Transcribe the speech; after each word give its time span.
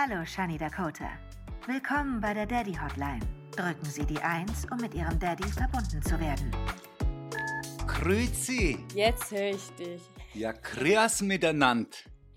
Hallo, 0.00 0.24
Shani 0.24 0.56
Dakota. 0.56 1.10
Willkommen 1.66 2.20
bei 2.20 2.32
der 2.32 2.46
Daddy 2.46 2.72
Hotline. 2.72 3.18
Drücken 3.50 3.84
Sie 3.84 4.06
die 4.06 4.18
1, 4.18 4.66
um 4.70 4.78
mit 4.80 4.94
Ihrem 4.94 5.18
Daddy 5.18 5.48
verbunden 5.48 6.00
zu 6.00 6.20
werden. 6.20 6.52
Grüezi. 7.84 8.78
Jetzt 8.94 9.32
höre 9.32 9.50
ich 9.50 9.68
dich. 9.70 10.00
Ja, 10.34 10.52
grüß 10.52 11.22
miteinander. 11.22 11.90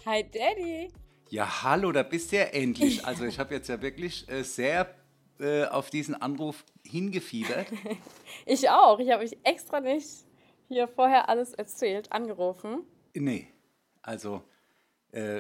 Hi 0.08 0.24
Daddy. 0.24 0.92
Ja, 1.30 1.62
hallo, 1.62 1.92
da 1.92 2.02
bist 2.02 2.32
du 2.32 2.38
ja 2.38 2.46
endlich. 2.46 3.06
Also 3.06 3.26
ich 3.26 3.38
habe 3.38 3.54
jetzt 3.54 3.70
ja 3.70 3.80
wirklich 3.80 4.28
äh, 4.28 4.42
sehr 4.42 4.96
äh, 5.40 5.66
auf 5.66 5.92
diesen 5.92 6.20
Anruf 6.20 6.66
hingefiebert. 6.84 7.68
Ich 8.48 8.72
auch. 8.72 8.98
Ich 8.98 9.12
habe 9.12 9.22
mich 9.22 9.38
extra 9.44 9.82
nicht 9.82 10.26
hier 10.68 10.88
vorher 10.88 11.30
alles 11.30 11.54
erzählt, 11.54 12.12
angerufen. 12.12 12.86
Nee, 13.14 13.50
also 14.02 14.42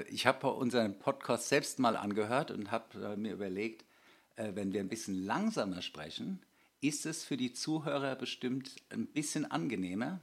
ich 0.09 0.25
habe 0.25 0.47
unseren 0.47 0.99
Podcast 0.99 1.49
selbst 1.49 1.79
mal 1.79 1.95
angehört 1.95 2.51
und 2.51 2.71
habe 2.71 3.13
äh, 3.13 3.15
mir 3.15 3.33
überlegt, 3.33 3.85
äh, 4.35 4.51
wenn 4.53 4.73
wir 4.73 4.79
ein 4.79 4.89
bisschen 4.89 5.25
langsamer 5.25 5.81
sprechen, 5.81 6.41
ist 6.81 7.05
es 7.05 7.23
für 7.23 7.37
die 7.37 7.53
Zuhörer 7.53 8.15
bestimmt 8.15 8.75
ein 8.89 9.07
bisschen 9.07 9.49
angenehmer. 9.49 10.19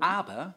Aber 0.00 0.54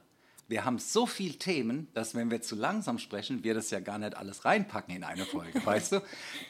wir 0.48 0.66
haben 0.66 0.78
so 0.78 1.06
viele 1.06 1.36
Themen, 1.36 1.88
dass 1.94 2.16
wenn 2.16 2.30
wir 2.30 2.42
zu 2.42 2.56
langsam 2.56 3.00
sprechen, 3.00 3.44
wir 3.44 3.54
das 3.54 3.72
ja 3.72 3.80
gar 3.80 3.98
nicht 3.98 4.16
alles 4.16 4.46
reinpacken 4.46 4.96
in 4.96 5.04
eine 5.04 5.26
Folge, 5.26 5.62
weißt 5.66 5.94
du? 5.94 6.02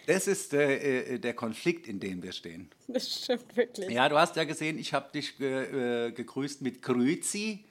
Das 0.08 0.28
ist 0.28 0.54
äh, 0.54 1.16
äh, 1.16 1.20
der 1.20 1.34
Konflikt, 1.34 1.88
in 1.88 2.00
dem 2.00 2.24
wir 2.24 2.32
stehen. 2.32 2.70
Das 2.88 3.24
stimmt 3.24 3.56
wirklich. 3.56 3.90
Ja, 3.90 4.10
du 4.10 4.18
hast 4.18 4.36
ja 4.36 4.44
gesehen, 4.44 4.78
ich 4.80 4.94
habe 4.94 5.12
dich 5.12 5.38
ge, 5.38 6.08
äh, 6.08 6.12
gegrüßt 6.12 6.62
mit 6.62 6.82
Grüezi 6.82 7.66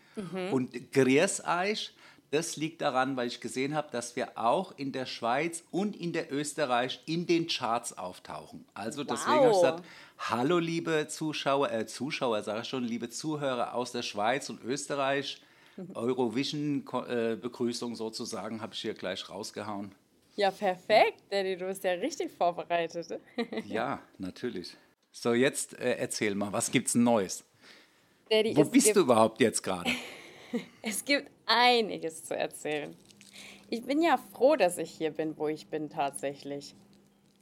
und 0.51 0.93
Grüß 0.93 1.43
euch. 1.47 1.95
Das 2.33 2.57
liegt 2.57 2.81
daran, 2.81 3.17
weil 3.19 3.29
ich 3.29 3.43
gesehen 3.43 3.75
habe, 3.75 3.91
dass 3.93 4.17
wir 4.17 4.39
auch 4.39 4.73
in 4.79 4.91
der 4.91 5.05
Schweiz 5.05 5.65
und 5.71 5.95
in 5.95 6.15
der 6.15 6.33
Österreich 6.33 7.03
in 7.05 7.27
den 7.27 7.47
Charts 7.47 7.99
auftauchen. 7.99 8.65
Also 8.73 9.05
deswegen 9.05 9.37
habe 9.37 9.49
ich 9.49 9.53
gesagt, 9.53 9.85
hallo 10.19 10.59
liebe 10.59 11.09
Zuschauer, 11.09 11.71
äh, 11.71 11.85
Zuschauer 11.85 12.43
sage 12.43 12.63
ich 12.63 12.69
schon, 12.69 12.85
liebe 12.85 13.11
Zuhörer 13.11 13.75
aus 13.75 13.93
der 13.93 14.01
Schweiz 14.01 14.49
und 14.49 14.65
Österreich. 14.65 15.43
Eurovision-Begrüßung 15.95 17.97
sozusagen 17.97 18.63
habe 18.63 18.73
ich 18.73 18.81
hier 18.81 18.95
gleich 18.95 19.29
rausgehauen. 19.29 19.95
Ja, 20.35 20.51
perfekt, 20.51 21.21
Daddy. 21.29 21.59
Du 21.59 21.67
bist 21.67 21.85
ja 21.85 21.93
richtig 21.93 22.33
vorbereitet. 22.33 23.21
Ja, 23.67 24.01
natürlich. 24.17 24.75
So, 25.11 25.35
jetzt 25.35 25.79
äh, 25.79 25.97
erzähl 25.99 26.35
mal, 26.35 26.51
was 26.51 26.71
gibt's 26.71 26.95
Neues? 26.95 27.45
Daddy, 28.31 28.57
Wo 28.57 28.65
bist 28.65 28.97
du 28.97 29.01
überhaupt 29.01 29.39
jetzt 29.43 29.63
gerade? 29.63 29.91
Es 30.83 31.03
gibt 31.03 31.31
einiges 31.57 32.25
zu 32.25 32.37
erzählen. 32.37 32.97
Ich 33.69 33.85
bin 33.85 34.03
ja 34.03 34.19
froh, 34.33 34.57
dass 34.57 34.79
ich 34.79 34.91
hier 34.91 35.11
bin, 35.13 35.37
wo 35.39 35.49
ich 35.49 35.69
bin 35.69 35.89
tatsächlich. 35.89 36.75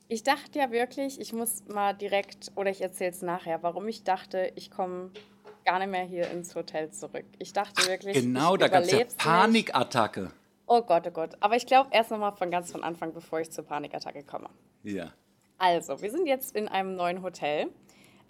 Ich 0.08 0.22
dachte 0.22 0.58
ja 0.58 0.70
wirklich, 0.70 1.20
ich 1.20 1.32
muss 1.32 1.64
mal 1.68 1.92
direkt, 1.92 2.52
oder 2.56 2.70
ich 2.70 2.80
erzähle 2.80 3.10
es 3.10 3.22
nachher, 3.22 3.62
warum 3.62 3.86
ich 3.88 4.02
dachte, 4.04 4.52
ich 4.56 4.70
komme 4.70 5.10
gar 5.64 5.78
nicht 5.78 5.90
mehr 5.90 6.04
hier 6.04 6.30
ins 6.30 6.54
Hotel 6.54 6.90
zurück. 6.90 7.24
Ich 7.38 7.52
dachte 7.52 7.86
wirklich, 7.88 8.14
Genau, 8.16 8.56
da 8.56 8.68
gab 8.68 8.82
es 8.82 8.88
ja 8.90 8.96
überleb's 8.98 9.14
nicht. 9.16 9.24
Panikattacke. 9.24 10.32
Oh 10.66 10.82
Gott, 10.82 11.06
oh 11.06 11.10
Gott. 11.10 11.36
Aber 11.40 11.56
ich 11.56 11.66
glaube 11.66 11.90
erst 11.92 12.10
nochmal 12.10 12.32
von 12.32 12.50
ganz 12.50 12.70
von 12.72 12.82
Anfang, 12.84 13.12
bevor 13.12 13.40
ich 13.40 13.50
zur 13.50 13.64
Panikattacke 13.64 14.22
komme. 14.22 14.48
Ja. 14.82 15.12
Also, 15.58 16.00
wir 16.00 16.10
sind 16.10 16.26
jetzt 16.26 16.56
in 16.56 16.68
einem 16.68 16.94
neuen 16.96 17.22
Hotel. 17.22 17.68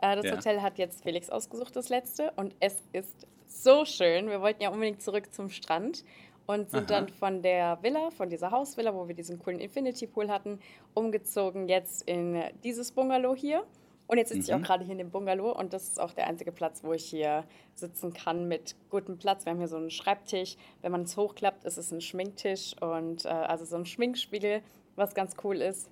Äh, 0.03 0.17
das 0.17 0.25
Ja. 0.25 0.37
Hotel 0.37 0.63
hat 0.63 0.79
jetzt 0.79 1.03
Felix 1.03 1.31
ausgesucht, 1.31 1.77
das 1.77 1.89
letzte. 1.91 2.33
Und 2.37 2.55
es 2.61 2.77
ist 2.93 3.27
so 3.51 3.85
schön. 3.85 4.29
Wir 4.29 4.41
wollten 4.41 4.63
ja 4.63 4.71
unbedingt 4.71 5.03
zurück 5.03 5.33
zum 5.33 5.51
Strand 5.51 6.05
und 6.47 6.71
sind 6.71 6.91
Aha. 6.91 7.01
dann 7.01 7.09
von 7.09 7.43
der 7.43 7.79
Villa, 7.83 8.11
von 8.11 8.31
dieser 8.31 8.51
Hausvilla, 8.51 8.95
wo 8.95 9.07
wir 9.09 9.15
diesen 9.15 9.39
coolen 9.39 9.61
Infinity 9.61 10.07
Pool 10.07 10.29
hatten, 10.31 10.59
umgezogen 10.95 11.69
jetzt 11.69 12.03
in 12.09 12.43
dieses 12.65 12.93
Bungalow 12.93 13.35
hier. 13.35 13.65
Und 14.07 14.19
jetzt 14.19 14.31
sitze 14.33 14.51
ich 14.51 14.57
Mhm. 14.57 14.63
auch 14.63 14.67
gerade 14.67 14.85
hier 14.85 14.93
in 14.93 14.99
dem 14.99 15.11
Bungalow 15.11 15.53
und 15.57 15.73
das 15.73 15.85
ist 15.85 16.01
auch 16.01 16.13
der 16.13 16.27
einzige 16.27 16.51
Platz, 16.51 16.83
wo 16.83 16.93
ich 16.93 17.05
hier 17.05 17.45
sitzen 17.75 18.13
kann 18.13 18.49
mit 18.49 18.75
gutem 18.91 19.19
Platz. 19.19 19.45
Wir 19.45 19.51
haben 19.53 19.59
hier 19.59 19.69
so 19.69 19.77
einen 19.77 19.91
Schreibtisch. 19.91 20.57
Wenn 20.83 20.91
man 20.91 21.03
es 21.03 21.17
hochklappt, 21.17 21.63
ist 21.65 21.77
es 21.79 21.93
ein 21.93 22.01
Schminktisch 22.01 22.75
und 22.81 23.25
äh, 23.25 23.29
also 23.29 23.65
so 23.65 23.77
ein 23.77 23.87
Schminkspiegel, 23.87 24.63
was 24.97 25.15
ganz 25.15 25.37
cool 25.45 25.61
ist. 25.61 25.89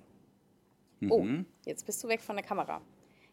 Oh, 1.09 1.19
Mhm. 1.19 1.45
jetzt 1.65 1.85
bist 1.85 2.03
du 2.03 2.09
weg 2.09 2.19
von 2.21 2.35
der 2.35 2.43
Kamera. 2.43 2.81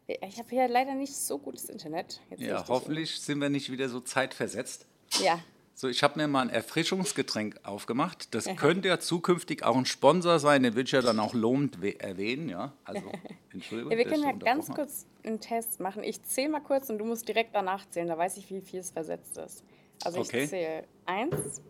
Ich 0.07 0.39
habe 0.39 0.49
hier 0.51 0.69
leider 0.69 0.95
nicht 0.95 1.15
so 1.17 1.39
gutes 1.39 1.65
Internet. 1.69 2.21
Jetzt 2.31 2.41
Ja, 2.41 2.65
hoffentlich 2.69 3.21
sind 3.21 3.41
wir 3.41 3.49
nicht 3.49 3.71
wieder 3.73 3.89
so 3.89 4.01
zeitversetzt. 4.01 4.87
hier. 5.13 5.27
Ja, 5.27 5.41
So, 5.75 5.89
ich 5.89 6.03
habe 6.05 6.19
mir 6.19 6.29
mal 6.29 6.43
ein 6.43 6.51
Erfrischungsgetränk 6.51 7.59
aufgemacht. 7.65 8.33
Das 8.35 8.45
könnte 8.57 8.87
ja 8.89 9.01
zukünftig 9.01 9.65
auch 9.65 9.77
ein 9.77 9.85
Sponsor 9.87 10.39
sein, 10.39 10.63
den 10.63 10.75
will 10.77 10.85
ich 10.85 10.93
ja 10.93 11.03
dann 11.03 11.19
auch 11.19 11.35
lobend 11.35 11.83
we- 11.83 11.99
erwähnen, 11.99 12.49
ja. 12.49 12.73
Also, 12.85 13.11
Entschuldigung. 13.53 13.91
ja 13.93 13.99
wir 13.99 14.05
können 14.05 14.23
ja 14.23 14.33
ganz 14.33 14.69
kurz 14.69 15.07
einen 15.25 15.41
Test 15.41 15.81
machen. 15.81 16.05
Ich 16.05 16.23
zähle 16.23 16.51
mal 16.51 16.61
kurz 16.61 16.89
und 16.89 16.99
du 16.99 17.05
musst 17.05 17.27
direkt 17.27 17.55
danach 17.55 17.89
zählen. 17.91 18.07
Da 18.07 18.17
weiß 18.17 18.37
ich, 18.37 18.49
wie 18.51 18.61
viel 18.61 18.79
es 18.81 18.91
versetzt 18.93 19.37
ist. 19.39 19.65
Also 20.05 20.21
Okay. 20.21 20.45
ich 20.45 20.51
zähle 20.51 20.85
eins. 21.05 21.61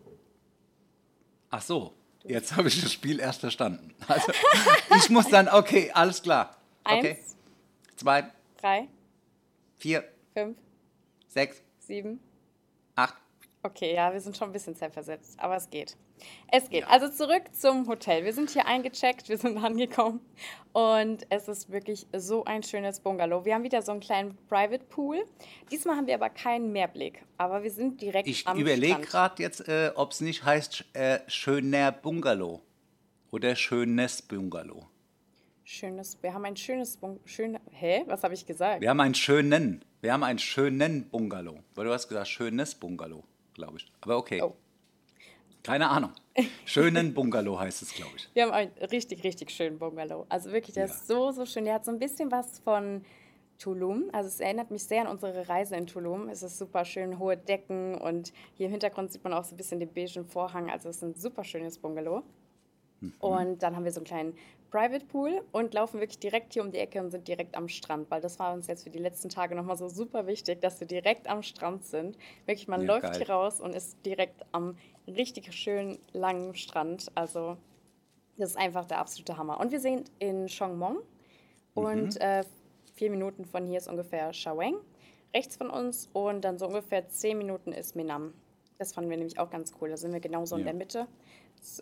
Ach 1.49 1.61
so, 1.61 1.93
jetzt 2.25 2.55
habe 2.55 2.67
ich 2.67 2.81
das 2.81 2.91
Spiel 2.93 3.19
erst 3.19 3.39
verstanden. 3.39 3.95
Also, 4.07 4.31
ich 4.95 5.09
muss 5.09 5.27
dann, 5.29 5.47
okay, 5.49 5.89
alles 5.93 6.21
klar. 6.21 6.55
Okay, 6.83 7.17
eins, 7.17 7.36
zwei, 7.97 8.31
drei, 8.61 8.87
vier, 9.75 10.03
fünf, 10.33 10.57
sechs, 11.27 11.61
sieben. 11.79 12.19
acht. 12.95 13.15
Okay, 13.63 13.93
ja, 13.95 14.13
wir 14.13 14.21
sind 14.21 14.37
schon 14.37 14.49
ein 14.49 14.53
bisschen 14.53 14.75
zeitversetzt, 14.75 15.37
aber 15.39 15.57
es 15.57 15.69
geht. 15.69 15.97
Es 16.51 16.69
geht. 16.69 16.87
Also 16.87 17.09
zurück 17.09 17.43
zum 17.53 17.87
Hotel. 17.87 18.23
Wir 18.23 18.33
sind 18.33 18.49
hier 18.49 18.65
eingecheckt, 18.65 19.29
wir 19.29 19.37
sind 19.37 19.57
angekommen 19.63 20.21
und 20.73 21.27
es 21.29 21.47
ist 21.47 21.69
wirklich 21.71 22.07
so 22.15 22.45
ein 22.45 22.63
schönes 22.63 22.99
Bungalow. 23.01 23.45
Wir 23.45 23.55
haben 23.55 23.63
wieder 23.63 23.81
so 23.81 23.91
einen 23.91 23.99
kleinen 24.01 24.37
Private 24.47 24.83
Pool. 24.85 25.23
Diesmal 25.69 25.97
haben 25.97 26.07
wir 26.07 26.15
aber 26.15 26.29
keinen 26.29 26.71
Mehrblick, 26.71 27.23
aber 27.37 27.61
wir 27.63 27.71
sind 27.71 28.01
direkt 28.01 28.27
Ich 28.27 28.47
am 28.47 28.57
überlege 28.57 28.93
Strand. 28.93 29.07
gerade 29.07 29.43
jetzt, 29.43 29.67
äh, 29.67 29.91
ob 29.95 30.11
es 30.11 30.21
nicht 30.21 30.43
heißt 30.45 30.85
äh, 30.93 31.19
schöner 31.27 31.91
Bungalow 31.91 32.61
oder 33.31 33.55
schönes 33.55 34.21
Bungalow. 34.21 34.87
Schönes, 35.69 36.17
wir 36.21 36.33
haben 36.33 36.45
ein 36.45 36.55
schönes 36.55 36.97
schön, 37.25 37.59
hä, 37.71 38.05
was 38.07 38.23
habe 38.23 38.33
ich 38.33 38.45
gesagt? 38.45 38.79
Wir 38.79 38.89
haben 38.89 39.01
einen 39.01 39.13
schönen, 39.15 39.83
wir 39.99 40.13
haben 40.13 40.23
einen 40.23 40.39
schönen 40.39 41.09
Bungalow. 41.09 41.59
Weil 41.75 41.83
du 41.83 41.91
hast 41.91 42.07
gesagt 42.07 42.29
schönes 42.29 42.73
Bungalow, 42.73 43.25
glaube 43.53 43.75
ich. 43.75 43.91
Aber 43.99 44.15
okay. 44.15 44.41
Oh. 44.41 44.55
Keine 45.63 45.89
Ahnung. 45.89 46.11
Schönen 46.63 47.13
Bungalow 47.13 47.59
heißt 47.59 47.81
es, 47.81 47.93
glaube 47.93 48.13
ich. 48.15 48.29
Wir 48.33 48.43
haben 48.43 48.53
einen 48.53 48.71
richtig, 48.91 49.25
richtig 49.25 49.51
schönen 49.51 49.77
Bungalow. 49.77 50.25
Also 50.29 50.53
wirklich, 50.53 50.73
der 50.75 50.85
Ja. 50.85 50.93
ist 50.93 51.05
so, 51.05 51.31
so 51.31 51.45
schön. 51.45 51.65
Der 51.65 51.73
hat 51.73 51.83
so 51.83 51.91
ein 51.91 51.99
bisschen 51.99 52.31
was 52.31 52.59
von 52.59 53.03
Tulum. 53.59 54.05
Also 54.13 54.29
es 54.29 54.39
erinnert 54.39 54.71
mich 54.71 54.85
sehr 54.85 55.01
an 55.01 55.07
unsere 55.07 55.49
Reise 55.49 55.75
in 55.75 55.85
Tulum. 55.85 56.29
Es 56.29 56.43
ist 56.43 56.57
super 56.57 56.85
schön, 56.85 57.19
hohe 57.19 57.35
Decken 57.35 57.95
und 57.95 58.31
hier 58.53 58.67
im 58.67 58.71
Hintergrund 58.71 59.11
sieht 59.11 59.21
man 59.25 59.33
auch 59.33 59.43
so 59.43 59.53
ein 59.53 59.57
bisschen 59.57 59.81
den 59.81 59.91
beigen 59.93 60.23
Vorhang. 60.23 60.69
Also 60.69 60.87
es 60.87 60.95
ist 60.95 61.03
ein 61.03 61.15
super 61.15 61.43
schönes 61.43 61.77
Bungalow. 61.77 62.23
Und 63.19 63.61
dann 63.61 63.75
haben 63.75 63.83
wir 63.83 63.91
so 63.91 63.99
einen 63.99 64.05
kleinen 64.07 64.33
Private 64.69 65.05
Pool 65.05 65.41
und 65.51 65.73
laufen 65.73 65.99
wirklich 65.99 66.19
direkt 66.19 66.53
hier 66.53 66.61
um 66.63 66.71
die 66.71 66.77
Ecke 66.79 66.99
und 66.99 67.09
sind 67.11 67.27
direkt 67.27 67.55
am 67.55 67.69
Strand, 67.69 68.11
weil 68.11 68.21
das 68.21 68.37
war 68.39 68.53
uns 68.53 68.67
jetzt 68.67 68.83
für 68.83 68.89
die 68.89 68.99
letzten 68.99 69.29
Tage 69.29 69.55
nochmal 69.55 69.77
so 69.77 69.87
super 69.87 70.27
wichtig, 70.27 70.61
dass 70.61 70.79
wir 70.79 70.87
direkt 70.87 71.27
am 71.29 71.41
Strand 71.41 71.85
sind. 71.85 72.17
Wirklich, 72.45 72.67
man 72.67 72.81
Ja, 72.81 72.87
läuft 72.87 73.03
geil. 73.03 73.17
hier 73.17 73.29
raus 73.29 73.61
und 73.61 73.73
ist 73.73 74.05
direkt 74.05 74.45
am 74.51 74.77
richtig 75.07 75.53
schönen 75.53 75.97
langen 76.11 76.53
Strand. 76.55 77.07
Also 77.15 77.57
das 78.37 78.51
ist 78.51 78.57
einfach 78.57 78.85
der 78.85 78.99
absolute 78.99 79.37
Hammer. 79.37 79.59
Und 79.59 79.71
wir 79.71 79.79
sind 79.79 80.11
in 80.19 80.47
Chongmong 80.47 80.97
und 81.73 82.19
äh, 82.19 82.43
vier 82.93 83.09
Minuten 83.09 83.45
von 83.45 83.65
hier 83.65 83.77
ist 83.77 83.87
ungefähr 83.87 84.33
Shaweng, 84.33 84.75
rechts 85.33 85.55
von 85.55 85.69
uns 85.69 86.09
und 86.13 86.41
dann 86.43 86.57
so 86.57 86.67
ungefähr 86.67 87.07
zehn 87.09 87.37
Minuten 87.37 87.71
ist 87.71 87.95
Minam. 87.95 88.33
Das 88.79 88.93
fanden 88.93 89.09
wir 89.09 89.17
nämlich 89.17 89.39
auch 89.39 89.49
ganz 89.49 89.73
cool. 89.81 89.89
Da 89.89 89.97
sind 89.97 90.13
wir 90.13 90.19
genauso 90.19 90.55
in 90.55 90.61
Ja. 90.61 90.65
der 90.65 90.73
Mitte 90.75 91.07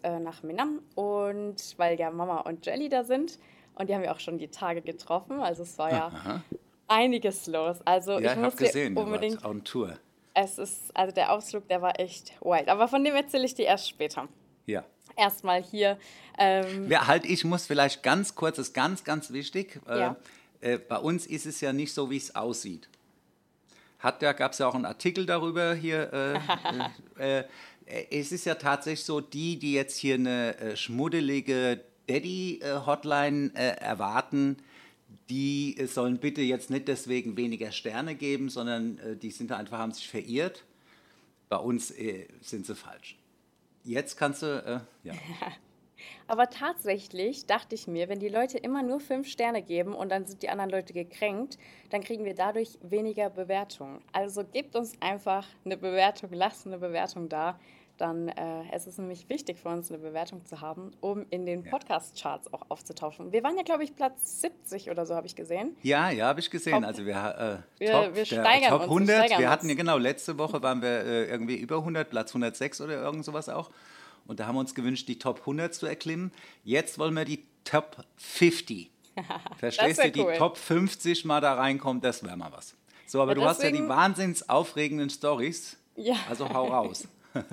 nach 0.03 0.43
Minam 0.43 0.81
und 0.95 1.55
weil 1.77 1.99
ja 1.99 2.09
Mama 2.11 2.41
und 2.41 2.65
Jelly 2.65 2.89
da 2.89 3.03
sind 3.03 3.39
und 3.75 3.89
die 3.89 3.95
haben 3.95 4.01
wir 4.01 4.11
auch 4.11 4.19
schon 4.19 4.37
die 4.37 4.47
Tage 4.47 4.81
getroffen. 4.81 5.39
Also 5.41 5.63
es 5.63 5.77
war 5.77 5.91
ja 5.91 6.07
Aha. 6.07 6.41
einiges 6.87 7.47
los. 7.47 7.77
Also 7.85 8.13
Ja, 8.13 8.17
ich 8.19 8.23
ich 8.25 8.29
habe 8.31 8.41
muss 8.41 8.57
gesehen, 8.57 8.97
unbedingt 8.97 9.43
on 9.45 9.63
Tour. 9.63 9.97
es 10.33 10.57
ist, 10.57 10.95
also 10.95 11.13
der 11.13 11.31
Ausflug, 11.31 11.67
der 11.67 11.81
war 11.81 11.99
echt 11.99 12.33
wild. 12.41 12.67
Aber 12.69 12.87
von 12.87 13.03
dem 13.03 13.15
erzähle 13.15 13.45
ich 13.45 13.53
dir 13.55 13.65
erst 13.65 13.89
später. 13.89 14.27
Ja. 14.65 14.83
Erstmal 15.17 15.61
hier. 15.63 15.97
Ähm, 16.37 16.85
Wer 16.89 17.07
halt, 17.07 17.25
ich 17.25 17.43
muss 17.45 17.65
vielleicht 17.65 18.03
ganz 18.03 18.35
kurz, 18.35 18.57
das 18.57 18.67
ist 18.67 18.73
ganz, 18.73 19.03
ganz 19.03 19.31
wichtig. 19.31 19.79
Äh, 19.87 19.99
Ja. 19.99 20.15
äh, 20.61 20.77
bei 20.77 20.97
uns 20.97 21.25
ist 21.25 21.45
es 21.45 21.61
ja 21.61 21.71
nicht 21.73 21.93
so, 21.93 22.09
wie 22.09 22.17
es 22.17 22.35
aussieht. 22.35 22.89
Hat 23.99 24.21
ja, 24.21 24.33
gab 24.33 24.51
es 24.51 24.57
ja 24.59 24.67
auch 24.67 24.75
einen 24.75 24.85
Artikel 24.85 25.25
darüber 25.25 25.73
hier. 25.73 26.11
Äh, 26.13 26.39
äh, 27.19 27.39
äh, 27.39 27.43
es 27.85 28.31
ist 28.31 28.45
ja 28.45 28.55
tatsächlich 28.55 29.05
so, 29.05 29.21
die, 29.21 29.57
die 29.59 29.73
jetzt 29.73 29.97
hier 29.97 30.15
eine 30.15 30.57
äh, 30.57 30.77
schmuddelige 30.77 31.81
Daddy-Hotline 32.07 33.51
äh, 33.55 33.77
erwarten, 33.77 34.57
die 35.29 35.77
äh, 35.77 35.87
sollen 35.87 36.17
bitte 36.17 36.41
jetzt 36.41 36.69
nicht 36.69 36.87
deswegen 36.87 37.37
weniger 37.37 37.71
Sterne 37.71 38.15
geben, 38.15 38.49
sondern 38.49 38.97
äh, 38.99 39.15
die 39.15 39.31
sind 39.31 39.51
einfach, 39.51 39.77
haben 39.77 39.91
sich 39.91 40.07
verirrt. 40.07 40.63
Bei 41.49 41.57
uns 41.57 41.91
äh, 41.91 42.27
sind 42.41 42.65
sie 42.65 42.75
falsch. 42.75 43.17
Jetzt 43.83 44.17
kannst 44.17 44.41
du, 44.41 44.47
äh, 44.47 45.07
ja. 45.07 45.13
Aber 46.27 46.49
tatsächlich 46.49 47.45
dachte 47.45 47.75
ich 47.75 47.87
mir, 47.87 48.09
wenn 48.09 48.19
die 48.19 48.29
Leute 48.29 48.57
immer 48.57 48.83
nur 48.83 48.99
fünf 48.99 49.27
Sterne 49.27 49.61
geben 49.61 49.93
und 49.93 50.09
dann 50.09 50.25
sind 50.25 50.43
die 50.43 50.49
anderen 50.49 50.69
Leute 50.69 50.93
gekränkt, 50.93 51.57
dann 51.89 52.01
kriegen 52.01 52.25
wir 52.25 52.35
dadurch 52.35 52.77
weniger 52.81 53.29
Bewertungen. 53.29 54.01
Also 54.11 54.43
gebt 54.43 54.75
uns 54.75 54.93
einfach 54.99 55.45
eine 55.63 55.77
Bewertung, 55.77 56.29
lasst 56.33 56.65
eine 56.67 56.77
Bewertung 56.77 57.29
da. 57.29 57.59
Dann 57.97 58.27
äh, 58.27 58.63
es 58.73 58.87
ist 58.87 58.99
nämlich 58.99 59.29
wichtig 59.29 59.57
für 59.57 59.69
uns, 59.69 59.89
eine 59.89 59.99
Bewertung 59.99 60.43
zu 60.45 60.59
haben, 60.59 60.91
um 60.99 61.25
in 61.29 61.45
den 61.45 61.63
Podcast-Charts 61.63 62.53
auch 62.53 62.63
aufzutauchen. 62.69 63.31
Wir 63.31 63.41
waren 63.43 63.55
ja, 63.55 63.63
glaube 63.63 63.85
ich, 63.85 63.95
Platz 63.95 64.41
70 64.41 64.91
oder 64.91 65.05
so, 65.05 65.15
habe 65.15 65.27
ich 65.27 65.35
gesehen. 65.35 65.77
Ja, 65.81 66.09
ja, 66.09 66.27
habe 66.27 66.41
ich 66.41 66.51
gesehen. 66.51 66.73
Top. 66.73 66.83
Also 66.83 67.05
wir, 67.05 67.63
äh, 67.79 67.79
wir, 67.79 67.91
top, 67.91 68.15
wir 68.15 68.25
steigern 68.25 68.69
Top 68.69 68.81
100. 68.81 69.21
Uns, 69.21 69.31
wir, 69.31 69.39
wir 69.39 69.49
hatten 69.49 69.69
ja 69.69 69.75
genau, 69.75 69.97
letzte 69.97 70.37
Woche 70.37 70.61
waren 70.61 70.81
wir 70.81 71.05
äh, 71.05 71.25
irgendwie 71.25 71.55
über 71.55 71.77
100, 71.77 72.09
Platz 72.09 72.31
106 72.31 72.81
oder 72.81 73.01
irgend 73.01 73.23
sowas 73.23 73.47
auch. 73.47 73.71
Und 74.25 74.39
da 74.39 74.47
haben 74.47 74.55
wir 74.55 74.59
uns 74.59 74.75
gewünscht, 74.75 75.07
die 75.07 75.19
Top 75.19 75.41
100 75.41 75.73
zu 75.73 75.85
erklimmen. 75.85 76.31
Jetzt 76.63 76.97
wollen 76.99 77.13
wir 77.13 77.25
die 77.25 77.45
Top 77.63 78.03
50. 78.17 78.89
Verstehst 79.57 80.03
du? 80.03 80.11
Die 80.11 80.37
Top 80.37 80.57
50 80.57 81.25
mal 81.25 81.41
da 81.41 81.53
reinkommt, 81.53 82.03
das 82.03 82.23
wäre 82.23 82.35
mal 82.35 82.51
was. 82.51 82.75
So, 83.07 83.21
aber 83.21 83.31
ja, 83.31 83.35
du 83.35 83.45
hast 83.45 83.63
ja 83.63 83.71
die 83.71 83.87
wahnsinns 83.87 84.49
aufregenden 84.49 85.09
Stories. 85.09 85.77
Ja. 85.95 86.15
Also 86.29 86.49
hau 86.49 86.67
raus. 86.67 87.07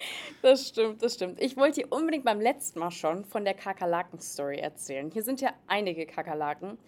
Das 0.42 0.68
stimmt, 0.68 1.02
das 1.02 1.14
stimmt. 1.14 1.40
Ich 1.40 1.56
wollte 1.56 1.82
dir 1.82 1.92
unbedingt 1.92 2.24
beim 2.24 2.40
letzten 2.40 2.78
Mal 2.78 2.90
schon 2.90 3.24
von 3.24 3.44
der 3.44 3.54
Kakerlaken-Story 3.54 4.58
erzählen. 4.58 5.10
Hier 5.10 5.22
sind 5.22 5.40
ja 5.40 5.52
einige 5.66 6.06
Kakerlaken. 6.06 6.78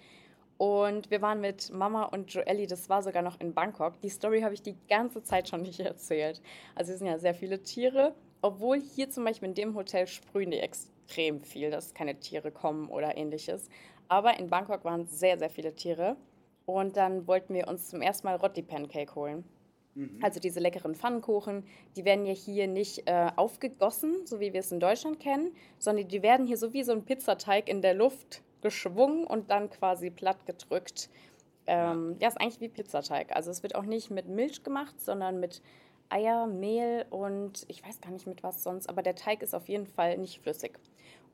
Und 0.56 1.10
wir 1.10 1.22
waren 1.22 1.40
mit 1.40 1.72
Mama 1.72 2.04
und 2.04 2.32
Joelli, 2.32 2.66
das 2.66 2.88
war 2.88 3.02
sogar 3.02 3.22
noch 3.22 3.40
in 3.40 3.52
Bangkok. 3.52 4.00
Die 4.00 4.08
Story 4.08 4.42
habe 4.42 4.54
ich 4.54 4.62
die 4.62 4.76
ganze 4.88 5.22
Zeit 5.22 5.48
schon 5.48 5.62
nicht 5.62 5.80
erzählt. 5.80 6.40
Also 6.74 6.92
es 6.92 6.98
sind 6.98 7.08
ja 7.08 7.18
sehr 7.18 7.34
viele 7.34 7.62
Tiere 7.62 8.14
obwohl 8.42 8.80
hier 8.80 9.08
zum 9.10 9.24
Beispiel 9.24 9.48
in 9.48 9.54
dem 9.54 9.74
Hotel 9.74 10.06
sprühen 10.06 10.50
die 10.50 10.58
extrem 10.58 11.40
viel, 11.40 11.70
dass 11.70 11.94
keine 11.94 12.18
Tiere 12.20 12.50
kommen 12.50 12.88
oder 12.88 13.16
ähnliches. 13.16 13.68
Aber 14.08 14.38
in 14.38 14.50
Bangkok 14.50 14.84
waren 14.84 15.06
sehr, 15.06 15.38
sehr 15.38 15.48
viele 15.48 15.74
Tiere. 15.74 16.16
Und 16.66 16.96
dann 16.96 17.26
wollten 17.26 17.54
wir 17.54 17.66
uns 17.68 17.88
zum 17.88 18.02
ersten 18.02 18.26
Mal 18.26 18.36
Rotti 18.36 18.62
Pancake 18.62 19.14
holen. 19.14 19.44
Mhm. 19.94 20.18
Also 20.22 20.40
diese 20.40 20.60
leckeren 20.60 20.94
Pfannkuchen, 20.94 21.64
die 21.96 22.04
werden 22.04 22.24
ja 22.24 22.32
hier 22.32 22.66
nicht 22.66 23.06
äh, 23.06 23.30
aufgegossen, 23.36 24.26
so 24.26 24.40
wie 24.40 24.52
wir 24.52 24.60
es 24.60 24.72
in 24.72 24.80
Deutschland 24.80 25.20
kennen, 25.20 25.54
sondern 25.78 26.08
die 26.08 26.22
werden 26.22 26.46
hier 26.46 26.56
so 26.56 26.72
wie 26.72 26.82
so 26.82 26.92
ein 26.92 27.04
Pizzateig 27.04 27.68
in 27.68 27.82
der 27.82 27.94
Luft 27.94 28.42
geschwungen 28.60 29.26
und 29.26 29.50
dann 29.50 29.70
quasi 29.70 30.10
platt 30.10 30.46
gedrückt. 30.46 31.10
Ähm, 31.66 32.16
ja, 32.20 32.28
ist 32.28 32.40
eigentlich 32.40 32.60
wie 32.60 32.68
Pizzateig. 32.68 33.34
Also 33.34 33.50
es 33.50 33.62
wird 33.62 33.74
auch 33.74 33.84
nicht 33.84 34.10
mit 34.10 34.28
Milch 34.28 34.62
gemacht, 34.62 35.00
sondern 35.00 35.40
mit 35.40 35.62
Eier, 36.12 36.46
Mehl 36.46 37.06
und 37.10 37.64
ich 37.68 37.84
weiß 37.84 38.00
gar 38.00 38.10
nicht 38.10 38.26
mit 38.26 38.42
was 38.42 38.62
sonst, 38.62 38.88
aber 38.88 39.02
der 39.02 39.14
Teig 39.14 39.42
ist 39.42 39.54
auf 39.54 39.68
jeden 39.68 39.86
Fall 39.86 40.18
nicht 40.18 40.40
flüssig. 40.40 40.78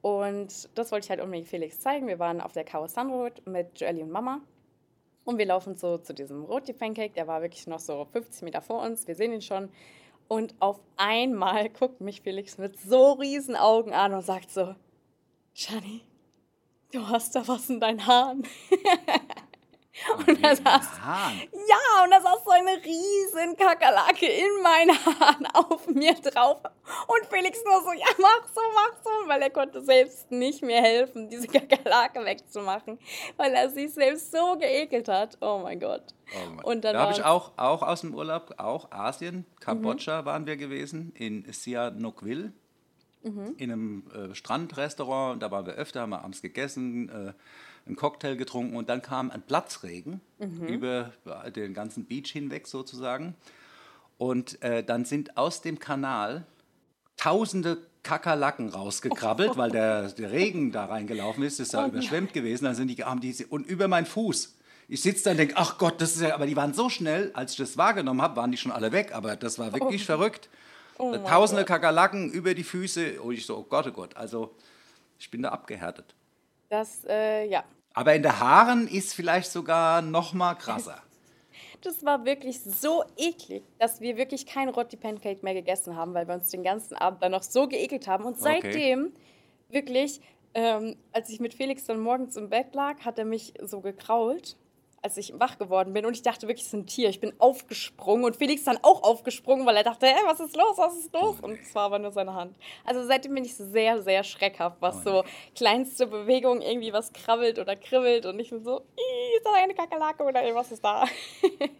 Und 0.01 0.69
das 0.77 0.93
wollte 0.93 1.07
ich 1.07 1.11
halt 1.11 1.21
unbedingt 1.21 1.49
Felix 1.49 1.81
zeigen. 1.81 2.07
Wir 2.07 2.19
waren 2.19 2.41
auf 2.41 2.53
der 2.53 2.65
Kawasan 2.65 3.11
Road 3.11 3.43
mit 3.47 3.81
Joelly 3.81 4.03
und 4.03 4.11
Mama. 4.11 4.41
Und 5.25 5.39
wir 5.39 5.47
laufen 5.47 5.77
so 5.77 5.99
zu 5.99 6.15
diesem 6.15 6.45
Roti 6.45 6.73
Pancake. 6.73 7.15
Der 7.15 7.27
war 7.27 7.43
wirklich 7.43 7.67
noch 7.67 7.81
so 7.81 8.07
50 8.07 8.43
Meter 8.43 8.63
vor 8.63 8.83
uns. 8.83 9.07
Wir 9.07 9.15
sehen 9.15 9.33
ihn 9.33 9.43
schon. 9.43 9.71
Und 10.29 10.55
auf 10.61 10.79
einmal 10.97 11.69
guckt 11.71 12.01
mich 12.01 12.21
Felix 12.21 12.59
mit 12.59 12.79
so 12.79 13.13
riesen 13.13 13.57
Augen 13.57 13.93
an 13.93 14.15
und 14.15 14.23
sagt 14.23 14.51
so: 14.51 14.75
Shani, 15.55 16.03
du 16.93 17.09
hast 17.09 17.35
da 17.35 17.47
was 17.49 17.69
in 17.69 17.81
deinen 17.81 18.07
Haaren. 18.07 18.45
Und 20.27 20.45
da 20.45 20.55
saß, 20.55 20.87
ja, 21.05 22.05
und 22.05 22.11
da 22.11 22.21
saß 22.21 22.45
so 22.45 22.51
eine 22.51 22.83
riesen 22.85 23.57
Kakerlake 23.57 24.27
in 24.27 24.63
meinen 24.63 24.91
Haaren 25.05 25.47
auf 25.55 25.87
mir 25.89 26.15
drauf. 26.15 26.61
Und 27.07 27.27
Felix 27.31 27.63
nur 27.65 27.83
so, 27.83 27.93
ja, 27.93 28.07
mach 28.19 28.49
so, 28.49 28.61
mach 28.75 28.93
so, 29.03 29.29
weil 29.29 29.43
er 29.43 29.51
konnte 29.51 29.83
selbst 29.83 30.31
nicht 30.31 30.63
mehr 30.63 30.83
helfen, 30.83 31.29
diese 31.29 31.49
Kakerlake 31.49 32.25
wegzumachen, 32.25 32.99
weil 33.37 33.53
er 33.55 33.71
sich 33.71 33.93
selbst 33.93 34.33
so 34.33 34.57
geekelt 34.57 35.09
hat. 35.09 35.37
Oh 35.41 35.61
mein 35.63 35.81
Gott. 35.81 36.03
Oh 36.35 36.71
und 36.71 36.85
dann 36.85 36.95
da 36.95 37.01
habe 37.01 37.13
ich 37.13 37.25
auch, 37.25 37.53
auch 37.57 37.83
aus 37.83 38.03
dem 38.03 38.15
Urlaub, 38.15 38.55
auch 38.59 38.91
Asien, 38.91 39.47
Kambodscha 39.61 40.23
mhm. 40.23 40.27
waren 40.27 40.47
wir 40.47 40.57
gewesen, 40.57 41.13
in 41.15 41.51
Sihanoukville. 41.51 42.53
Mhm. 43.23 43.55
In 43.57 43.73
einem 43.73 44.05
äh, 44.15 44.35
Strandrestaurant, 44.35 45.43
da 45.43 45.51
waren 45.51 45.67
wir 45.67 45.75
öfter, 45.75 46.03
haben 46.03 46.11
wir 46.11 46.23
abends 46.23 46.41
gegessen, 46.41 47.09
äh, 47.09 47.33
einen 47.89 47.97
Cocktail 47.97 48.37
getrunken 48.37 48.77
und 48.77 48.89
dann 48.89 49.03
kam 49.03 49.31
ein 49.31 49.43
Platzregen 49.43 50.21
mhm. 50.39 50.67
über 50.67 51.13
den 51.55 51.75
ganzen 51.75 52.07
Beach 52.07 52.31
hinweg 52.31 52.67
sozusagen. 52.67 53.35
Und 54.19 54.61
äh, 54.63 54.83
dann 54.83 55.05
sind 55.05 55.37
aus 55.37 55.63
dem 55.63 55.79
Kanal 55.79 56.47
tausende 57.17 57.79
Kakerlaken 58.03 58.71
rausgekrabbelt, 58.71 59.57
weil 59.57 59.71
der, 59.71 60.11
der, 60.11 60.33
Regen 60.33 60.73
da 60.73 60.87
reingelaufen 60.87 61.43
ist, 61.43 61.61
ist 61.61 61.75
da 61.75 61.85
oh, 61.85 61.89
überschwemmt 61.89 62.33
gewesen. 62.33 62.65
Dann 62.65 62.75
sind 62.75 62.89
die, 62.89 63.05
haben 63.05 63.21
die 63.21 63.45
und 63.47 63.67
über 63.67 63.89
meinen 63.89 64.07
Fuß. 64.07 64.57
Ich 64.89 65.03
sitze 65.03 65.25
da 65.25 65.31
und 65.33 65.37
denke, 65.37 65.55
ach 65.57 65.77
Gott, 65.79 66.01
das 66.01 66.15
ist 66.15 66.23
ja, 66.23 66.35
aber 66.35 66.47
die 66.47 66.57
waren 66.57 66.73
so 66.73 66.89
schnell, 66.89 67.31
als 67.35 67.53
ich 67.53 67.59
das 67.59 67.77
wahrgenommen 67.77 68.23
habe, 68.23 68.37
waren 68.37 68.51
die 68.51 68.57
schon 68.57 68.73
alle 68.73 68.93
weg. 68.93 69.15
Aber 69.15 69.37
das 69.37 69.59
war 69.59 69.73
wirklich 69.73 70.03
oh. 70.03 70.07
verrückt. 70.07 70.49
Oh 70.97 71.17
Tausende 71.17 71.63
Gott. 71.63 71.69
Kakerlaken 71.69 72.31
über 72.31 72.55
die 72.55 72.65
Füße. 72.65 73.21
Und 73.21 73.35
ich 73.35 73.45
so, 73.45 73.59
oh 73.59 73.67
Gott, 73.69 73.87
oh 73.87 73.93
Gott. 73.93 74.17
Also 74.17 74.55
ich 75.19 75.31
bin 75.31 75.43
da 75.43 75.51
abgehärtet. 75.51 76.15
Das, 76.71 77.05
äh, 77.07 77.47
ja, 77.49 77.65
aber 77.99 78.15
in 78.15 78.23
der 78.23 78.39
Haaren 78.39 78.87
ist 78.87 79.13
vielleicht 79.13 79.51
sogar 79.51 80.03
noch 80.03 80.33
mal 80.33 80.55
krasser. 80.55 81.03
Das 81.83 82.05
war 82.05 82.25
wirklich 82.25 82.61
so 82.61 83.05
eklig, 83.17 83.63
dass 83.79 84.01
wir 84.01 84.17
wirklich 84.17 84.47
kein 84.47 84.69
Rotti 84.69 84.97
Pancake 84.97 85.45
mehr 85.45 85.55
gegessen 85.55 85.95
haben, 85.95 86.13
weil 86.13 86.27
wir 86.27 86.35
uns 86.35 86.51
den 86.51 86.65
ganzen 86.65 86.97
Abend 86.97 87.23
dann 87.23 87.31
noch 87.31 87.45
so 87.45 87.69
geekelt 87.69 88.09
haben. 88.09 88.25
Und 88.25 88.37
seitdem 88.37 89.05
okay. 89.05 89.13
wirklich, 89.69 90.21
ähm, 90.55 90.97
als 91.13 91.31
ich 91.31 91.39
mit 91.39 91.55
Felix 91.55 91.85
dann 91.85 92.01
morgens 92.01 92.37
im 92.37 92.51
Bett 92.51 92.75
lag, 92.75 93.05
hat 93.05 93.17
er 93.21 93.25
mich 93.25 93.55
so 93.63 93.81
gekrault 93.81 94.57
als 95.03 95.17
ich 95.17 95.33
wach 95.39 95.59
geworden 95.59 95.93
bin 95.93 96.05
und 96.05 96.15
ich 96.15 96.23
dachte 96.23 96.49
wirklich, 96.49 96.67
es 96.67 96.73
ist 96.73 96.75
ein 96.75 96.87
Tier. 96.87 97.09
Ich 97.09 97.21
bin 97.21 97.33
aufgesprungen 97.39 98.25
und 98.25 98.37
Felix 98.37 98.65
dann 98.65 98.79
auch 98.83 99.03
aufgesprungen, 99.03 99.65
weil 99.67 99.77
er 99.77 99.85
dachte, 99.85 100.07
hey, 100.07 100.23
was 100.25 100.41
ist 100.41 100.57
los, 100.57 100.77
was 100.77 100.97
ist 100.97 101.13
los? 101.13 101.37
Und 101.41 101.59
es 101.61 101.75
war 101.75 101.85
aber 101.85 101.99
nur 101.99 102.11
seine 102.11 102.35
Hand. 102.35 102.57
Also 102.85 103.05
seitdem 103.07 103.35
bin 103.35 103.45
ich 103.45 103.55
sehr, 103.55 104.03
sehr 104.03 104.25
schreckhaft, 104.25 104.77
was 104.81 105.05
so 105.05 105.25
kleinste 105.55 106.07
Bewegungen 106.07 106.63
irgendwie 106.63 106.93
was 106.93 107.13
krabbelt 107.13 107.59
oder 107.59 107.77
kribbelt 107.77 108.27
und 108.27 108.39
ich 108.41 108.51
bin 108.51 108.65
so, 108.65 108.79
ist 109.37 109.45
da 109.45 109.53
eine 109.55 109.75
Kakerlake 109.75 110.23
oder 110.25 110.43
was 110.55 110.73
ist 110.73 110.85
da? 110.85 111.07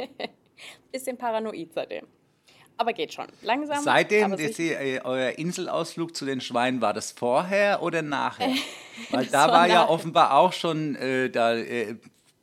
Bisschen 0.93 1.17
paranoid 1.17 1.73
seitdem. 1.73 2.07
Aber 2.81 2.93
geht 2.93 3.13
schon. 3.13 3.27
Langsam. 3.43 3.83
Seitdem, 3.83 4.37
Sie, 4.37 4.71
äh, 4.71 5.01
euer 5.03 5.31
Inselausflug 5.37 6.15
zu 6.15 6.25
den 6.25 6.41
Schweinen, 6.41 6.81
war 6.81 6.95
das 6.95 7.11
vorher 7.11 7.83
oder 7.83 8.03
nachher? 8.03 8.53
Weil 9.11 9.27
da 9.27 9.49
war, 9.49 9.53
war 9.53 9.69
ja 9.69 9.89
offenbar 9.89 10.35
auch 10.35 10.53
schon 10.53 10.95
äh, 10.95 11.29
da, 11.29 11.57
äh, 11.57 11.97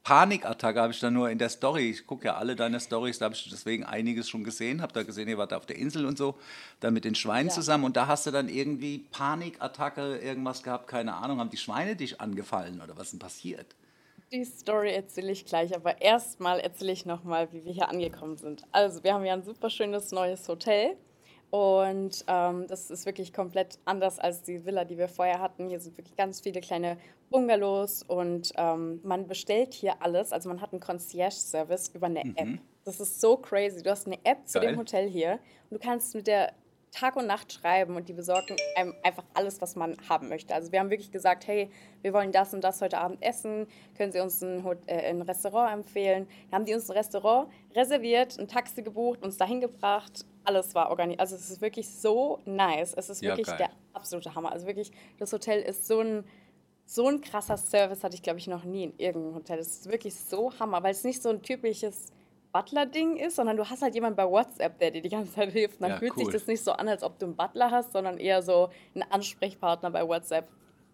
Panikattacke 0.05 0.79
habe 0.79 0.93
ich 0.93 0.99
da 0.99 1.09
nur 1.09 1.31
in 1.31 1.39
der 1.39 1.49
Story. 1.49 1.89
Ich 1.89 2.05
gucke 2.05 2.25
ja 2.25 2.35
alle 2.35 2.55
deine 2.55 2.79
Stories, 2.79 3.17
da 3.17 3.25
habe 3.25 3.33
ich 3.33 3.49
deswegen 3.49 3.83
einiges 3.83 4.29
schon 4.29 4.43
gesehen. 4.43 4.83
Habe 4.83 4.93
da 4.93 5.01
gesehen, 5.01 5.27
ihr 5.27 5.39
wart 5.39 5.51
auf 5.51 5.65
der 5.65 5.77
Insel 5.77 6.05
und 6.05 6.15
so, 6.15 6.35
da 6.79 6.91
mit 6.91 7.05
den 7.05 7.15
Schweinen 7.15 7.47
ja. 7.47 7.55
zusammen. 7.55 7.85
Und 7.85 7.97
da 7.97 8.05
hast 8.05 8.27
du 8.27 8.31
dann 8.31 8.47
irgendwie 8.47 8.99
Panikattacke, 8.99 10.17
irgendwas 10.17 10.61
gehabt, 10.61 10.87
keine 10.87 11.15
Ahnung. 11.15 11.39
Haben 11.39 11.49
die 11.49 11.57
Schweine 11.57 11.95
dich 11.95 12.21
angefallen 12.21 12.81
oder 12.81 12.95
was 12.95 13.05
ist 13.05 13.13
denn 13.13 13.19
passiert? 13.19 13.65
Die 14.31 14.45
Story 14.45 14.93
erzähle 14.93 15.31
ich 15.31 15.43
gleich, 15.43 15.75
aber 15.75 15.99
erstmal 15.99 16.59
erzähle 16.59 16.91
ich 16.91 17.07
nochmal, 17.07 17.51
wie 17.51 17.65
wir 17.65 17.73
hier 17.73 17.89
angekommen 17.89 18.37
sind. 18.37 18.61
Also, 18.71 19.03
wir 19.03 19.11
haben 19.11 19.25
ja 19.25 19.33
ein 19.33 19.43
super 19.43 19.71
schönes 19.71 20.11
neues 20.11 20.47
Hotel 20.47 20.95
und 21.49 22.25
ähm, 22.27 22.67
das 22.67 22.89
ist 22.89 23.05
wirklich 23.05 23.31
komplett 23.31 23.79
anders 23.85 24.19
als 24.19 24.41
die 24.41 24.65
Villa, 24.65 24.83
die 24.83 24.97
wir 24.97 25.07
vorher 25.07 25.39
hatten. 25.39 25.67
Hier 25.69 25.79
sind 25.79 25.97
wirklich 25.97 26.15
ganz 26.15 26.41
viele 26.41 26.59
kleine 26.59 26.97
Bungalows 27.29 28.03
und 28.03 28.51
ähm, 28.57 28.99
man 29.03 29.27
bestellt 29.27 29.73
hier 29.73 30.01
alles. 30.01 30.33
Also 30.33 30.49
man 30.49 30.61
hat 30.61 30.73
einen 30.73 30.81
Concierge-Service 30.81 31.91
über 31.93 32.07
eine 32.07 32.25
mhm. 32.25 32.35
App. 32.35 32.59
Das 32.83 32.99
ist 32.99 33.21
so 33.21 33.37
crazy. 33.37 33.81
Du 33.81 33.89
hast 33.89 34.05
eine 34.05 34.17
App 34.23 34.47
zu 34.47 34.59
Geil. 34.59 34.71
dem 34.71 34.79
Hotel 34.79 35.09
hier 35.09 35.39
und 35.69 35.79
du 35.79 35.79
kannst 35.79 36.13
mit 36.15 36.27
der 36.27 36.51
Tag 36.91 37.17
und 37.17 37.27
Nacht 37.27 37.51
schreiben 37.51 37.95
und 37.95 38.07
die 38.07 38.13
besorgen 38.13 38.55
einem 38.77 38.93
einfach 39.03 39.25
alles, 39.33 39.61
was 39.61 39.75
man 39.75 39.97
haben 40.07 40.29
möchte. 40.29 40.55
Also 40.55 40.71
wir 40.71 40.79
haben 40.79 40.89
wirklich 40.89 41.11
gesagt, 41.11 41.45
hey, 41.45 41.69
wir 42.01 42.13
wollen 42.13 42.31
das 42.31 42.53
und 42.53 42.63
das 42.63 42.81
heute 42.81 42.99
Abend 42.99 43.21
essen, 43.21 43.67
können 43.97 44.13
Sie 44.13 44.21
uns 44.21 44.41
ein, 44.41 44.65
äh, 44.87 45.09
ein 45.09 45.21
Restaurant 45.21 45.73
empfehlen? 45.73 46.27
Dann 46.49 46.59
haben 46.59 46.65
die 46.65 46.73
uns 46.73 46.89
ein 46.89 46.95
Restaurant 46.95 47.51
reserviert, 47.75 48.39
ein 48.39 48.47
Taxi 48.47 48.81
gebucht, 48.81 49.23
uns 49.23 49.37
dahin 49.37 49.59
gebracht 49.59 50.25
alles 50.47 50.75
war 50.75 50.89
organisiert. 50.89 51.19
Also 51.19 51.35
es 51.35 51.49
ist 51.49 51.61
wirklich 51.61 51.89
so 51.89 52.39
nice. 52.45 52.93
Es 52.93 53.09
ist 53.09 53.21
wirklich 53.21 53.47
ja, 53.47 53.57
der 53.57 53.69
absolute 53.93 54.35
Hammer. 54.35 54.51
Also 54.51 54.67
wirklich, 54.67 54.91
das 55.17 55.31
Hotel 55.33 55.61
ist 55.61 55.87
so 55.87 55.99
ein, 55.99 56.23
so 56.85 57.07
ein 57.07 57.21
krasser 57.21 57.57
Service, 57.57 58.03
hatte 58.03 58.15
ich 58.15 58.23
glaube 58.23 58.39
ich 58.39 58.47
noch 58.47 58.63
nie 58.63 58.83
in 58.83 58.93
irgendeinem 58.97 59.35
Hotel. 59.35 59.59
Es 59.59 59.67
ist 59.67 59.91
wirklich 59.91 60.15
so 60.15 60.51
Hammer, 60.59 60.83
weil 60.83 60.91
es 60.91 61.03
nicht 61.03 61.21
so 61.21 61.29
ein 61.29 61.41
typisches 61.41 62.07
Butler-Ding 62.55 63.17
ist, 63.17 63.35
sondern 63.35 63.57
du 63.57 63.69
hast 63.69 63.81
halt 63.81 63.95
jemanden 63.95 64.15
bei 64.15 64.29
WhatsApp, 64.29 64.79
der 64.79 64.91
dir 64.91 65.01
die 65.01 65.09
ganze 65.09 65.33
Zeit 65.33 65.51
hilft. 65.51 65.81
dann 65.81 65.91
ja, 65.91 65.97
fühlt 65.97 66.15
cool. 66.15 66.23
sich 66.23 66.33
das 66.33 66.47
nicht 66.47 66.63
so 66.63 66.71
an, 66.71 66.87
als 66.87 67.03
ob 67.03 67.19
du 67.19 67.25
einen 67.25 67.35
Butler 67.35 67.69
hast, 67.69 67.91
sondern 67.91 68.17
eher 68.17 68.41
so 68.41 68.69
einen 68.93 69.03
Ansprechpartner 69.11 69.91
bei 69.91 70.07
WhatsApp. 70.07 70.47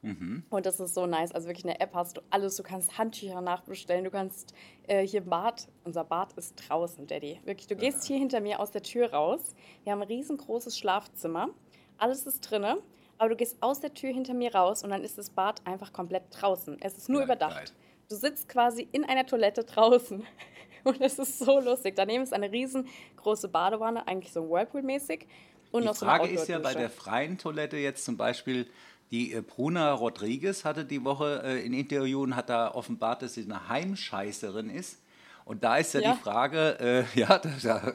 Mhm. 0.04 0.44
Und 0.50 0.66
das 0.66 0.80
ist 0.80 0.94
so 0.96 1.06
nice. 1.06 1.32
Also 1.32 1.48
wirklich 1.48 1.66
eine 1.66 1.80
App 1.80 1.94
hast 1.94 2.18
du 2.18 2.22
alles. 2.32 2.56
Du 2.56 2.64
kannst 2.64 2.98
Handtücher 2.98 3.40
nachbestellen. 3.42 4.04
Du 4.04 4.10
kannst 4.12 4.54
äh, 4.88 5.06
hier 5.06 5.22
Bad. 5.22 5.68
Unser 5.84 6.04
Bad 6.04 6.34
ist 6.34 6.56
draußen, 6.68 7.06
Daddy. 7.08 7.40
Wirklich, 7.46 7.68
du 7.68 7.76
gehst 7.76 8.04
hier 8.06 8.18
hinter 8.18 8.42
mir 8.42 8.60
aus 8.60 8.72
der 8.72 8.82
Tür 8.82 9.12
raus. 9.14 9.54
Wir 9.84 9.92
haben 9.92 10.02
ein 10.02 10.08
riesengroßes 10.08 10.78
Schlafzimmer. 10.78 11.50
Alles 11.98 12.26
ist 12.26 12.42
drinne. 12.42 12.78
aber 13.20 13.30
du 13.30 13.36
gehst 13.36 13.58
aus 13.62 13.80
der 13.80 13.94
Tür 13.94 14.12
hinter 14.12 14.34
mir 14.34 14.56
raus 14.56 14.84
und 14.84 14.90
dann 14.90 15.04
ist 15.04 15.20
das 15.20 15.30
Bad 15.30 15.62
einfach 15.68 15.94
komplett 15.94 16.24
draußen. 16.32 16.78
Es 16.82 16.98
ist 16.98 17.08
nur 17.10 17.20
Ja, 17.20 17.26
überdacht. 17.26 17.56
geil. 17.56 17.66
Du 18.10 18.16
sitzt 18.16 18.50
quasi 18.50 18.88
in 18.92 19.06
einer 19.06 19.26
Toilette 19.28 19.64
draußen. 19.64 20.24
Und 20.84 21.00
es 21.00 21.20
ist 21.20 21.38
so 21.38 21.60
lustig. 21.60 21.96
Daneben 21.96 22.24
ist 22.24 22.34
eine 22.34 22.52
riesengroße 22.52 23.48
Badewanne, 23.50 24.08
eigentlich 24.08 24.34
so 24.34 24.50
Whirlpool-mäßig. 24.50 25.28
Und 25.72 25.84
Die 25.84 25.88
noch 25.88 25.94
so 25.96 26.08
eine 26.08 26.18
Frage 26.18 26.34
ist 26.34 26.50
ja 26.50 26.58
bei 26.58 26.74
der 26.74 26.90
freien 26.90 27.38
Toilette 27.38 27.78
jetzt 27.78 28.04
zum 28.04 28.18
Beispiel, 28.18 28.66
die 29.12 29.34
äh, 29.34 29.42
Bruna 29.42 29.94
Rodriguez 29.94 30.66
hatte 30.66 30.86
die 30.86 31.04
Woche 31.04 31.42
äh, 31.44 31.66
Interview 31.66 32.24
und 32.24 32.36
hat 32.36 32.50
da 32.50 32.72
offenbart, 32.74 33.22
dass 33.22 33.34
sie 33.36 33.44
eine 33.44 33.68
Heimscheißerin 33.70 34.70
ist. 34.70 35.00
Und 35.44 35.64
da 35.64 35.78
ist 35.78 35.94
ja, 35.94 36.00
Ja. 36.02 36.14
die 36.14 36.20
Frage, 36.20 36.80
äh, 36.80 37.04
ja, 37.20 37.40
da, 37.40 37.94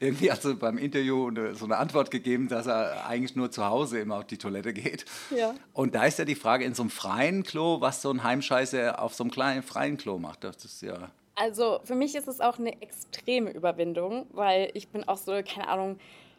irgendwie 0.00 0.30
hat 0.30 0.40
sie 0.42 0.54
beim 0.54 0.78
Interview 0.78 1.28
eine, 1.28 1.54
so 1.54 1.64
eine 1.64 1.76
Antwort 1.76 2.10
gegeben, 2.10 2.48
dass 2.48 2.66
er 2.66 3.06
eigentlich 3.06 3.36
nur 3.36 3.50
zu 3.50 3.64
Hause 3.66 3.98
immer 4.00 4.18
auf 4.18 4.26
die 4.26 4.38
Toilette 4.38 4.72
geht. 4.72 5.04
Ja. 5.36 5.54
Und 5.72 5.94
da 5.94 6.04
ist 6.04 6.18
ja 6.18 6.24
die 6.24 6.36
Frage 6.36 6.64
in 6.64 6.74
so 6.74 6.82
einem 6.82 6.90
freien 6.90 7.42
Klo, 7.42 7.80
was 7.80 8.02
so 8.02 8.10
ein 8.10 8.22
Heimscheißer 8.22 9.02
auf 9.02 9.14
so 9.14 9.24
einem 9.24 9.30
kleinen 9.32 9.62
freien 9.62 9.96
Klo 9.96 10.18
macht. 10.18 10.44
Das 10.44 10.64
ist 10.64 10.80
ja. 10.80 11.10
Also 11.34 11.80
für 11.84 11.96
mich 11.96 12.14
ist 12.14 12.28
es 12.28 12.40
auch 12.40 12.58
eine 12.58 12.80
extreme 12.80 13.50
Überwindung, 13.50 14.26
weil 14.32 14.70
ich 14.72 14.88
bin 14.88 15.06
auch 15.06 15.18
so, 15.18 15.32
keine 15.46 15.68
Ahnung, 15.68 15.98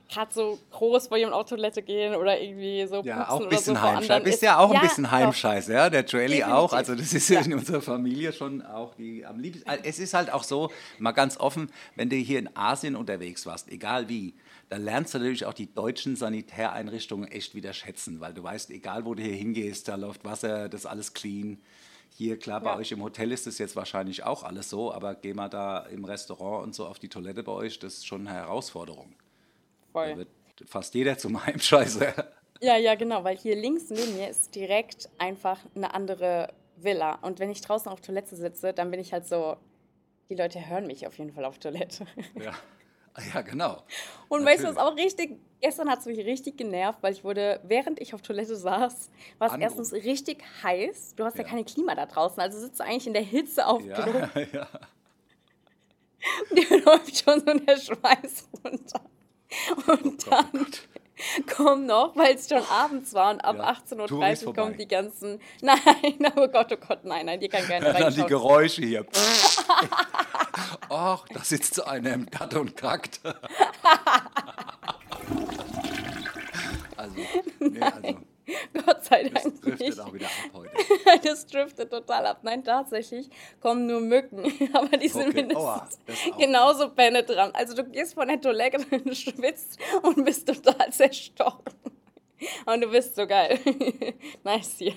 gerade 0.09 0.33
so 0.33 0.57
groß 0.71 1.07
vor 1.07 1.17
jemand 1.17 1.35
auf 1.35 1.47
Toilette 1.49 1.81
gehen 1.81 2.15
oder 2.15 2.39
irgendwie 2.39 2.85
so 2.87 3.01
Ja, 3.03 3.29
auch 3.29 3.41
ein 3.41 3.49
bisschen 3.49 3.75
so 3.75 3.81
Heimscheiß. 3.81 4.23
Bist 4.23 4.35
ist- 4.37 4.41
ja 4.43 4.57
auch 4.59 4.69
ein 4.69 4.75
Ja, 4.75 4.81
bisschen. 4.81 5.11
Heimscheiß, 5.11 5.67
ja. 5.67 5.89
Der 5.89 6.05
Joelly 6.05 6.43
auch. 6.43 6.73
Also 6.73 6.95
das 6.95 7.13
ist 7.13 7.29
Ja. 7.29 7.41
in 7.41 7.53
unserer 7.53 7.81
Familie 7.81 8.31
schon 8.33 8.61
auch 8.65 8.95
die 8.95 9.25
am 9.25 9.39
liebsten. 9.39 9.67
Also 9.69 9.83
Es 9.83 9.99
ist 9.99 10.13
halt 10.13 10.31
auch 10.31 10.43
so, 10.43 10.71
mal 10.99 11.11
ganz 11.11 11.37
offen, 11.37 11.71
wenn 11.95 12.09
du 12.09 12.15
hier 12.15 12.39
in 12.39 12.49
Asien 12.55 12.95
unterwegs 12.95 13.45
warst, 13.45 13.69
egal 13.69 14.09
wie, 14.09 14.33
dann 14.69 14.83
lernst 14.83 15.13
du 15.13 15.19
natürlich 15.19 15.45
auch 15.45 15.53
die 15.53 15.73
deutschen 15.73 16.15
Sanitäreinrichtungen 16.15 17.29
echt 17.31 17.55
wieder 17.55 17.73
schätzen, 17.73 18.19
weil 18.19 18.33
du 18.33 18.43
weißt, 18.43 18.69
egal 18.71 19.05
wo 19.05 19.13
du 19.15 19.23
hier 19.23 19.35
hingehst, 19.35 19.87
da 19.87 19.95
läuft 19.95 20.25
Wasser, 20.25 20.69
das 20.69 20.81
ist 20.81 20.85
alles 20.85 21.13
clean. 21.13 21.59
Hier, 22.15 22.39
klar, 22.39 22.61
bei 22.61 22.71
Ja. 22.71 22.77
euch 22.77 22.91
im 22.91 23.03
Hotel 23.03 23.31
ist 23.31 23.45
das 23.45 23.59
jetzt 23.59 23.75
wahrscheinlich 23.75 24.23
auch 24.23 24.43
alles 24.43 24.69
so, 24.69 24.91
aber 24.91 25.13
geh 25.15 25.33
mal 25.33 25.49
da 25.49 25.79
im 25.81 26.03
Restaurant 26.03 26.63
und 26.65 26.73
so 26.75 26.87
auf 26.87 26.97
die 26.97 27.09
Toilette 27.09 27.43
bei 27.43 27.51
euch, 27.51 27.77
das 27.79 27.95
ist 27.95 28.07
schon 28.07 28.27
eine 28.27 28.35
Herausforderung. 28.37 29.13
Da 29.93 30.03
Voll. 30.03 30.17
wird 30.17 30.29
fast 30.65 30.93
jeder 30.93 31.17
zum 31.17 31.45
Heimscheißer. 31.45 32.13
Ja, 32.59 32.75
ja, 32.75 32.95
genau, 32.95 33.23
weil 33.23 33.37
hier 33.37 33.55
links 33.55 33.91
neben 33.91 34.15
mir 34.15 34.29
ist 34.29 34.55
direkt 34.55 35.09
einfach 35.19 35.59
eine 35.75 35.93
andere 35.93 36.51
Villa. 36.75 37.19
Und 37.21 37.39
wenn 37.39 37.51
ich 37.51 37.61
draußen 37.61 37.91
auf 37.91 38.01
Toilette 38.01 38.35
sitze, 38.35 38.73
dann 38.73 38.89
bin 38.91 38.99
ich 38.99 39.13
halt 39.13 39.27
so, 39.27 39.57
die 40.29 40.35
Leute 40.35 40.67
hören 40.67 40.87
mich 40.87 41.05
auf 41.05 41.17
jeden 41.17 41.31
Fall 41.31 41.45
auf 41.45 41.59
Toilette. 41.59 42.05
Ja, 42.35 42.53
ja 43.33 43.41
genau. 43.41 43.83
Und 44.27 44.45
weißt 44.45 44.63
du, 44.63 44.67
was 44.69 44.75
Natürlich. 44.75 44.99
auch 44.99 45.05
richtig, 45.05 45.39
gestern 45.61 45.89
hat 45.89 45.99
es 45.99 46.05
mich 46.05 46.19
richtig 46.19 46.57
genervt, 46.57 46.99
weil 47.01 47.13
ich 47.13 47.23
wurde, 47.23 47.59
während 47.63 47.99
ich 47.99 48.13
auf 48.13 48.21
Toilette 48.21 48.55
saß, 48.55 49.09
war 49.39 49.53
es 49.53 49.59
erstens 49.59 49.93
richtig 49.93 50.43
heiß. 50.63 51.15
Du 51.15 51.25
hast 51.25 51.37
ja. 51.37 51.43
Ja. 51.43 51.49
keine 51.49 51.63
Klima 51.63 51.95
da 51.95 52.05
draußen, 52.05 52.39
also 52.39 52.59
sitzt 52.59 52.79
du 52.79 52.83
eigentlich 52.83 53.07
in 53.07 53.13
der 53.13 53.23
Hitze 53.23 53.65
auf 53.65 53.81
Klo. 53.81 54.13
Ja, 54.35 54.41
ja. 54.53 54.67
Dir 56.51 56.83
läuft 56.83 57.23
schon 57.23 57.39
so 57.39 57.53
der 57.53 57.77
Schweiß 57.77 58.49
runter. 58.63 59.01
Und 59.87 60.25
Oh 60.27 60.29
dann 60.29 60.51
Gott. 60.51 60.81
kommen 61.55 61.85
noch, 61.87 62.15
weil 62.15 62.35
es 62.35 62.47
schon 62.47 62.61
abends 62.69 63.13
war 63.13 63.31
und 63.31 63.41
ab 63.41 63.55
Ja, 63.57 63.71
18.30 63.71 64.07
Tour 64.07 64.27
ist 64.29 64.45
Uhr 64.45 64.53
kommen 64.53 64.77
die 64.77 64.87
ganzen. 64.87 65.39
Nein, 65.61 65.77
oh 66.35 66.47
Gott, 66.47 66.71
oh 66.71 66.77
Gott, 66.87 67.03
nein, 67.05 67.25
nein, 67.25 67.39
die 67.39 67.49
kann 67.49 67.65
gerne 67.65 67.91
Dann 67.97 68.13
die. 68.13 68.23
Geräusche 68.23 68.83
hier. 68.83 69.05
Ach, 70.89 71.25
da 71.33 71.39
sitzt 71.43 71.73
so 71.75 71.83
einer 71.85 72.13
im 72.13 72.25
Gatte 72.27 72.59
und 72.59 72.75
kackt. 72.77 73.19
Also, 76.95 77.15
nee, 77.59 77.79
also 77.81 78.17
Gott 78.85 79.03
sei 79.03 79.23
das 79.29 79.43
Dank 79.43 79.61
driftet 79.61 79.79
nicht. 79.87 79.99
auch 79.99 80.13
wieder 80.13 80.25
ab 80.27 80.31
heute. 80.53 80.71
Das 81.23 81.45
driftet 81.45 81.89
total 81.91 82.25
ab. 82.27 82.39
Nein, 82.43 82.63
tatsächlich 82.63 83.29
kommen 83.59 83.85
nur 83.87 83.99
Mücken, 84.01 84.43
aber 84.73 84.95
die 84.97 85.07
sind 85.09 85.27
Okay, 85.29 85.35
mindestens 85.43 85.99
das 86.05 86.15
auch. 86.31 86.37
genauso 86.37 86.89
penetrant. 86.89 87.55
Also 87.55 87.75
du 87.75 87.83
gehst 87.85 88.13
von 88.13 88.27
der 88.27 88.39
Toilette, 88.39 88.77
du 88.99 89.13
schwitzt 89.15 89.77
und 90.03 90.23
bist 90.23 90.47
total 90.47 90.91
zerstochen. 90.91 91.63
Und 92.65 92.81
du 92.81 92.89
bist 92.91 93.15
so 93.15 93.25
geil. 93.27 93.59
nice 94.43 94.75
hier. 94.77 94.93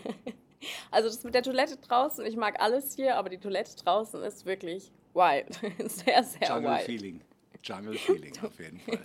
Also 0.90 1.08
das 1.08 1.24
mit 1.24 1.34
der 1.34 1.42
Toilette 1.42 1.76
draußen, 1.78 2.24
ich 2.26 2.36
mag 2.36 2.60
alles 2.60 2.94
hier, 2.94 3.16
aber 3.16 3.30
die 3.30 3.38
Toilette 3.38 3.74
draußen 3.82 4.22
ist 4.22 4.44
wirklich 4.44 4.92
wild. 5.14 5.58
Sehr, 5.90 6.22
sehr 6.22 6.48
Jungle 6.48 6.70
wild. 6.72 6.82
Feeling. 6.82 7.20
Jungle 7.62 7.94
Feeling 7.96 8.32
auf 8.44 8.58
jeden 8.60 8.78
Fall. 8.80 9.00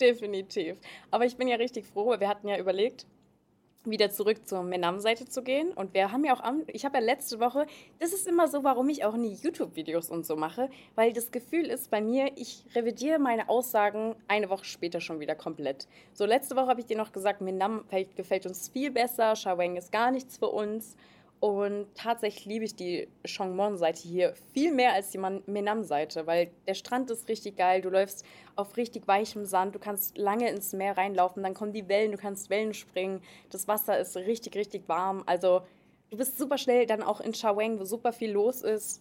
Definitiv. 0.00 0.78
Aber 1.10 1.24
ich 1.26 1.36
bin 1.36 1.48
ja 1.48 1.56
richtig 1.56 1.86
froh, 1.86 2.06
weil 2.08 2.20
wir 2.20 2.28
hatten 2.28 2.48
ja 2.48 2.58
überlegt, 2.58 3.06
wieder 3.90 4.10
zurück 4.10 4.46
zur 4.46 4.62
Menam-Seite 4.62 5.26
zu 5.28 5.42
gehen. 5.42 5.72
Und 5.72 5.94
wir 5.94 6.12
haben 6.12 6.24
ja 6.24 6.34
auch, 6.34 6.42
ich 6.68 6.84
habe 6.84 6.98
ja 6.98 7.04
letzte 7.04 7.40
Woche, 7.40 7.66
das 7.98 8.12
ist 8.12 8.26
immer 8.26 8.48
so, 8.48 8.64
warum 8.64 8.88
ich 8.88 9.04
auch 9.04 9.16
nie 9.16 9.34
YouTube-Videos 9.34 10.10
und 10.10 10.26
so 10.26 10.36
mache, 10.36 10.70
weil 10.94 11.12
das 11.12 11.30
Gefühl 11.30 11.66
ist 11.66 11.90
bei 11.90 12.00
mir, 12.00 12.30
ich 12.36 12.64
revidiere 12.74 13.18
meine 13.18 13.48
Aussagen 13.48 14.14
eine 14.26 14.50
Woche 14.50 14.64
später 14.64 15.00
schon 15.00 15.20
wieder 15.20 15.34
komplett. 15.34 15.86
So, 16.12 16.24
letzte 16.26 16.56
Woche 16.56 16.68
habe 16.68 16.80
ich 16.80 16.86
dir 16.86 16.96
noch 16.96 17.12
gesagt, 17.12 17.40
Menam 17.40 17.82
gefällt, 17.82 18.16
gefällt 18.16 18.46
uns 18.46 18.68
viel 18.68 18.90
besser, 18.90 19.36
Shawang 19.36 19.76
ist 19.76 19.92
gar 19.92 20.10
nichts 20.10 20.38
für 20.38 20.48
uns. 20.48 20.96
Und 21.40 21.86
tatsächlich 21.94 22.46
liebe 22.46 22.64
ich 22.64 22.74
die 22.74 23.08
Chongmon-Seite 23.24 24.02
hier 24.02 24.34
viel 24.52 24.72
mehr 24.72 24.94
als 24.94 25.10
die 25.10 25.18
Menam-Seite, 25.18 26.26
weil 26.26 26.50
der 26.66 26.74
Strand 26.74 27.10
ist 27.12 27.28
richtig 27.28 27.56
geil. 27.56 27.80
Du 27.80 27.90
läufst 27.90 28.24
auf 28.56 28.76
richtig 28.76 29.06
weichem 29.06 29.44
Sand, 29.44 29.74
du 29.74 29.78
kannst 29.78 30.18
lange 30.18 30.50
ins 30.50 30.72
Meer 30.72 30.96
reinlaufen, 30.96 31.44
dann 31.44 31.54
kommen 31.54 31.72
die 31.72 31.88
Wellen, 31.88 32.10
du 32.10 32.18
kannst 32.18 32.50
Wellen 32.50 32.74
springen. 32.74 33.22
Das 33.50 33.68
Wasser 33.68 33.98
ist 33.98 34.16
richtig, 34.16 34.56
richtig 34.56 34.88
warm. 34.88 35.22
Also 35.26 35.62
du 36.10 36.16
bist 36.16 36.38
super 36.38 36.58
schnell 36.58 36.86
dann 36.86 37.04
auch 37.04 37.20
in 37.20 37.32
Shawang, 37.34 37.78
wo 37.78 37.84
super 37.84 38.12
viel 38.12 38.32
los 38.32 38.62
ist. 38.62 39.00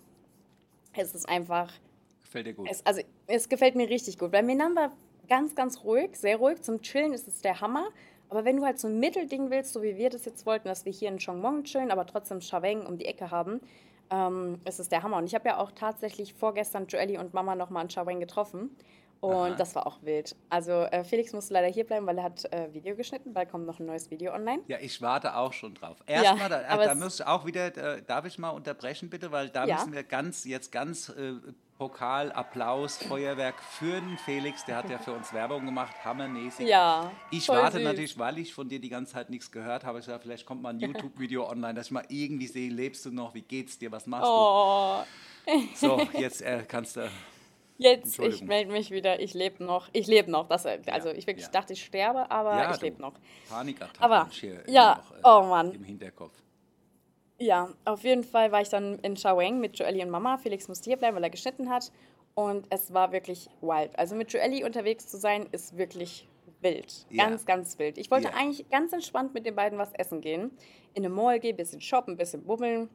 Es 0.93 1.15
ist 1.15 1.27
einfach 1.27 1.73
Gefällt 2.21 2.45
dir 2.45 2.53
gut? 2.53 2.67
es, 2.69 2.85
also, 2.85 3.01
es 3.25 3.49
gefällt 3.49 3.75
mir 3.75 3.89
richtig 3.89 4.19
gut. 4.19 4.31
Weil 4.31 4.43
Menam 4.43 4.75
war 4.75 4.91
ganz, 5.27 5.55
ganz 5.55 5.83
ruhig, 5.83 6.15
sehr 6.15 6.37
ruhig. 6.37 6.61
Zum 6.61 6.81
Chillen 6.81 7.13
ist 7.13 7.27
es 7.27 7.41
der 7.41 7.61
Hammer. 7.61 7.89
Aber 8.29 8.45
wenn 8.45 8.57
du 8.57 8.65
halt 8.65 8.79
so 8.79 8.87
ein 8.87 8.99
Mittelding 8.99 9.49
willst, 9.49 9.73
so 9.73 9.81
wie 9.81 9.97
wir 9.97 10.09
das 10.09 10.25
jetzt 10.25 10.45
wollten, 10.45 10.67
dass 10.67 10.85
wir 10.85 10.91
hier 10.91 11.09
in 11.09 11.17
Chongmong 11.17 11.63
chillen, 11.63 11.91
aber 11.91 12.05
trotzdem 12.05 12.41
Shaweng 12.41 12.85
um 12.85 12.97
die 12.97 13.05
Ecke 13.05 13.31
haben, 13.31 13.61
ähm, 14.09 14.59
ist 14.65 14.79
es 14.79 14.89
der 14.89 15.03
Hammer. 15.03 15.17
Und 15.17 15.25
ich 15.25 15.35
habe 15.35 15.47
ja 15.49 15.57
auch 15.57 15.71
tatsächlich 15.71 16.33
vorgestern 16.33 16.87
Joelly 16.87 17.17
und 17.17 17.33
Mama 17.33 17.55
nochmal 17.55 17.83
in 17.83 17.89
Shaweng 17.89 18.19
getroffen. 18.19 18.75
Und 19.19 19.33
Aha. 19.33 19.55
das 19.55 19.73
war 19.73 19.87
auch 19.87 20.03
wild. 20.03 20.35
Also 20.49 20.71
äh, 20.71 21.03
Felix 21.03 21.33
musste 21.33 21.53
leider 21.53 21.67
hier 21.67 21.85
bleiben, 21.85 22.05
weil 22.05 22.19
er 22.19 22.25
hat 22.25 22.45
äh, 22.53 22.71
Video 22.71 22.95
geschnitten, 22.95 23.33
weil 23.33 23.47
kommt 23.47 23.65
noch 23.65 23.79
ein 23.79 23.85
neues 23.87 24.11
Video 24.11 24.31
online. 24.31 24.61
Ja, 24.67 24.77
ich 24.79 25.01
warte 25.01 25.35
auch 25.35 25.53
schon 25.53 25.73
drauf. 25.73 25.97
Erstmal, 26.05 26.49
da, 26.49 26.61
aber 26.67 26.85
da 26.85 26.93
muss 26.93 27.19
ich 27.19 27.25
auch 27.25 27.45
wieder, 27.45 27.75
äh, 27.75 28.03
darf 28.03 28.25
ich 28.25 28.37
mal 28.37 28.51
unterbrechen 28.51 29.09
bitte, 29.09 29.31
weil 29.31 29.49
da 29.49 29.65
Ja. 29.65 29.75
müssen 29.75 29.93
wir 29.93 30.03
ganz, 30.03 30.45
jetzt 30.45 30.71
ganz 30.71 31.09
äh, 31.09 31.33
Pokal, 31.77 32.31
Applaus, 32.31 32.97
Feuerwerk 32.97 33.61
für 33.61 34.01
den 34.01 34.17
Felix, 34.17 34.65
der 34.65 34.77
hat 34.77 34.89
ja 34.89 34.97
für 34.97 35.13
uns 35.13 35.31
Werbung 35.31 35.65
gemacht, 35.65 35.93
hammermäßig. 36.03 36.67
Ja. 36.67 37.11
Ich 37.29 37.47
warte 37.49 37.77
süß. 37.77 37.83
natürlich, 37.83 38.17
weil 38.17 38.39
ich 38.39 38.53
von 38.53 38.67
dir 38.67 38.79
die 38.79 38.89
ganze 38.89 39.13
Zeit 39.13 39.29
nichts 39.29 39.51
gehört 39.51 39.83
habe, 39.83 39.99
ich 39.99 40.05
gesagt, 40.05 40.23
vielleicht 40.23 40.45
kommt 40.45 40.63
mal 40.63 40.69
ein 40.69 40.79
YouTube-Video 40.79 41.47
online, 41.47 41.75
dass 41.75 41.87
ich 41.87 41.91
mal 41.91 42.05
irgendwie 42.09 42.47
sehe, 42.47 42.71
lebst 42.71 43.05
du 43.05 43.11
noch, 43.11 43.35
wie 43.35 43.43
geht's 43.43 43.77
dir, 43.77 43.91
was 43.91 44.07
machst 44.07 44.27
Oh, 44.27 45.03
du? 45.45 45.61
So, 45.75 46.01
jetzt 46.19 46.41
äh, 46.41 46.63
kannst 46.67 46.97
du, 46.97 47.07
jetzt, 47.77 48.17
ich 48.19 48.41
melde 48.41 48.71
mich 48.71 48.89
wieder. 48.89 49.19
Ich 49.19 49.35
lebe 49.35 49.63
noch. 49.63 49.87
Ich 49.93 50.07
lebe 50.07 50.31
noch. 50.31 50.47
Das, 50.47 50.65
also 50.65 51.09
ich 51.09 51.27
wirklich 51.27 51.45
ja. 51.45 51.51
dachte, 51.51 51.73
ich 51.73 51.85
sterbe, 51.85 52.29
aber 52.31 52.55
ja, 52.57 52.73
ich 52.73 52.81
lebe 52.81 52.99
noch. 52.99 53.13
Panikattacke 53.49 54.03
Aber, 54.03 54.29
ja, 54.67 54.95
noch, 54.95 55.11
äh, 55.11 55.21
oh 55.23 55.47
Mann. 55.47 55.71
im 55.71 55.83
Hinterkopf. 55.83 56.33
Ja, 57.39 57.69
auf 57.85 58.03
jeden 58.03 58.23
Fall 58.23 58.51
war 58.51 58.61
ich 58.61 58.69
dann 58.69 58.97
in 58.99 59.15
Shawang 59.15 59.59
mit 59.59 59.77
Joelly 59.77 60.01
und 60.03 60.09
Mama. 60.09 60.37
Felix 60.37 60.67
musste 60.67 60.89
hier 60.89 60.97
bleiben, 60.97 61.15
weil 61.15 61.23
er 61.23 61.29
geschnitten 61.29 61.69
hat. 61.69 61.91
Und 62.33 62.67
es 62.69 62.93
war 62.93 63.11
wirklich 63.11 63.49
wild. 63.61 63.97
Also 63.97 64.15
mit 64.15 64.31
Joelly 64.31 64.63
unterwegs 64.63 65.07
zu 65.07 65.17
sein, 65.17 65.47
ist 65.51 65.77
wirklich 65.77 66.27
wild. 66.61 67.05
Ja. 67.09 67.25
Ganz, 67.27 67.45
ganz 67.45 67.77
wild. 67.79 67.97
Ich 67.97 68.09
wollte 68.09 68.29
Ja. 68.29 68.33
eigentlich 68.35 68.67
ganz 68.69 68.93
entspannt 68.93 69.33
mit 69.33 69.45
den 69.45 69.55
beiden 69.55 69.77
was 69.77 69.93
essen 69.93 70.21
gehen. 70.21 70.51
In 70.93 71.05
eine 71.05 71.09
Mall 71.13 71.39
gehen, 71.39 71.55
bisschen 71.55 71.81
shoppen, 71.81 72.13
ein 72.13 72.17
bisschen 72.17 72.43
bummeln. 72.43 72.89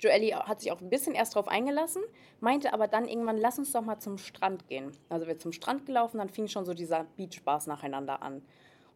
Joelly 0.00 0.30
hat 0.30 0.60
sich 0.60 0.72
auch 0.72 0.80
ein 0.80 0.90
bisschen 0.90 1.14
erst 1.14 1.34
drauf 1.34 1.48
eingelassen, 1.48 2.02
meinte 2.40 2.72
aber 2.72 2.88
dann 2.88 3.06
irgendwann, 3.08 3.38
lass 3.38 3.58
uns 3.58 3.72
doch 3.72 3.80
mal 3.80 3.98
zum 4.00 4.18
Strand 4.18 4.66
gehen. 4.68 4.90
Also 5.08 5.26
wir 5.26 5.38
zum 5.38 5.52
Strand 5.52 5.86
gelaufen, 5.86 6.18
dann 6.18 6.28
fing 6.28 6.48
schon 6.48 6.66
so 6.66 6.74
dieser 6.74 7.04
Beachbars 7.16 7.66
nacheinander 7.68 8.20
an. 8.20 8.42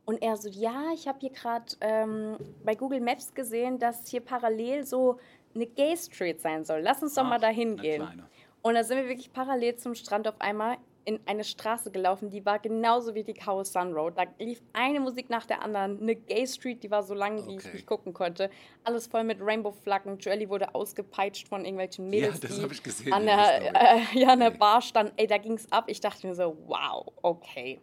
Und 0.09 0.23
er 0.23 0.39
so, 0.39 0.49
ja, 0.49 0.85
ich 0.95 1.07
habe 1.07 1.19
hier 1.21 1.29
gerade 1.29 1.67
ähm, 1.83 2.39
bei 2.65 2.75
Google 2.75 3.01
Maps 3.01 3.35
gesehen, 3.35 3.79
dass 3.79 4.09
hier 4.09 4.21
parallel 4.23 4.87
so 4.87 5.19
eine 5.55 5.67
Gay 5.67 5.95
Street 5.99 6.41
sein 6.41 6.65
soll. 6.65 6.81
Lass 6.81 7.03
uns 7.03 7.13
doch 7.13 7.25
Ach, 7.25 7.29
mal 7.29 7.39
dahin 7.39 7.73
eine 7.73 7.83
gehen. 7.83 8.03
kleine. 8.03 8.27
Und 8.63 8.75
da 8.75 8.85
sind 8.85 8.97
wir 8.97 9.07
wirklich 9.07 9.31
parallel 9.35 9.77
zum 9.77 9.95
Strand 9.95 10.27
auf 10.27 10.41
einmal 10.41 10.79
in 11.05 11.21
eine 11.27 11.45
Straße 11.45 11.91
gelaufen, 11.91 12.31
die 12.31 12.45
war 12.47 12.59
genauso 12.59 13.15
wie 13.15 13.23
die 13.23 13.35
Khao 13.35 13.63
Sun 13.65 13.93
Road. 13.93 14.15
Da 14.17 14.25
lief 14.39 14.63
eine 14.73 14.99
Musik 15.01 15.29
nach 15.29 15.45
der 15.45 15.63
anderen. 15.63 16.01
Eine 16.01 16.17
Gay 16.17 16.47
Street, 16.47 16.83
die 16.83 16.91
war 16.91 17.03
so 17.03 17.13
lang, 17.13 17.47
wie 17.47 17.57
ich 17.57 17.65
Okay. 17.65 17.73
nicht 17.75 17.87
gucken 17.87 18.15
konnte. 18.15 18.49
Alles 18.85 19.09
voll 19.09 19.25
mit 19.25 19.39
Rainbow-Flaggen. 19.43 20.19
Joelly 20.19 20.49
wurde 20.49 20.75
ausgepeitscht 20.75 21.49
von 21.49 21.65
irgendwelchen 21.67 22.09
Mädels, 22.09 22.41
das 22.41 22.59
die 22.59 22.83
gesehen, 22.83 23.13
an 23.13 23.27
der, 23.27 23.75
äh, 23.75 24.01
ja, 24.19 24.29
an 24.29 24.41
der 24.41 24.53
Ey. 24.53 24.59
Bar 24.59 24.81
standen. 24.81 25.13
Ey, 25.17 25.27
da 25.27 25.37
ging's 25.37 25.71
ab. 25.71 25.85
Ich 25.89 26.01
dachte 26.01 26.27
mir 26.27 26.35
so, 26.35 26.57
wow, 26.67 27.07
okay. 27.23 27.81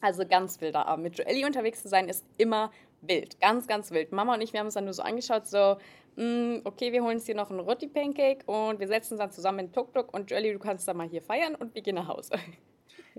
Also 0.00 0.24
ganz 0.26 0.60
wilder 0.60 0.86
Abend. 0.86 1.04
Mit 1.04 1.18
Joelli 1.18 1.44
unterwegs 1.44 1.82
zu 1.82 1.88
sein 1.88 2.08
ist 2.08 2.24
immer 2.36 2.70
wild. 3.00 3.40
Ganz, 3.40 3.66
ganz 3.66 3.90
wild. 3.90 4.12
Mama 4.12 4.34
und 4.34 4.40
ich, 4.40 4.52
wir 4.52 4.60
haben 4.60 4.66
uns 4.66 4.74
dann 4.74 4.84
nur 4.84 4.94
so 4.94 5.02
angeschaut, 5.02 5.46
so, 5.46 5.76
mm, 6.16 6.58
okay, 6.64 6.92
wir 6.92 7.02
holen 7.02 7.16
uns 7.16 7.26
hier 7.26 7.34
noch 7.34 7.50
einen 7.50 7.60
Roti 7.60 7.88
Pancake 7.88 8.44
und 8.46 8.78
wir 8.80 8.86
setzen 8.88 9.14
uns 9.14 9.20
dann 9.20 9.30
zusammen 9.32 9.60
in 9.60 9.72
Tuk-Tuk 9.72 10.12
und 10.14 10.30
Joelli, 10.30 10.52
du 10.52 10.58
kannst 10.58 10.86
dann 10.88 10.96
mal 10.96 11.08
hier 11.08 11.22
feiern 11.22 11.54
und 11.54 11.74
wir 11.74 11.82
gehen 11.82 11.96
nach 11.96 12.08
Hause. 12.08 12.34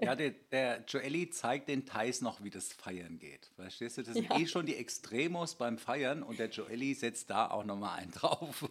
Ja, 0.01 0.15
der, 0.15 0.29
der 0.51 0.86
Joelli 0.88 1.29
zeigt 1.29 1.67
den 1.67 1.86
Thais 1.86 2.21
noch, 2.21 2.41
wie 2.41 2.50
das 2.50 2.71
Feiern 2.71 3.19
geht. 3.19 3.51
Verstehst 3.57 3.98
du? 3.98 4.03
Das 4.03 4.13
sind 4.13 4.29
Ja. 4.29 4.38
eh 4.38 4.48
schon 4.48 4.65
die 4.65 4.77
Extremos 4.77 5.55
beim 5.55 5.77
Feiern 5.77 6.24
und 6.24 6.39
der 6.39 6.48
Joelli 6.48 6.93
setzt 6.93 7.29
da 7.29 7.50
auch 7.51 7.65
nochmal 7.65 8.00
einen 8.00 8.12
drauf. 8.13 8.69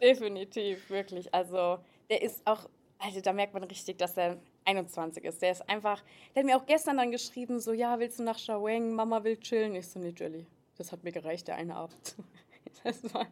Definitiv, 0.00 0.88
wirklich. 0.88 1.34
Also, 1.34 1.78
der 2.08 2.22
ist 2.22 2.40
auch, 2.46 2.70
also 2.98 3.20
da 3.20 3.34
merkt 3.34 3.52
man 3.52 3.64
richtig, 3.64 3.98
dass 3.98 4.16
er 4.16 4.38
21 4.66 5.24
ist. 5.24 5.42
Der 5.42 5.52
ist 5.52 5.68
einfach, 5.68 6.02
der 6.34 6.42
hat 6.42 6.46
mir 6.46 6.56
auch 6.56 6.66
gestern 6.66 6.96
dann 6.96 7.10
geschrieben, 7.10 7.60
so, 7.60 7.72
ja, 7.72 7.98
willst 7.98 8.18
du 8.18 8.22
nach 8.22 8.38
Shaweng? 8.38 8.92
Mama 8.92 9.22
will 9.24 9.36
chillen. 9.38 9.74
Ich 9.74 9.88
so, 9.88 9.98
nee, 9.98 10.14
Jelly, 10.16 10.46
das 10.76 10.92
hat 10.92 11.04
mir 11.04 11.12
gereicht, 11.12 11.48
der 11.48 11.56
eine 11.56 11.76
Abend. 11.76 12.16
Das 12.84 13.02
war, 13.14 13.26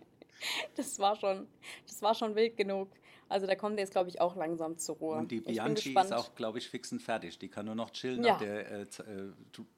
das 0.75 0.99
war 0.99 1.17
schon, 1.17 1.47
das 1.87 2.01
war 2.03 2.15
schon 2.15 2.35
wild 2.35 2.57
genug. 2.57 2.89
Also 3.29 3.47
da 3.47 3.55
kommt 3.55 3.79
jetzt, 3.79 3.93
glaube 3.93 4.09
ich, 4.09 4.21
auch 4.21 4.37
langsam 4.37 4.79
zur 4.79 4.97
Ruhe. 4.97 5.17
Und 5.17 5.31
die 5.31 5.41
Bianchi 5.41 5.95
ist 5.95 6.13
auch, 6.13 6.35
glaube 6.35 6.59
ich, 6.59 6.69
fix 6.69 6.93
und 6.93 7.01
fertig. 7.01 7.39
Die 7.39 7.49
kann 7.49 7.67
nur 7.67 7.75
noch 7.75 7.91
chillen. 7.91 8.23
Ja. 8.25 8.33
Nach 8.33 8.39
der 8.39 8.71
äh, 8.71 8.83
äh, 8.83 9.33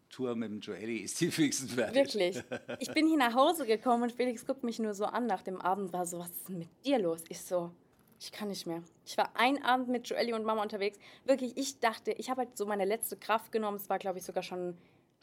Tour 0.09 0.35
mit 0.35 0.51
dem 0.51 0.61
Joelli 0.61 0.99
ist 0.99 1.21
die 1.21 1.31
fix 1.31 1.61
und 1.63 1.73
fertig. 1.73 1.95
Wirklich. 1.95 2.43
Ich 2.81 2.93
bin 2.93 3.07
hier 3.07 3.19
nach 3.19 3.35
Hause 3.35 3.67
gekommen 3.67 4.05
und 4.05 4.13
Felix 4.13 4.45
guckt 4.45 4.63
mich 4.65 4.79
nur 4.79 4.95
so 4.95 5.05
an 5.05 5.27
nach 5.27 5.43
dem 5.43 5.61
Abend, 5.61 5.93
war 5.93 6.07
so, 6.07 6.19
was 6.19 6.31
ist 6.31 6.49
denn 6.49 6.59
mit 6.59 6.69
dir 6.85 6.99
los? 6.99 7.25
Ich 7.29 7.41
so, 7.41 7.71
ich 8.19 8.33
kann 8.33 8.49
nicht 8.49 8.67
mehr. 8.67 8.83
Ich 9.05 9.17
war 9.17 9.31
einen 9.35 9.63
Abend 9.63 9.89
mit 9.89 10.09
Joelli 10.09 10.33
und 10.33 10.45
Mama 10.45 10.63
unterwegs. 10.63 10.99
Wirklich, 11.25 11.57
ich 11.57 11.81
dachte, 11.81 12.13
ich 12.13 12.31
habe 12.31 12.43
halt 12.43 12.57
so 12.57 12.67
meine 12.67 12.85
letzte 12.85 13.17
Kraft 13.17 13.53
genommen. 13.53 13.77
Es 13.77 13.89
war, 13.89 13.99
glaube 13.99 14.19
ich, 14.19 14.25
sogar 14.25 14.43
schon 14.43 14.77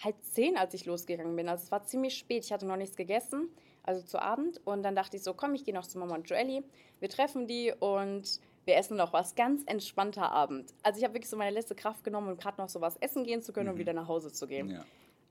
halb 0.03 0.15
zehn, 0.23 0.57
als 0.57 0.73
ich 0.73 0.85
losgegangen 0.85 1.35
bin. 1.35 1.49
Also 1.49 1.63
es 1.63 1.71
war 1.71 1.83
ziemlich 1.83 2.17
spät. 2.17 2.43
Ich 2.45 2.51
hatte 2.51 2.65
noch 2.65 2.75
nichts 2.75 2.95
gegessen, 2.95 3.49
also 3.83 4.01
zu 4.01 4.21
Abend. 4.21 4.61
Und 4.65 4.83
dann 4.83 4.95
dachte 4.95 5.17
ich 5.17 5.23
so, 5.23 5.33
komm, 5.33 5.55
ich 5.55 5.63
gehe 5.63 5.73
noch 5.73 5.87
zu 5.87 5.97
Mama 5.97 6.15
und 6.15 6.29
Joelli. 6.29 6.63
Wir 6.99 7.09
treffen 7.09 7.47
die 7.47 7.73
und 7.79 8.39
wir 8.65 8.77
essen 8.77 8.97
noch 8.97 9.13
was. 9.13 9.35
Ganz 9.35 9.63
entspannter 9.65 10.31
Abend. 10.31 10.73
Also 10.83 10.99
ich 10.99 11.03
habe 11.03 11.15
wirklich 11.15 11.29
so 11.29 11.37
meine 11.37 11.51
letzte 11.51 11.75
Kraft 11.75 12.03
genommen, 12.03 12.29
um 12.29 12.37
gerade 12.37 12.61
noch 12.61 12.69
so 12.69 12.81
was 12.81 12.97
essen 12.97 13.23
gehen 13.23 13.41
zu 13.41 13.53
können 13.53 13.69
und 13.69 13.77
wieder 13.77 13.93
nach 13.93 14.07
Hause 14.07 14.31
zu 14.31 14.47
gehen. 14.47 14.69
Ja. 14.69 14.85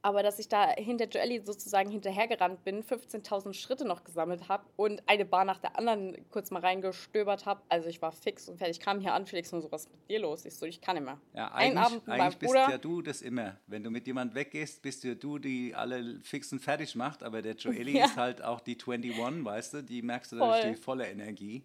Aber 0.04 0.24
dass 0.24 0.40
ich 0.40 0.48
da 0.48 0.68
hinter 0.70 1.06
Joelli 1.06 1.40
sozusagen 1.44 1.88
hinterhergerannt 1.88 2.64
bin, 2.64 2.82
15.000 2.82 3.54
Schritte 3.54 3.84
noch 3.84 4.02
gesammelt 4.02 4.48
habe 4.48 4.64
und 4.76 5.00
eine 5.06 5.24
Bar 5.24 5.44
nach 5.44 5.58
der 5.58 5.78
anderen 5.78 6.16
kurz 6.30 6.50
mal 6.50 6.58
reingestöbert 6.60 7.46
habe. 7.46 7.62
Also 7.68 7.88
ich 7.88 8.02
war 8.02 8.10
fix 8.10 8.48
und 8.48 8.58
fertig. 8.58 8.78
Ich 8.78 8.84
kam 8.84 8.98
hier 9.00 9.14
an, 9.14 9.26
Felix, 9.26 9.52
nur 9.52 9.60
so, 9.60 9.70
was 9.70 9.88
mit 9.88 10.10
dir 10.10 10.18
los? 10.18 10.44
Ich 10.44 10.56
so, 10.56 10.66
ich 10.66 10.80
kann 10.80 10.96
nicht 10.96 11.04
mehr. 11.04 11.20
Ja, 11.34 11.52
Ein 11.52 11.78
eigentlich, 11.78 11.84
Abend 11.84 12.06
mit 12.08 12.20
eigentlich 12.20 12.38
bist 12.38 12.52
Bruder. 12.52 12.70
ja 12.70 12.78
du 12.78 13.00
das 13.02 13.22
immer. 13.22 13.56
Wenn 13.68 13.84
du 13.84 13.90
mit 13.90 14.06
jemand 14.08 14.34
weggehst, 14.34 14.82
bist 14.82 15.04
ja 15.04 15.14
du, 15.14 15.38
die 15.38 15.72
alle 15.74 16.18
fix 16.22 16.52
und 16.52 16.58
fertig 16.58 16.96
macht. 16.96 17.22
Aber 17.22 17.40
der 17.40 17.54
Joelli 17.54 17.92
Ja. 17.96 18.06
ist 18.06 18.16
halt 18.16 18.42
auch 18.42 18.58
die 18.60 18.76
21, 18.84 19.44
weißt 19.44 19.74
du? 19.74 19.82
Die 19.84 20.02
merkst 20.02 20.32
du, 20.32 20.38
Voll. 20.38 20.62
die 20.62 20.74
volle 20.74 21.06
Energie. 21.08 21.62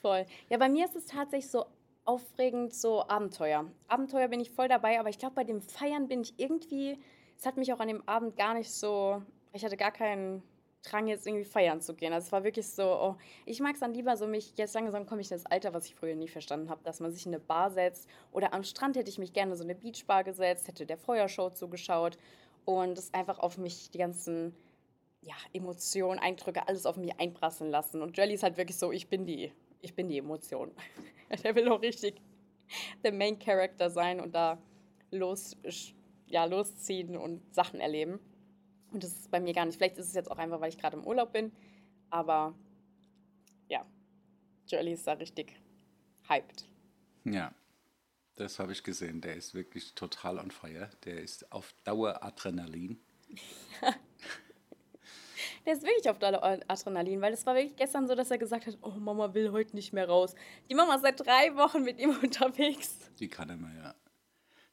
Voll. 0.00 0.24
Ja, 0.48 0.56
bei 0.56 0.70
mir 0.70 0.86
ist 0.86 0.96
es 0.96 1.04
tatsächlich 1.04 1.50
so 1.50 1.66
aufregend, 2.06 2.72
so 2.74 3.06
Abenteuer. 3.06 3.70
Abenteuer 3.86 4.28
bin 4.28 4.40
ich 4.40 4.50
voll 4.50 4.68
dabei, 4.68 4.98
aber 4.98 5.10
ich 5.10 5.18
glaube, 5.18 5.34
bei 5.34 5.44
dem 5.44 5.60
Feiern 5.60 6.08
bin 6.08 6.22
ich 6.22 6.32
irgendwie, 6.38 6.98
es 7.40 7.46
hat 7.46 7.56
mich 7.56 7.72
auch 7.72 7.80
an 7.80 7.88
dem 7.88 8.06
Abend 8.06 8.36
gar 8.36 8.52
nicht 8.52 8.70
so, 8.70 9.22
ich 9.54 9.64
hatte 9.64 9.78
gar 9.78 9.92
keinen 9.92 10.42
Drang, 10.82 11.06
jetzt 11.06 11.26
irgendwie 11.26 11.44
feiern 11.44 11.80
zu 11.80 11.94
gehen. 11.94 12.12
Also 12.12 12.26
es 12.26 12.32
war 12.32 12.44
wirklich 12.44 12.66
so, 12.66 12.84
oh, 12.84 13.16
ich 13.46 13.60
mag 13.60 13.74
es 13.74 13.80
dann 13.80 13.94
lieber 13.94 14.16
so 14.18 14.26
mich, 14.26 14.52
jetzt 14.56 14.74
langsam 14.74 15.06
komme 15.06 15.22
ich 15.22 15.30
in 15.30 15.36
das 15.36 15.46
Alter, 15.46 15.72
was 15.72 15.86
ich 15.86 15.94
früher 15.94 16.14
nie 16.14 16.28
verstanden 16.28 16.68
habe, 16.68 16.82
dass 16.84 17.00
man 17.00 17.12
sich 17.12 17.24
in 17.24 17.32
eine 17.32 17.40
Bar 17.40 17.70
setzt 17.70 18.08
oder 18.30 18.52
am 18.52 18.62
Strand 18.62 18.96
hätte 18.96 19.08
ich 19.08 19.18
mich 19.18 19.32
gerne 19.32 19.56
so 19.56 19.64
eine 19.64 19.74
Beachbar 19.74 20.22
gesetzt, 20.22 20.68
hätte 20.68 20.84
der 20.84 20.98
Feuershow 20.98 21.48
zugeschaut 21.48 22.18
und 22.66 22.98
es 22.98 23.12
einfach 23.14 23.38
auf 23.38 23.56
mich 23.56 23.90
die 23.90 23.98
ganzen 23.98 24.54
ja, 25.22 25.34
Emotionen, 25.54 26.18
Eindrücke, 26.18 26.68
alles 26.68 26.84
auf 26.84 26.96
mich 26.96 27.18
einprasseln 27.18 27.70
lassen. 27.70 28.02
Und 28.02 28.16
Jelly 28.16 28.34
ist 28.34 28.42
halt 28.42 28.58
wirklich 28.58 28.76
so, 28.78 28.92
ich 28.92 29.08
bin 29.08 29.24
die, 29.24 29.52
ich 29.80 29.94
bin 29.94 30.08
die 30.08 30.18
Emotion. 30.18 30.72
Der 31.42 31.54
will 31.54 31.68
auch 31.70 31.80
richtig 31.80 32.20
der 33.02 33.12
Main 33.12 33.38
Character 33.38 33.90
sein 33.90 34.20
und 34.20 34.34
da 34.34 34.56
los, 35.10 35.56
ja, 36.30 36.44
losziehen 36.44 37.16
und 37.16 37.42
Sachen 37.54 37.80
erleben. 37.80 38.18
Und 38.92 39.04
das 39.04 39.12
ist 39.12 39.30
bei 39.30 39.40
mir 39.40 39.52
gar 39.52 39.66
nicht. 39.66 39.76
Vielleicht 39.76 39.98
ist 39.98 40.06
es 40.06 40.14
jetzt 40.14 40.30
auch 40.30 40.38
einfach, 40.38 40.60
weil 40.60 40.70
ich 40.70 40.78
gerade 40.78 40.96
im 40.96 41.06
Urlaub 41.06 41.32
bin. 41.32 41.52
Aber 42.08 42.54
ja, 43.68 43.84
Jelly 44.66 44.92
ist 44.92 45.06
da 45.06 45.12
richtig 45.12 45.54
hyped. 46.28 46.64
Ja, 47.24 47.54
das 48.36 48.58
habe 48.58 48.72
ich 48.72 48.82
gesehen. 48.82 49.20
Der 49.20 49.36
ist 49.36 49.54
wirklich 49.54 49.94
total 49.94 50.38
on 50.38 50.50
fire. 50.50 50.90
Der 51.04 51.20
ist 51.20 51.52
auf 51.52 51.72
Dauer 51.84 52.22
Adrenalin. 52.22 53.00
Der 55.66 55.74
ist 55.74 55.82
wirklich 55.82 56.08
auf 56.08 56.18
Dauer 56.18 56.60
Adrenalin, 56.68 57.20
weil 57.20 57.32
es 57.32 57.44
war 57.44 57.54
wirklich 57.54 57.76
gestern 57.76 58.08
so, 58.08 58.14
dass 58.14 58.30
er 58.30 58.38
gesagt 58.38 58.66
hat, 58.66 58.78
oh, 58.80 58.92
Mama 58.92 59.34
will 59.34 59.52
heute 59.52 59.76
nicht 59.76 59.92
mehr 59.92 60.08
raus. 60.08 60.34
Die 60.70 60.74
Mama 60.74 60.94
ist 60.94 61.02
seit 61.02 61.20
drei 61.20 61.54
Wochen 61.56 61.82
mit 61.82 61.98
ihm 61.98 62.10
unterwegs. 62.22 62.98
Die 63.18 63.28
kann 63.28 63.50
er 63.50 63.56
mal, 63.56 63.74
ja. 63.76 63.94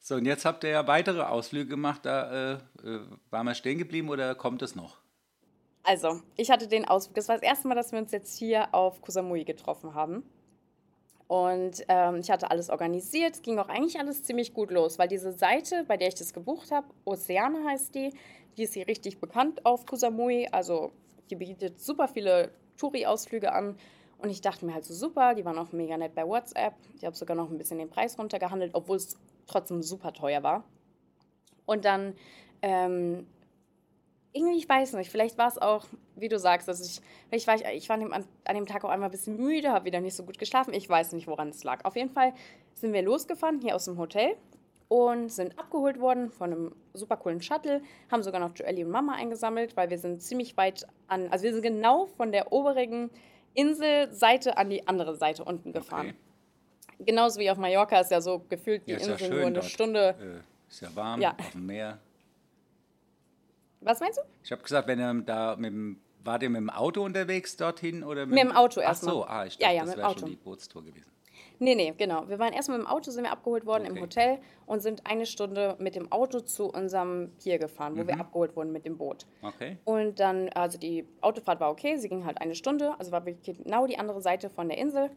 So, 0.08 0.16
und 0.16 0.26
jetzt 0.26 0.46
habt 0.46 0.64
ihr 0.64 0.70
ja 0.70 0.88
weitere 0.88 1.22
Ausflüge 1.22 1.68
gemacht. 1.68 2.06
Da 2.06 2.54
äh, 2.54 2.88
äh, 2.88 3.02
waren 3.30 3.46
wir 3.46 3.56
stehen 3.56 3.78
geblieben 3.78 4.08
oder 4.08 4.36
kommt 4.36 4.62
es 4.62 4.74
noch? 4.74 5.02
Also, 5.84 6.22
ich 6.38 6.50
hatte 6.50 6.70
den 6.70 6.88
Ausflug. 6.88 7.16
Das 7.16 7.28
war 7.28 7.36
das 7.36 7.44
erste 7.44 7.68
Mal, 7.68 7.76
dass 7.76 7.92
wir 7.92 8.00
uns 8.00 8.14
jetzt 8.14 8.40
hier 8.40 8.74
auf 8.74 9.02
Kusamui 9.02 9.44
getroffen 9.44 9.96
haben. 9.96 10.24
Und 11.28 11.84
ähm, 11.90 12.22
ich 12.22 12.32
hatte 12.32 12.50
alles 12.50 12.70
organisiert. 12.70 13.36
Es 13.36 13.42
ging 13.42 13.60
auch 13.60 13.68
eigentlich 13.68 14.00
alles 14.00 14.24
ziemlich 14.24 14.54
gut 14.54 14.72
los, 14.72 14.98
weil 14.98 15.10
diese 15.10 15.34
Seite, 15.34 15.84
bei 15.86 15.98
der 15.98 16.08
ich 16.08 16.16
das 16.16 16.32
gebucht 16.32 16.72
habe, 16.72 16.88
Oceane 17.04 17.66
heißt 17.66 17.94
die, 17.94 18.14
die 18.56 18.64
ist 18.64 18.76
hier 18.76 18.88
richtig 18.88 19.20
bekannt 19.20 19.66
auf 19.66 19.86
Kusamui. 19.86 20.48
Also, 20.54 20.94
die 21.30 21.36
bietet 21.36 21.82
super 21.82 22.08
viele 22.08 22.52
Touri-Ausflüge 22.78 23.52
an. 23.52 23.76
Und 24.20 24.30
ich 24.30 24.40
dachte 24.40 24.66
mir 24.66 24.74
halt 24.74 24.86
so 24.86 24.94
super, 24.94 25.36
die 25.36 25.44
waren 25.44 25.58
auch 25.58 25.74
mega 25.74 25.98
nett 25.98 26.16
bei 26.16 26.26
WhatsApp. 26.26 26.76
Ich 26.96 27.04
habe 27.04 27.14
sogar 27.18 27.36
noch 27.36 27.52
ein 27.52 27.58
bisschen 27.58 27.78
den 27.78 27.90
Preis 27.90 28.18
runtergehandelt, 28.18 28.74
obwohl 28.74 28.96
es 28.96 29.18
trotzdem 29.48 29.82
super 29.82 30.14
teuer 30.14 30.44
war. 30.44 30.64
Und 31.66 31.86
dann 31.86 32.14
ähm, 32.62 33.28
irgendwie, 34.34 34.58
ich 34.58 34.70
weiß 34.70 34.94
nicht, 34.94 35.10
vielleicht 35.10 35.38
war 35.38 35.48
es 35.48 35.58
auch, 35.58 35.86
wie 36.16 36.30
du 36.30 36.38
sagst, 36.40 36.68
dass 36.68 36.86
ich, 36.86 37.02
vielleicht 37.30 37.48
war 37.48 37.56
ich, 37.56 37.66
ich 37.66 37.90
war 37.90 37.96
an 37.96 38.02
dem, 38.02 38.14
an 38.14 38.56
dem 38.56 38.66
Tag 38.66 38.84
auch 38.84 38.90
einmal 38.90 39.10
ein 39.10 39.12
bisschen 39.12 39.38
müde, 39.38 39.72
habe 39.72 39.86
wieder 39.86 40.02
nicht 40.02 40.16
so 40.16 40.24
gut 40.24 40.38
geschlafen. 40.38 40.74
Ich 40.74 40.88
weiß 40.88 41.14
nicht, 41.14 41.28
woran 41.28 41.50
es 41.50 41.64
lag. 41.64 41.84
Auf 41.86 41.96
jeden 41.96 42.12
Fall 42.12 42.34
sind 42.76 42.94
wir 42.94 43.02
losgefahren 43.02 43.60
hier 43.60 43.76
aus 43.76 43.86
dem 43.86 43.98
Hotel 43.98 44.36
und 44.88 45.30
sind 45.30 45.58
abgeholt 45.60 46.00
worden 46.00 46.30
von 46.30 46.52
einem 46.52 46.76
super 46.94 47.18
coolen 47.18 47.42
Shuttle, 47.42 47.82
haben 48.12 48.24
sogar 48.24 48.40
noch 48.40 48.56
Joelli 48.56 48.84
und 48.86 48.92
Mama 48.92 49.14
eingesammelt, 49.14 49.76
weil 49.76 49.90
wir 49.90 49.98
sind 49.98 50.22
ziemlich 50.22 50.56
weit 50.56 50.88
an, 51.08 51.28
also 51.30 51.44
wir 51.44 51.54
sind 51.54 51.64
genau 51.64 52.06
von 52.06 52.32
der 52.32 52.54
oberen 52.54 53.10
Inselseite 53.54 54.58
an 54.58 54.70
die 54.70 54.88
andere 54.88 55.16
Seite 55.16 55.44
unten 55.44 55.74
gefahren. 55.74 56.10
Okay. 56.10 56.18
Genauso 57.00 57.40
wie 57.40 57.50
auf 57.52 57.58
Mallorca 57.58 58.00
ist 58.00 58.12
ja 58.12 58.20
so 58.22 58.40
gefühlt 58.50 58.88
die 58.88 58.92
Ja, 58.94 58.98
ja 58.98 59.04
Insel 59.04 59.20
schön 59.20 59.30
nur 59.38 59.42
eine 59.46 59.54
dort. 59.54 59.66
Stunde. 59.66 60.16
Äh, 60.20 60.70
ist 60.70 60.82
ja 60.82 60.90
warm, 60.96 61.22
Ja. 61.22 61.36
auf 61.40 61.52
dem 61.52 61.66
Meer. 61.66 62.00
Was 63.82 64.00
meinst 64.00 64.18
du? 64.18 64.22
Ich 64.44 64.52
habe 64.52 64.62
gesagt, 64.64 64.88
wenn 64.88 65.00
ihr 65.00 65.14
da 65.26 65.56
mit 65.56 65.72
dem, 65.72 66.00
wart 66.24 66.42
ihr 66.44 66.50
mit 66.50 66.60
dem 66.60 66.70
Auto 66.70 67.04
unterwegs 67.04 67.56
dorthin 67.58 68.04
oder 68.04 68.26
mit, 68.26 68.36
Mit 68.36 68.44
dem 68.44 68.52
Auto 68.52 68.82
Ach 68.82 68.88
erstmal. 68.90 69.14
so, 69.14 69.26
ah, 69.26 69.46
ich 69.46 69.58
Ja, 69.60 69.68
dachte, 69.68 69.76
ja, 69.76 69.82
das 69.82 69.88
mit 69.90 69.96
dem 69.96 70.00
wäre 70.00 70.08
Auto. 70.10 70.20
schon 70.22 70.30
die 70.30 70.36
Bootstour 70.36 70.84
gewesen. 70.84 71.06
Nee, 71.60 71.76
nee, 71.76 71.94
genau. 71.98 72.28
Wir 72.28 72.38
waren 72.40 72.54
erstmal 72.54 72.78
mit 72.80 72.88
dem 72.88 72.92
Auto, 72.92 73.10
sind 73.12 73.24
wir 73.24 73.32
abgeholt 73.32 73.66
worden 73.66 73.86
im 73.86 73.92
Okay. 73.94 74.02
Hotel 74.02 74.40
und 74.68 74.82
sind 74.82 75.06
eine 75.08 75.26
Stunde 75.26 75.76
mit 75.80 75.96
dem 75.96 76.12
Auto 76.12 76.40
zu 76.40 76.66
unserem 76.72 77.32
Pier 77.42 77.58
gefahren, 77.58 77.96
wo 77.98 78.04
Mhm. 78.04 78.08
wir 78.08 78.20
abgeholt 78.20 78.56
wurden 78.56 78.72
mit 78.72 78.86
dem 78.86 78.98
Boot. 78.98 79.26
Okay. 79.42 79.78
Und 79.86 80.20
dann, 80.20 80.50
also 80.50 80.78
die 80.78 81.08
Autofahrt 81.22 81.60
war 81.60 81.72
okay, 81.72 81.98
sie 81.98 82.10
ging 82.10 82.26
halt 82.26 82.42
eine 82.42 82.54
Stunde, 82.56 82.94
also 83.00 83.12
war 83.12 83.26
wirklich 83.26 83.58
genau 83.64 83.88
die 83.88 83.98
andere 83.98 84.22
Seite 84.22 84.50
von 84.50 84.68
der 84.70 84.78
Insel. 84.78 85.10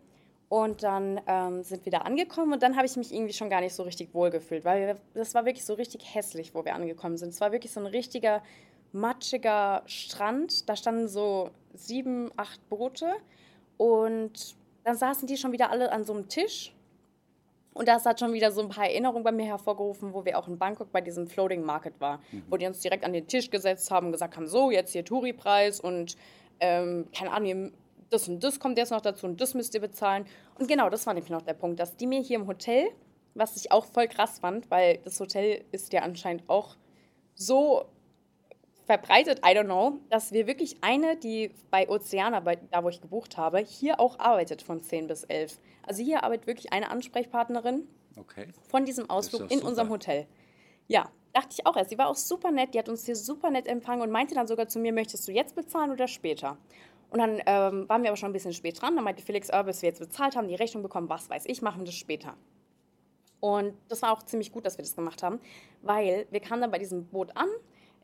Und 0.50 0.82
dann 0.82 1.20
ähm, 1.28 1.62
sind 1.62 1.84
wir 1.84 1.92
da 1.92 1.98
angekommen 1.98 2.52
und 2.52 2.60
dann 2.60 2.74
habe 2.74 2.84
ich 2.84 2.96
mich 2.96 3.14
irgendwie 3.14 3.32
schon 3.32 3.48
gar 3.48 3.60
nicht 3.60 3.72
so 3.72 3.84
richtig 3.84 4.12
wohl 4.12 4.30
gefühlt, 4.30 4.64
weil 4.64 4.84
wir, 4.84 4.96
das 5.14 5.32
war 5.32 5.44
wirklich 5.44 5.64
so 5.64 5.74
richtig 5.74 6.12
hässlich, 6.12 6.56
wo 6.56 6.64
wir 6.64 6.74
angekommen 6.74 7.16
sind. 7.16 7.28
Es 7.28 7.40
war 7.40 7.52
wirklich 7.52 7.72
so 7.72 7.78
ein 7.78 7.86
richtiger 7.86 8.42
matschiger 8.90 9.82
Strand. 9.86 10.68
Da 10.68 10.74
standen 10.74 11.06
so 11.06 11.50
sieben, 11.72 12.32
acht 12.36 12.68
Boote 12.68 13.12
und 13.76 14.56
dann 14.82 14.96
saßen 14.96 15.28
die 15.28 15.36
schon 15.36 15.52
wieder 15.52 15.70
alle 15.70 15.92
an 15.92 16.02
so 16.02 16.14
einem 16.14 16.28
Tisch. 16.28 16.74
Und 17.72 17.86
das 17.86 18.04
hat 18.04 18.18
schon 18.18 18.32
wieder 18.32 18.50
so 18.50 18.60
ein 18.60 18.70
paar 18.70 18.86
Erinnerungen 18.86 19.22
bei 19.22 19.30
mir 19.30 19.46
hervorgerufen, 19.46 20.12
wo 20.12 20.24
wir 20.24 20.36
auch 20.36 20.48
in 20.48 20.58
Bangkok 20.58 20.90
bei 20.90 21.00
diesem 21.00 21.28
Floating 21.28 21.62
Market 21.62 21.94
war, 22.00 22.18
wo 22.48 22.56
die 22.56 22.66
uns 22.66 22.80
direkt 22.80 23.04
an 23.04 23.12
den 23.12 23.28
Tisch 23.28 23.50
gesetzt 23.50 23.88
haben 23.92 24.06
und 24.06 24.12
gesagt 24.12 24.36
haben, 24.36 24.48
so, 24.48 24.72
jetzt 24.72 24.90
hier 24.90 25.04
Touri-Preis 25.04 25.78
und 25.78 26.16
ähm, 26.58 27.06
keine 27.16 27.30
Ahnung, 27.30 27.70
das 28.10 28.28
und 28.28 28.42
das 28.42 28.60
kommt 28.60 28.78
jetzt 28.78 28.90
noch 28.90 29.00
dazu 29.00 29.26
und 29.26 29.40
das 29.40 29.54
müsst 29.54 29.74
ihr 29.74 29.80
bezahlen. 29.80 30.26
Und 30.58 30.68
genau, 30.68 30.90
das 30.90 31.06
war 31.06 31.14
nämlich 31.14 31.30
noch 31.30 31.42
der 31.42 31.54
Punkt, 31.54 31.80
dass 31.80 31.96
die 31.96 32.06
mir 32.06 32.20
hier 32.20 32.38
im 32.38 32.46
Hotel, 32.46 32.88
was 33.34 33.56
ich 33.56 33.72
auch 33.72 33.86
voll 33.86 34.08
krass 34.08 34.38
fand, 34.40 34.70
weil 34.70 34.98
das 35.04 35.18
Hotel 35.20 35.64
ist 35.72 35.92
ja 35.92 36.02
anscheinend 36.02 36.48
auch 36.48 36.76
so 37.34 37.86
verbreitet, 38.84 39.38
I 39.46 39.56
don't 39.56 39.66
know, 39.66 39.98
dass 40.10 40.32
wir 40.32 40.48
wirklich 40.48 40.82
eine, 40.82 41.16
die 41.16 41.52
bei 41.70 41.88
Oceana, 41.88 42.40
bei, 42.40 42.56
da 42.56 42.82
wo 42.82 42.88
ich 42.88 43.00
gebucht 43.00 43.36
habe, 43.36 43.58
hier 43.58 44.00
auch 44.00 44.18
arbeitet 44.18 44.62
von 44.62 44.82
10 44.82 45.06
bis 45.06 45.22
11. 45.24 45.60
Also 45.86 46.02
hier 46.02 46.24
arbeitet 46.24 46.48
wirklich 46.48 46.72
eine 46.72 46.90
Ansprechpartnerin 46.90 47.86
Okay. 48.18 48.48
von 48.68 48.84
diesem 48.84 49.08
Ausflug 49.08 49.42
in 49.42 49.58
super. 49.58 49.68
unserem 49.68 49.90
Hotel. 49.90 50.26
Ja, 50.88 51.08
dachte 51.32 51.50
ich 51.52 51.66
auch 51.66 51.76
erst. 51.76 51.90
Sie 51.90 51.98
war 51.98 52.08
auch 52.08 52.16
super 52.16 52.50
nett, 52.50 52.74
die 52.74 52.80
hat 52.80 52.88
uns 52.88 53.06
hier 53.06 53.14
super 53.14 53.50
nett 53.50 53.68
empfangen 53.68 54.02
und 54.02 54.10
meinte 54.10 54.34
dann 54.34 54.48
sogar 54.48 54.66
zu 54.66 54.80
mir, 54.80 54.92
möchtest 54.92 55.26
du 55.28 55.32
jetzt 55.32 55.54
bezahlen 55.54 55.92
oder 55.92 56.08
später? 56.08 56.56
Und 57.10 57.18
dann 57.18 57.40
ähm, 57.46 57.88
waren 57.88 58.02
wir 58.02 58.10
aber 58.10 58.16
schon 58.16 58.30
ein 58.30 58.32
bisschen 58.32 58.52
spät 58.52 58.80
dran. 58.80 58.94
Dann 58.94 59.04
meinte 59.04 59.22
Felix, 59.22 59.50
oh, 59.52 59.62
bis 59.64 59.82
wir 59.82 59.88
jetzt 59.88 59.98
bezahlt 59.98 60.36
haben, 60.36 60.48
die 60.48 60.54
Rechnung 60.54 60.82
bekommen, 60.82 61.08
was 61.08 61.28
weiß 61.28 61.44
ich, 61.46 61.60
machen 61.60 61.80
wir 61.80 61.86
das 61.86 61.96
später. 61.96 62.34
Und 63.40 63.74
das 63.88 64.02
war 64.02 64.12
auch 64.12 64.22
ziemlich 64.22 64.52
gut, 64.52 64.66
dass 64.66 64.78
wir 64.78 64.84
das 64.84 64.94
gemacht 64.94 65.22
haben, 65.22 65.40
weil 65.82 66.26
wir 66.30 66.40
kamen 66.40 66.60
dann 66.60 66.70
bei 66.70 66.78
diesem 66.78 67.06
Boot 67.06 67.36
an, 67.36 67.48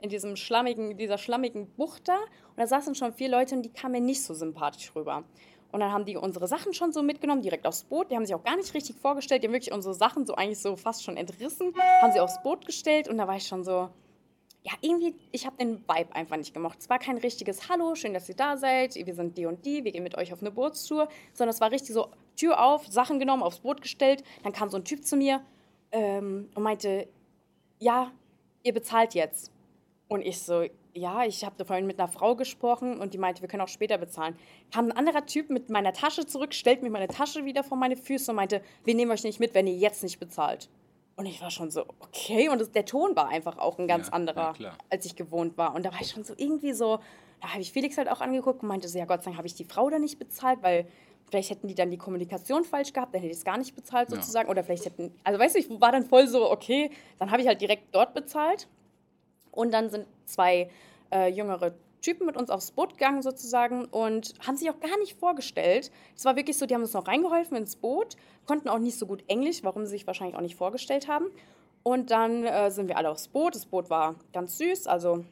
in 0.00 0.08
diesem 0.08 0.34
schlammigen, 0.34 0.96
dieser 0.96 1.18
schlammigen 1.18 1.68
Bucht 1.76 2.08
da. 2.08 2.16
Und 2.16 2.58
da 2.58 2.66
saßen 2.66 2.94
schon 2.94 3.12
vier 3.12 3.28
Leute 3.28 3.54
und 3.54 3.62
die 3.62 3.72
kamen 3.72 3.92
mir 3.92 4.00
nicht 4.00 4.22
so 4.22 4.34
sympathisch 4.34 4.94
rüber. 4.94 5.24
Und 5.72 5.80
dann 5.80 5.92
haben 5.92 6.04
die 6.04 6.16
unsere 6.16 6.48
Sachen 6.48 6.72
schon 6.72 6.92
so 6.92 7.02
mitgenommen, 7.02 7.42
direkt 7.42 7.66
aufs 7.66 7.84
Boot. 7.84 8.10
Die 8.10 8.16
haben 8.16 8.24
sich 8.24 8.34
auch 8.34 8.44
gar 8.44 8.56
nicht 8.56 8.72
richtig 8.72 8.96
vorgestellt. 8.96 9.42
Die 9.42 9.48
haben 9.48 9.52
wirklich 9.52 9.74
unsere 9.74 9.94
Sachen 9.94 10.24
so 10.24 10.34
eigentlich 10.34 10.60
so 10.60 10.74
fast 10.76 11.04
schon 11.04 11.16
entrissen, 11.16 11.74
haben 12.00 12.12
sie 12.12 12.20
aufs 12.20 12.42
Boot 12.42 12.64
gestellt. 12.64 13.08
Und 13.08 13.18
da 13.18 13.28
war 13.28 13.36
ich 13.36 13.46
schon 13.46 13.62
so, 13.62 13.90
ja, 14.66 14.72
irgendwie, 14.80 15.14
ich 15.30 15.46
habe 15.46 15.56
den 15.58 15.78
Vibe 15.78 16.12
einfach 16.12 16.36
nicht 16.36 16.52
gemocht. 16.52 16.78
Es 16.80 16.90
war 16.90 16.98
kein 16.98 17.18
richtiges 17.18 17.68
Hallo, 17.68 17.94
schön, 17.94 18.12
dass 18.12 18.28
ihr 18.28 18.34
da 18.34 18.56
seid, 18.56 18.96
wir 18.96 19.14
sind 19.14 19.38
die 19.38 19.46
und 19.46 19.64
die, 19.64 19.84
wir 19.84 19.92
gehen 19.92 20.02
mit 20.02 20.18
euch 20.18 20.32
auf 20.32 20.40
eine 20.40 20.50
Bootstour, 20.50 21.08
sondern 21.34 21.54
es 21.54 21.60
war 21.60 21.70
richtig 21.70 21.94
so, 21.94 22.08
Tür 22.34 22.60
auf, 22.60 22.84
Sachen 22.88 23.20
genommen, 23.20 23.44
aufs 23.44 23.60
Boot 23.60 23.80
gestellt. 23.80 24.24
Dann 24.42 24.52
kam 24.52 24.68
so 24.68 24.76
ein 24.76 24.84
Typ 24.84 25.04
zu 25.04 25.16
mir 25.16 25.40
ähm, 25.92 26.48
und 26.52 26.64
meinte, 26.64 27.06
ja, 27.78 28.10
ihr 28.64 28.72
bezahlt 28.72 29.14
jetzt. 29.14 29.52
Und 30.08 30.22
ich 30.22 30.40
so, 30.42 30.64
ja, 30.94 31.24
ich 31.24 31.44
habe 31.44 31.64
vorhin 31.64 31.86
mit 31.86 32.00
einer 32.00 32.08
Frau 32.08 32.34
gesprochen 32.34 32.98
und 32.98 33.14
die 33.14 33.18
meinte, 33.18 33.42
wir 33.42 33.48
können 33.48 33.62
auch 33.62 33.68
später 33.68 33.98
bezahlen. 33.98 34.36
Kam 34.72 34.86
ein 34.86 34.92
anderer 34.92 35.26
Typ 35.26 35.48
mit 35.48 35.70
meiner 35.70 35.92
Tasche 35.92 36.26
zurück, 36.26 36.52
stellt 36.52 36.82
mir 36.82 36.90
meine 36.90 37.06
Tasche 37.06 37.44
wieder 37.44 37.62
vor 37.62 37.78
meine 37.78 37.96
Füße 37.96 38.32
und 38.32 38.36
meinte, 38.36 38.62
wir 38.84 38.96
nehmen 38.96 39.12
euch 39.12 39.22
nicht 39.22 39.38
mit, 39.38 39.54
wenn 39.54 39.68
ihr 39.68 39.76
jetzt 39.76 40.02
nicht 40.02 40.18
bezahlt. 40.18 40.68
Und 41.16 41.24
ich 41.24 41.40
war 41.40 41.50
schon 41.50 41.70
so, 41.70 41.86
okay. 42.00 42.48
Und 42.50 42.60
das, 42.60 42.70
der 42.70 42.84
Ton 42.84 43.16
war 43.16 43.28
einfach 43.28 43.58
auch 43.58 43.78
ein 43.78 43.88
ganz 43.88 44.08
ja, 44.08 44.12
anderer, 44.12 44.54
als 44.90 45.06
ich 45.06 45.16
gewohnt 45.16 45.56
war. 45.56 45.74
Und 45.74 45.84
da 45.84 45.92
war 45.92 46.00
ich 46.00 46.10
schon 46.10 46.24
so 46.24 46.34
irgendwie 46.36 46.74
so, 46.74 47.00
da 47.40 47.48
habe 47.48 47.62
ich 47.62 47.72
Felix 47.72 47.96
halt 47.96 48.10
auch 48.10 48.20
angeguckt 48.20 48.62
und 48.62 48.68
meinte 48.68 48.88
so, 48.88 48.98
ja 48.98 49.06
Gott 49.06 49.20
sei 49.20 49.26
Dank 49.26 49.38
habe 49.38 49.46
ich 49.46 49.54
die 49.54 49.64
Frau 49.64 49.88
da 49.88 49.98
nicht 49.98 50.18
bezahlt, 50.18 50.62
weil 50.62 50.86
vielleicht 51.30 51.50
hätten 51.50 51.68
die 51.68 51.74
dann 51.74 51.90
die 51.90 51.96
Kommunikation 51.96 52.64
falsch 52.64 52.92
gehabt, 52.92 53.14
dann 53.14 53.22
hätte 53.22 53.32
ich 53.32 53.38
es 53.38 53.44
gar 53.44 53.56
nicht 53.56 53.74
bezahlt 53.74 54.10
sozusagen. 54.10 54.46
Ja. 54.46 54.50
Oder 54.50 54.62
vielleicht 54.62 54.84
hätten, 54.84 55.12
also 55.24 55.40
weißt 55.40 55.54
du, 55.54 55.58
ich 55.58 55.80
war 55.80 55.90
dann 55.90 56.04
voll 56.04 56.28
so, 56.28 56.50
okay, 56.50 56.90
dann 57.18 57.30
habe 57.30 57.40
ich 57.40 57.48
halt 57.48 57.60
direkt 57.60 57.94
dort 57.94 58.12
bezahlt. 58.14 58.68
Und 59.50 59.72
dann 59.72 59.88
sind 59.88 60.06
zwei 60.26 60.70
äh, 61.10 61.30
jüngere 61.30 61.72
Typen 62.06 62.24
mit 62.24 62.36
uns 62.36 62.50
aufs 62.50 62.70
Boot 62.70 62.92
gegangen 62.92 63.20
sozusagen 63.20 63.84
und 63.86 64.34
haben 64.46 64.56
sich 64.56 64.70
auch 64.70 64.78
gar 64.78 64.96
nicht 65.00 65.18
vorgestellt. 65.18 65.90
Es 66.14 66.24
war 66.24 66.36
wirklich 66.36 66.56
so, 66.56 66.64
die 66.64 66.74
haben 66.74 66.82
uns 66.82 66.92
noch 66.92 67.08
reingeholfen 67.08 67.56
ins 67.56 67.74
Boot, 67.74 68.16
konnten 68.46 68.68
auch 68.68 68.78
nicht 68.78 68.96
so 68.96 69.06
gut 69.06 69.24
Englisch, 69.26 69.64
warum 69.64 69.84
sie 69.84 69.90
sich 69.90 70.06
wahrscheinlich 70.06 70.36
auch 70.36 70.40
nicht 70.40 70.54
vorgestellt 70.54 71.08
haben. 71.08 71.26
Und 71.82 72.12
dann 72.12 72.44
äh, 72.44 72.70
sind 72.70 72.86
wir 72.86 72.96
alle 72.96 73.10
aufs 73.10 73.26
Boot. 73.26 73.56
Das 73.56 73.66
Boot 73.66 73.90
war 73.90 74.14
ganz 74.32 74.56
süß, 74.58 74.86
also 74.86 75.24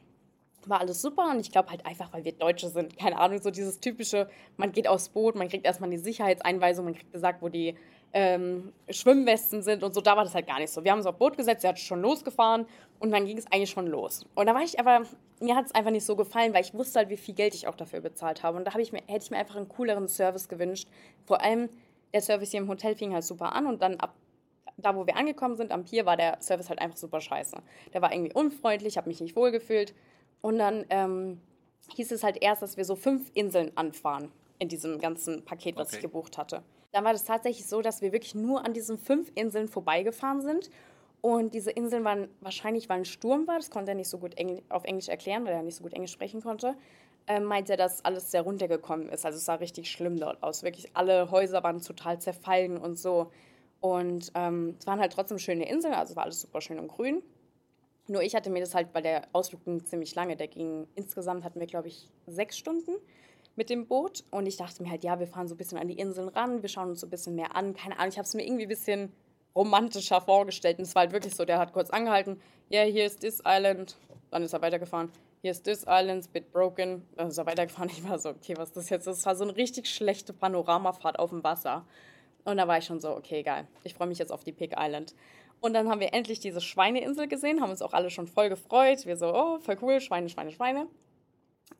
war 0.67 0.81
alles 0.81 1.01
super. 1.01 1.31
Und 1.31 1.39
ich 1.39 1.53
glaube 1.53 1.71
halt 1.71 1.87
einfach, 1.87 2.13
weil 2.13 2.25
wir 2.25 2.33
Deutsche 2.33 2.69
sind, 2.69 2.99
keine 2.99 3.19
Ahnung, 3.19 3.41
so 3.41 3.53
dieses 3.53 3.79
typische, 3.79 4.29
man 4.57 4.73
geht 4.73 4.89
aufs 4.89 5.11
Boot, 5.11 5.37
man 5.37 5.49
kriegt 5.49 5.65
erstmal 5.65 5.91
die 5.91 5.99
Sicherheitseinweisung, 5.99 6.87
man 6.87 6.95
kriegt 6.95 7.13
gesagt, 7.13 7.41
wo 7.41 7.49
die 7.49 7.77
ähm, 8.15 8.73
Schwimmwesten 8.89 9.63
sind 9.63 9.83
und 9.83 9.93
so. 9.93 10.01
Da 10.01 10.17
war 10.17 10.25
das 10.25 10.35
halt 10.35 10.47
gar 10.47 10.61
nicht 10.61 10.71
so. 10.71 10.85
Wir 10.85 10.93
haben 10.93 10.99
uns 10.99 11.07
auf 11.07 11.17
Boot 11.17 11.37
gesetzt, 11.37 11.63
sie 11.63 11.69
hat 11.69 11.79
schon 11.79 12.01
losgefahren 12.01 12.65
und 13.01 13.11
dann 13.11 13.27
ging 13.27 13.37
es 13.37 13.47
eigentlich 13.53 13.71
schon 13.71 13.89
los. 13.89 14.25
Und 14.35 14.47
da 14.47 14.55
war 14.55 14.63
ich 14.63 14.79
aber, 14.79 15.03
mir 15.41 15.57
hat 15.57 15.67
es 15.67 15.75
einfach 15.75 15.91
nicht 15.91 16.07
so 16.07 16.15
gefallen, 16.15 16.55
weil 16.55 16.63
ich 16.63 16.73
wusste 16.73 17.01
halt, 17.01 17.11
wie 17.11 17.17
viel 17.17 17.35
Geld 17.35 17.55
ich 17.55 17.67
auch 17.67 17.75
dafür 17.75 18.01
bezahlt 18.01 18.45
habe. 18.45 18.57
Und 18.57 18.65
da 18.65 18.79
ich 18.79 18.93
mir, 18.93 19.03
hätte 19.07 19.25
ich 19.25 19.31
mir 19.31 19.37
einfach 19.37 19.57
einen 19.57 19.69
cooleren 19.69 20.09
Service 20.09 20.49
gewünscht. 20.49 20.89
Vor 21.27 21.43
allem 21.43 21.69
der 22.13 22.23
Service 22.23 22.53
hier 22.53 22.61
im 22.61 22.69
Hotel 22.69 22.95
fing 22.95 23.13
halt 23.13 23.25
super 23.25 23.53
an 23.53 23.67
und 23.67 23.83
dann 23.83 23.99
ab 23.99 24.15
da, 24.77 24.97
wo 24.97 25.07
wir 25.07 25.17
angekommen 25.17 25.57
sind, 25.57 25.71
am 25.71 25.85
Pier, 25.85 26.05
war 26.05 26.17
der 26.17 26.41
Service 26.41 26.69
halt 26.69 26.81
einfach 26.81 26.97
super 26.97 27.21
scheiße. 27.21 27.57
Der 27.93 28.03
war 28.03 28.13
irgendwie 28.13 28.33
unfreundlich, 28.33 28.97
habe 28.97 29.09
mich 29.09 29.21
nicht 29.21 29.37
wohlgefühlt. 29.37 29.95
Und 30.41 30.59
dann 30.59 30.85
ähm, 30.91 31.41
hieß 31.95 32.11
es 32.11 32.25
halt 32.25 32.43
erst, 32.43 32.63
dass 32.63 32.77
wir 32.77 32.85
so 32.85 32.97
fünf 32.97 33.31
Inseln 33.35 33.71
anfahren 33.77 34.33
in 34.59 34.69
diesem 34.69 34.99
ganzen 34.99 35.45
Paket, 35.45 35.77
was 35.77 35.89
okay. 35.89 35.97
ich 35.97 36.03
gebucht 36.03 36.39
hatte. 36.39 36.63
Dann 36.95 37.05
war 37.05 37.13
das 37.13 37.25
tatsächlich 37.25 37.67
so, 37.67 37.83
dass 37.83 38.03
wir 38.03 38.13
wirklich 38.13 38.37
nur 38.37 38.65
an 38.65 38.73
diesen 38.73 38.99
fünf 38.99 39.33
Inseln 39.35 39.67
vorbeigefahren 39.67 40.41
sind. 40.41 40.71
Und 41.23 41.53
diese 41.53 41.73
Inseln 41.73 42.05
waren 42.05 42.29
wahrscheinlich, 42.41 42.89
weil 42.89 42.99
ein 42.99 43.05
Sturm 43.05 43.49
war, 43.49 43.57
das 43.57 43.69
konnte 43.69 43.91
er 43.91 43.95
nicht 43.97 44.09
so 44.09 44.19
gut 44.19 44.39
Engl 44.39 44.63
auf 44.69 44.85
Englisch 44.85 45.09
erklären, 45.09 45.45
weil 45.45 45.55
er 45.55 45.63
nicht 45.65 45.75
so 45.75 45.83
gut 45.83 45.93
Englisch 45.93 46.13
sprechen 46.13 46.41
konnte, 46.41 46.77
äh, 47.27 47.41
meinte 47.41 47.73
er, 47.73 47.79
dass 47.79 48.05
alles 48.05 48.31
sehr 48.31 48.43
runtergekommen 48.43 49.09
ist. 49.09 49.27
Also 49.27 49.39
es 49.39 49.45
sah 49.45 49.57
richtig 49.57 49.91
schlimm 49.91 50.21
dort 50.21 50.41
aus. 50.41 50.63
Wirklich 50.63 50.95
alle 50.95 51.33
Häuser 51.33 51.65
waren 51.65 51.83
total 51.83 52.21
zerfallen 52.21 52.77
und 52.77 52.97
so. 52.97 53.33
Und 53.81 54.31
ähm, 54.37 54.77
es 54.79 54.87
waren 54.87 55.01
halt 55.01 55.13
trotzdem 55.15 55.41
schöne 55.41 55.69
Inseln, 55.69 55.95
also 55.95 56.15
war 56.15 56.23
alles 56.23 56.43
super 56.43 56.61
schön 56.61 56.79
und 56.79 56.87
grün. 56.87 57.25
Nur 58.07 58.23
ich 58.23 58.37
hatte 58.37 58.51
mir 58.51 58.61
das 58.61 58.73
halt, 58.73 58.91
weil 58.93 59.03
der 59.03 59.27
Ausflug 59.33 59.63
ziemlich 59.89 60.15
lange, 60.15 60.37
der 60.37 60.47
ging 60.47 60.87
insgesamt 60.95 61.43
hatten 61.43 61.59
wir, 61.59 61.67
glaube 61.67 61.89
ich, 61.89 62.09
sechs 62.29 62.57
Stunden 62.57 62.93
mit 63.57 63.71
dem 63.71 63.87
Boot. 63.87 64.25
Und 64.31 64.47
ich 64.47 64.57
dachte 64.57 64.83
mir 64.83 64.91
halt, 64.91 65.05
ja, 65.05 65.19
wir 65.19 65.27
fahren 65.27 65.49
so 65.49 65.55
ein 65.55 65.59
bisschen 65.59 65.79
an 65.79 65.89
die 65.89 65.99
Inseln 65.99 66.29
ran, 66.29 66.63
wir 66.63 66.69
schauen 66.69 66.91
uns 66.91 67.01
so 67.01 67.07
ein 67.07 67.11
bisschen 67.11 67.35
mehr 67.35 67.57
an. 67.57 67.75
Keine 67.75 67.99
Ahnung, 67.99 68.11
ich 68.11 68.19
habe 68.19 68.27
es 68.27 68.35
mir 68.35 68.47
irgendwie 68.47 68.65
ein 68.65 68.69
bisschen 68.69 69.13
romantischer 69.55 70.21
vorgestellt. 70.21 70.79
Und 70.79 70.85
es 70.85 70.95
war 70.95 71.01
halt 71.01 71.13
wirklich 71.13 71.35
so, 71.35 71.45
der 71.45 71.59
hat 71.59 71.73
kurz 71.73 71.91
angehalten, 71.91 72.41
ja, 72.69 72.83
yeah, 72.83 72.91
hier 72.91 73.07
ist 73.07 73.21
this 73.21 73.43
island. 73.47 73.97
Dann 74.31 74.43
ist 74.43 74.53
er 74.53 74.63
weitergefahren. 74.63 75.11
Hier 75.43 75.51
ist 75.51 75.65
this 75.65 75.85
island, 75.87 76.33
bit 76.33 76.51
broken. 76.51 77.07
Dann 77.17 77.29
ist 77.29 77.39
er 77.39 77.47
weitergefahren. 77.47 77.91
Ich 77.97 78.09
war 78.09 78.19
so, 78.19 78.31
okay, 78.31 78.55
was 78.57 78.69
ist 78.71 78.77
das 78.77 78.91
jetzt? 78.91 79.07
Das 79.07 79.25
war 79.27 79.37
so 79.37 79.45
eine 79.45 79.55
richtig 79.55 79.89
schlechte 79.89 80.33
Panoramafahrt 80.33 81.19
auf 81.19 81.31
dem 81.31 81.45
Wasser. 81.45 81.87
Und 82.45 82.57
da 82.57 82.67
war 82.67 82.79
ich 82.79 82.85
schon 82.85 83.01
so, 83.01 83.11
okay, 83.11 83.43
geil. 83.43 83.67
Ich 83.85 83.95
freue 83.95 84.09
mich 84.09 84.19
jetzt 84.19 84.33
auf 84.33 84.45
die 84.45 84.53
Pig 84.53 84.75
Island. 84.77 85.15
Und 85.61 85.73
dann 85.73 85.89
haben 85.89 86.01
wir 86.01 86.13
endlich 86.13 86.41
diese 86.41 86.61
Schweineinsel 86.61 87.27
gesehen, 87.27 87.63
haben 87.63 87.71
uns 87.71 87.81
auch 87.81 87.95
alle 87.95 88.11
schon 88.11 88.27
voll 88.27 88.51
gefreut. 88.51 89.07
Wir 89.07 89.17
so, 89.17 89.35
oh, 89.35 89.59
voll 89.61 89.79
cool, 89.81 90.01
Schweine, 90.01 90.29
Schweine, 90.29 90.51
Schweine. 90.51 90.89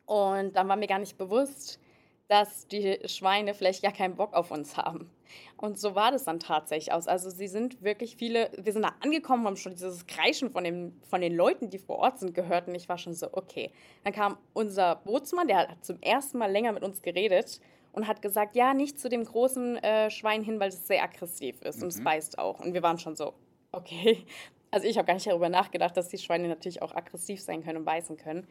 Und 0.05 0.55
dann 0.55 0.67
war 0.67 0.75
mir 0.75 0.87
gar 0.87 0.99
nicht 0.99 1.17
bewusst, 1.17 1.79
dass 2.27 2.67
die 2.67 2.99
Schweine 3.05 3.53
vielleicht 3.53 3.83
gar 3.83 3.91
keinen 3.91 4.15
Bock 4.15 4.33
auf 4.33 4.51
uns 4.51 4.77
haben. 4.77 5.09
Und 5.57 5.79
so 5.79 5.95
war 5.95 6.11
das 6.11 6.23
dann 6.23 6.39
tatsächlich 6.39 6.91
aus. 6.91 7.07
Also 7.07 7.29
sie 7.29 7.47
sind 7.47 7.83
wirklich 7.83 8.15
viele, 8.15 8.51
wir 8.57 8.73
sind 8.73 8.83
da 8.83 8.93
angekommen, 9.01 9.45
haben 9.45 9.57
schon 9.57 9.73
dieses 9.73 10.07
Kreischen 10.07 10.49
von, 10.49 10.63
dem, 10.63 10.99
von 11.09 11.21
den 11.21 11.35
Leuten, 11.35 11.69
die 11.69 11.77
vor 11.77 11.97
Ort 11.97 12.19
sind, 12.19 12.33
gehört. 12.33 12.67
Und 12.67 12.75
ich 12.75 12.89
war 12.89 12.97
schon 12.97 13.13
so, 13.13 13.29
okay. 13.31 13.71
Dann 14.03 14.13
kam 14.13 14.37
unser 14.53 14.95
Bootsmann, 14.95 15.47
der 15.47 15.57
hat 15.59 15.85
zum 15.85 16.01
ersten 16.01 16.37
Mal 16.37 16.51
länger 16.51 16.71
mit 16.71 16.83
uns 16.83 17.01
geredet 17.01 17.59
und 17.91 18.07
hat 18.07 18.21
gesagt, 18.21 18.55
ja, 18.55 18.73
nicht 18.73 18.99
zu 18.99 19.07
dem 19.07 19.23
großen 19.23 19.77
äh, 19.77 20.09
Schwein 20.09 20.43
hin, 20.43 20.59
weil 20.59 20.69
es 20.69 20.87
sehr 20.87 21.03
aggressiv 21.03 21.61
ist 21.61 21.77
mhm. 21.77 21.83
und 21.83 21.89
es 21.89 21.99
mhm. 21.99 22.03
beißt 22.03 22.39
auch. 22.39 22.59
Und 22.59 22.73
wir 22.73 22.83
waren 22.83 22.99
schon 22.99 23.15
so, 23.15 23.33
okay. 23.71 24.25
Also 24.71 24.89
ich 24.89 24.97
habe 24.97 25.05
gar 25.05 25.13
nicht 25.13 25.25
darüber 25.25 25.47
nachgedacht, 25.47 25.95
dass 25.95 26.09
die 26.09 26.17
Schweine 26.17 26.49
natürlich 26.49 26.81
auch 26.81 26.93
aggressiv 26.93 27.39
sein 27.39 27.63
können 27.63 27.77
und 27.77 27.85
beißen 27.85 28.17
können. 28.17 28.45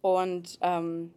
Und 0.00 0.58
ähm, 0.60 1.12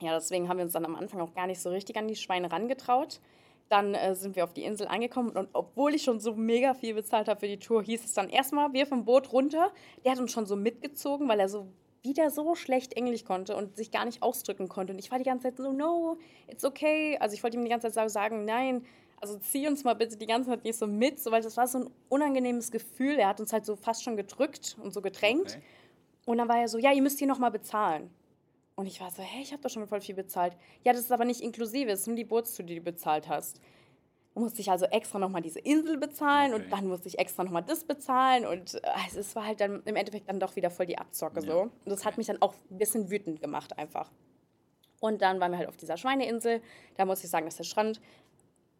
ja, 0.00 0.14
deswegen 0.14 0.48
haben 0.48 0.58
wir 0.58 0.64
uns 0.64 0.72
dann 0.72 0.84
am 0.84 0.96
Anfang 0.96 1.20
auch 1.20 1.34
gar 1.34 1.46
nicht 1.46 1.60
so 1.60 1.70
richtig 1.70 1.96
an 1.96 2.08
die 2.08 2.16
Schweine 2.16 2.50
rangetraut. 2.50 3.20
Dann 3.68 3.94
äh, 3.94 4.14
sind 4.14 4.36
wir 4.36 4.44
auf 4.44 4.52
die 4.52 4.64
Insel 4.64 4.86
angekommen 4.86 5.30
und 5.30 5.48
obwohl 5.52 5.94
ich 5.94 6.02
schon 6.02 6.20
so 6.20 6.34
mega 6.34 6.74
viel 6.74 6.94
bezahlt 6.94 7.28
habe 7.28 7.40
für 7.40 7.48
die 7.48 7.58
Tour, 7.58 7.82
hieß 7.82 8.04
es 8.04 8.12
dann 8.12 8.28
erstmal, 8.28 8.72
wir 8.72 8.86
vom 8.86 9.04
Boot 9.04 9.32
runter. 9.32 9.70
Der 10.04 10.12
hat 10.12 10.18
uns 10.18 10.32
schon 10.32 10.46
so 10.46 10.56
mitgezogen, 10.56 11.28
weil 11.28 11.40
er 11.40 11.48
so 11.48 11.68
wieder 12.02 12.30
so 12.30 12.54
schlecht 12.54 12.94
Englisch 12.94 13.24
konnte 13.24 13.56
und 13.56 13.76
sich 13.76 13.90
gar 13.90 14.04
nicht 14.04 14.22
ausdrücken 14.22 14.68
konnte. 14.68 14.92
Und 14.92 14.98
ich 14.98 15.10
war 15.10 15.18
die 15.18 15.24
ganze 15.24 15.44
Zeit 15.44 15.56
so, 15.56 15.72
no, 15.72 16.18
it's 16.48 16.64
okay. 16.64 17.16
Also 17.20 17.34
ich 17.34 17.42
wollte 17.42 17.56
ihm 17.56 17.64
die 17.64 17.70
ganze 17.70 17.90
Zeit 17.90 18.10
sagen, 18.10 18.44
nein, 18.44 18.84
also 19.20 19.38
zieh 19.38 19.68
uns 19.68 19.84
mal 19.84 19.94
bitte 19.94 20.16
die 20.16 20.26
ganze 20.26 20.50
Zeit 20.50 20.64
nicht 20.64 20.76
so 20.76 20.88
mit, 20.88 21.20
so, 21.20 21.30
weil 21.30 21.42
das 21.42 21.56
war 21.56 21.68
so 21.68 21.78
ein 21.78 21.90
unangenehmes 22.08 22.72
Gefühl. 22.72 23.14
Er 23.18 23.28
hat 23.28 23.40
uns 23.40 23.52
halt 23.52 23.64
so 23.64 23.76
fast 23.76 24.02
schon 24.02 24.16
gedrückt 24.16 24.76
und 24.82 24.92
so 24.92 25.00
gedrängt. 25.00 25.52
Okay. 25.52 25.62
Und 26.26 26.38
dann 26.38 26.48
war 26.48 26.58
er 26.58 26.68
so, 26.68 26.78
ja, 26.78 26.92
ihr 26.92 27.02
müsst 27.02 27.18
hier 27.18 27.28
nochmal 27.28 27.50
bezahlen. 27.50 28.10
Und 28.74 28.86
ich 28.86 29.00
war 29.00 29.10
so, 29.10 29.22
hey, 29.22 29.42
ich 29.42 29.52
habe 29.52 29.62
doch 29.62 29.70
schon 29.70 29.86
voll 29.86 30.00
viel 30.00 30.14
bezahlt. 30.14 30.56
Ja, 30.84 30.92
das 30.92 31.02
ist 31.02 31.12
aber 31.12 31.24
nicht 31.24 31.40
inklusive, 31.40 31.90
es 31.90 32.06
nur 32.06 32.16
die 32.16 32.24
Bootstour, 32.24 32.64
die 32.64 32.76
du 32.76 32.80
bezahlt 32.80 33.28
hast. 33.28 33.60
Da 34.34 34.40
musste 34.40 34.62
ich 34.62 34.70
also 34.70 34.86
extra 34.86 35.18
nochmal 35.18 35.42
diese 35.42 35.58
Insel 35.58 35.98
bezahlen 35.98 36.54
okay. 36.54 36.62
und 36.62 36.72
dann 36.72 36.86
musste 36.86 37.06
ich 37.06 37.18
extra 37.18 37.44
nochmal 37.44 37.64
das 37.64 37.84
bezahlen. 37.84 38.46
Und 38.46 38.74
äh, 38.74 39.18
es 39.18 39.36
war 39.36 39.46
halt 39.46 39.60
dann 39.60 39.82
im 39.84 39.96
Endeffekt 39.96 40.28
dann 40.28 40.40
doch 40.40 40.56
wieder 40.56 40.70
voll 40.70 40.86
die 40.86 40.96
Abzocke 40.96 41.40
ja. 41.40 41.46
so. 41.46 41.60
Und 41.62 41.72
das 41.84 42.04
hat 42.04 42.16
mich 42.16 42.28
dann 42.28 42.40
auch 42.40 42.54
ein 42.70 42.78
bisschen 42.78 43.10
wütend 43.10 43.42
gemacht 43.42 43.78
einfach. 43.78 44.10
Und 45.00 45.20
dann 45.20 45.38
waren 45.40 45.50
wir 45.50 45.58
halt 45.58 45.68
auf 45.68 45.76
dieser 45.76 45.96
Schweineinsel. 45.96 46.62
Da 46.96 47.04
muss 47.04 47.22
ich 47.22 47.28
sagen, 47.28 47.44
dass 47.44 47.56
der 47.56 47.64
Strand 47.64 48.00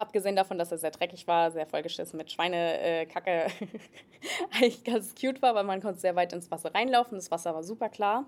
Abgesehen 0.02 0.34
davon, 0.34 0.58
dass 0.58 0.72
er 0.72 0.78
sehr 0.78 0.90
dreckig 0.90 1.28
war, 1.28 1.52
sehr 1.52 1.64
vollgeschissen 1.64 2.16
mit 2.16 2.32
Schweinekacke, 2.32 3.30
äh, 3.30 3.48
eigentlich 4.52 4.82
ganz 4.82 5.14
cute 5.14 5.40
war, 5.42 5.54
weil 5.54 5.62
man 5.62 5.80
konnte 5.80 6.00
sehr 6.00 6.16
weit 6.16 6.32
ins 6.32 6.50
Wasser 6.50 6.74
reinlaufen. 6.74 7.16
Das 7.16 7.30
Wasser 7.30 7.54
war 7.54 7.62
super 7.62 7.88
klar. 7.88 8.26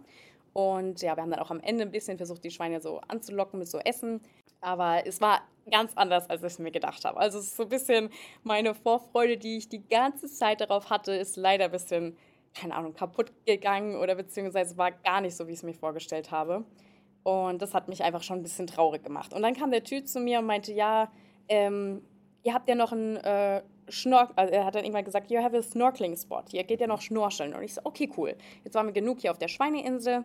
Und 0.53 1.03
ja, 1.03 1.17
wir 1.17 1.23
haben 1.25 1.33
dann 1.33 1.41
auch 1.41 1.51
am 1.51 1.59
Ende 1.59 1.83
ein 1.83 1.91
bisschen 1.91 2.17
versucht, 2.17 2.45
die 2.45 2.53
Schweine 2.53 2.81
so 2.81 3.01
anzulocken 3.09 3.59
mit 3.59 3.67
so 3.67 3.79
Essen. 3.81 4.21
Aber 4.61 5.05
es 5.05 5.21
war 5.21 5.43
ganz 5.69 5.91
anders, 5.97 6.31
als 6.31 6.45
ich 6.45 6.61
mir 6.61 6.71
gedacht 6.71 7.05
habe. 7.05 7.19
Also 7.19 7.41
es 7.41 7.47
ist 7.47 7.57
so 7.57 7.65
ein 7.65 7.69
bisschen 7.71 8.09
meine 8.45 8.73
Vorfreude, 8.77 9.37
die 9.37 9.57
ich 9.57 9.69
die 9.69 9.85
ganze 9.85 10.29
Zeit 10.29 10.61
darauf 10.61 10.91
hatte, 10.91 11.11
ist 11.11 11.37
leider 11.37 11.65
ein 11.65 11.73
bisschen, 11.73 12.17
keine 12.55 12.77
Ahnung, 12.77 12.95
kaputt 12.95 13.33
gegangen 13.47 13.97
oder 13.97 14.15
beziehungsweise 14.15 14.77
war 14.77 14.93
gar 14.93 15.21
nicht 15.21 15.35
so, 15.35 15.49
wie 15.49 15.53
ich 15.53 15.59
es 15.59 15.65
mir 15.65 15.75
vorgestellt 15.75 16.31
habe. 16.31 16.65
Und 17.25 17.63
das 17.63 17.75
hat 17.75 17.89
mich 17.89 18.05
einfach 18.05 18.23
schon 18.23 18.39
ein 18.39 18.43
bisschen 18.45 18.69
traurig 18.69 19.03
gemacht. 19.03 19.35
Und 19.35 19.43
dann 19.43 19.55
kam 19.55 19.73
der 19.73 19.83
Typ 19.83 20.07
zu 20.07 20.21
mir 20.21 20.39
und 20.39 20.47
meinte, 20.47 20.73
ja, 20.73 21.11
ähm, 21.49 22.03
ihr 22.43 22.55
habt 22.55 22.69
ja 22.69 22.75
noch 22.75 22.93
einen 22.93 23.17
äh, 23.17 23.63
Schnork 23.89 24.33
also 24.37 24.53
er 24.53 24.65
hat 24.65 24.75
dann 24.75 24.85
irgendwann 24.85 25.05
gesagt, 25.05 25.31
you 25.31 25.43
have 25.43 25.57
a 25.57 25.63
snorkeling 25.63 26.17
spot. 26.17 26.45
Hier 26.51 26.65
geht 26.65 26.81
ja 26.81 26.87
noch 26.87 27.03
schnorcheln. 27.03 27.55
Und 27.55 27.63
ich 27.63 27.75
so, 27.75 27.81
okay, 27.85 28.11
cool. 28.17 28.35
Jetzt 28.65 28.75
waren 28.75 28.87
wir 28.87 28.93
genug 28.93 29.21
hier 29.21 29.31
auf 29.31 29.39
der 29.39 29.49
Schweineinsel. 29.49 30.25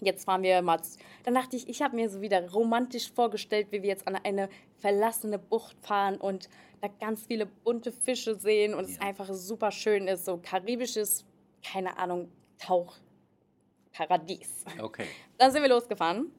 Jetzt 0.00 0.24
fahren 0.24 0.42
wir 0.42 0.62
mal. 0.62 0.80
Dann 1.24 1.34
dachte 1.34 1.56
ich, 1.56 1.68
ich 1.68 1.82
habe 1.82 1.96
mir 1.96 2.08
so 2.08 2.20
wieder 2.20 2.48
romantisch 2.50 3.12
vorgestellt, 3.12 3.66
wie 3.70 3.82
wir 3.82 3.88
jetzt 3.88 4.06
an 4.06 4.14
eine 4.16 4.48
verlassene 4.76 5.40
Bucht 5.40 5.76
fahren 5.80 6.18
und 6.18 6.48
da 6.80 6.86
ganz 7.00 7.26
viele 7.26 7.46
bunte 7.46 7.90
Fische 7.90 8.36
sehen 8.36 8.74
und 8.74 8.88
ja. 8.88 8.94
es 8.94 9.00
einfach 9.00 9.28
super 9.32 9.72
schön 9.72 10.06
ist. 10.06 10.24
So 10.24 10.38
karibisches, 10.40 11.24
keine 11.64 11.98
Ahnung, 11.98 12.30
Tauchparadies. 12.58 14.64
Okay. 14.80 15.06
Dann 15.38 15.50
sind 15.50 15.62
wir 15.62 15.68
losgefahren 15.68 16.30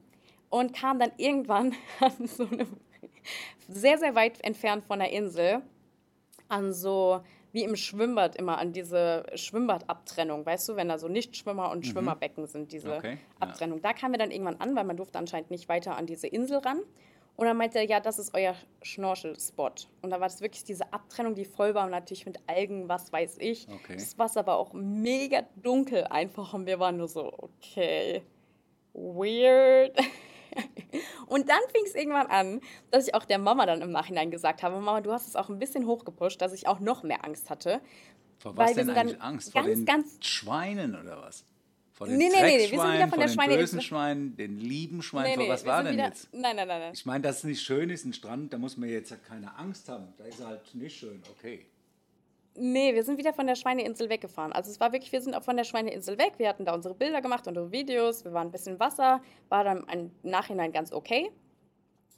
und 0.48 0.74
kamen 0.74 1.00
dann 1.00 1.12
irgendwann 1.18 1.74
an 2.00 2.26
so 2.26 2.46
einem 2.46 2.78
sehr, 3.68 3.98
sehr 3.98 4.14
weit 4.14 4.42
entfernt 4.44 4.84
von 4.84 4.98
der 4.98 5.10
Insel 5.10 5.62
an 6.48 6.72
so 6.72 7.20
wie 7.52 7.64
im 7.64 7.76
Schwimmbad 7.76 8.36
immer 8.36 8.58
an 8.58 8.72
diese 8.72 9.24
Schwimmbadabtrennung, 9.34 10.46
weißt 10.46 10.68
du, 10.68 10.76
wenn 10.76 10.88
da 10.88 10.98
so 10.98 11.08
Nichtschwimmer 11.08 11.70
und 11.70 11.84
mhm. 11.84 11.90
Schwimmerbecken 11.90 12.46
sind, 12.46 12.72
diese 12.72 12.96
okay, 12.96 13.18
Abtrennung. 13.40 13.78
Ja. 13.78 13.82
Da 13.88 13.92
kamen 13.92 14.14
wir 14.14 14.18
dann 14.18 14.30
irgendwann 14.30 14.56
an, 14.56 14.76
weil 14.76 14.84
man 14.84 14.96
durfte 14.96 15.18
anscheinend 15.18 15.50
nicht 15.50 15.68
weiter 15.68 15.96
an 15.96 16.06
diese 16.06 16.26
Insel 16.26 16.58
ran. 16.58 16.80
Und 17.36 17.46
dann 17.46 17.56
meinte 17.56 17.78
er, 17.78 17.86
ja, 17.86 18.00
das 18.00 18.18
ist 18.18 18.34
euer 18.34 18.54
Schnorchelspot. 18.82 19.88
Und 20.02 20.10
da 20.10 20.20
war 20.20 20.28
das 20.28 20.42
wirklich 20.42 20.62
diese 20.64 20.92
Abtrennung, 20.92 21.34
die 21.34 21.46
voll 21.46 21.74
war, 21.74 21.88
natürlich 21.88 22.26
mit 22.26 22.38
Algen, 22.46 22.88
was 22.88 23.12
weiß 23.12 23.38
ich. 23.38 23.66
Okay. 23.66 23.94
Das 23.94 24.18
Wasser 24.18 24.46
war 24.46 24.58
auch 24.58 24.74
mega 24.74 25.42
dunkel 25.56 26.04
einfach 26.04 26.52
und 26.52 26.66
wir 26.66 26.78
waren 26.78 26.98
nur 26.98 27.08
so, 27.08 27.32
okay, 27.38 28.22
weird. 28.92 29.96
Und 31.26 31.48
dann 31.48 31.60
fing 31.72 31.82
es 31.86 31.94
irgendwann 31.94 32.26
an, 32.26 32.60
dass 32.90 33.06
ich 33.06 33.14
auch 33.14 33.24
der 33.24 33.38
Mama 33.38 33.66
dann 33.66 33.82
im 33.82 33.90
Nachhinein 33.90 34.30
gesagt 34.30 34.62
habe, 34.62 34.76
Mama, 34.80 35.00
du 35.00 35.12
hast 35.12 35.28
es 35.28 35.36
auch 35.36 35.48
ein 35.48 35.58
bisschen 35.58 35.86
hochgepusht, 35.86 36.40
dass 36.40 36.52
ich 36.52 36.66
auch 36.66 36.80
noch 36.80 37.02
mehr 37.02 37.24
Angst 37.24 37.50
hatte. 37.50 37.80
Vor 38.38 38.56
was 38.56 38.74
denn 38.74 38.90
eigentlich 38.90 39.20
Angst? 39.20 39.52
Vor 39.52 39.62
ganz, 39.62 39.74
den 39.74 39.86
ganz 39.86 40.26
Schweinen 40.26 40.94
oder 40.94 41.22
was? 41.22 41.44
Vor 41.92 42.06
den 42.06 42.16
nee, 42.16 42.28
nee, 42.28 42.42
nee, 42.42 42.70
wir 42.70 42.80
sind 42.80 42.94
wieder 42.94 43.08
von 43.08 43.20
der 43.20 43.28
Schweine 43.28 43.52
den 43.52 43.60
bösen 43.60 43.82
Schweinen, 43.82 44.36
den 44.36 44.58
lieben 44.58 45.02
Schweinen. 45.02 45.38
Nee, 45.38 45.44
nee, 45.44 45.50
was 45.50 45.66
war 45.66 45.82
denn 45.82 45.92
wieder, 45.92 46.06
jetzt? 46.06 46.32
Nein, 46.32 46.56
nein, 46.56 46.66
nein, 46.66 46.80
nein. 46.80 46.92
Ich 46.94 47.04
meine, 47.04 47.22
dass 47.22 47.38
es 47.38 47.44
nicht 47.44 47.62
schön 47.62 47.90
ist, 47.90 48.06
ein 48.06 48.14
Strand, 48.14 48.52
da 48.52 48.58
muss 48.58 48.76
man 48.76 48.88
jetzt 48.88 49.14
keine 49.28 49.54
Angst 49.56 49.88
haben. 49.88 50.14
Da 50.16 50.24
ist 50.24 50.42
halt 50.42 50.74
nicht 50.74 50.98
schön, 50.98 51.22
okay. 51.30 51.66
Nee, 52.56 52.94
wir 52.94 53.04
sind 53.04 53.16
wieder 53.16 53.32
von 53.32 53.46
der 53.46 53.54
Schweineinsel 53.54 54.08
weggefahren. 54.08 54.52
Also 54.52 54.70
es 54.70 54.80
war 54.80 54.92
wirklich, 54.92 55.12
wir 55.12 55.22
sind 55.22 55.34
auch 55.34 55.42
von 55.42 55.56
der 55.56 55.64
Schweineinsel 55.64 56.18
weg. 56.18 56.34
Wir 56.38 56.48
hatten 56.48 56.64
da 56.64 56.74
unsere 56.74 56.94
Bilder 56.94 57.20
gemacht, 57.20 57.46
unsere 57.46 57.70
Videos. 57.70 58.24
Wir 58.24 58.32
waren 58.32 58.48
ein 58.48 58.50
bisschen 58.50 58.80
Wasser, 58.80 59.22
war 59.48 59.64
dann 59.64 59.86
im 59.92 60.10
Nachhinein 60.22 60.72
ganz 60.72 60.92
okay. 60.92 61.30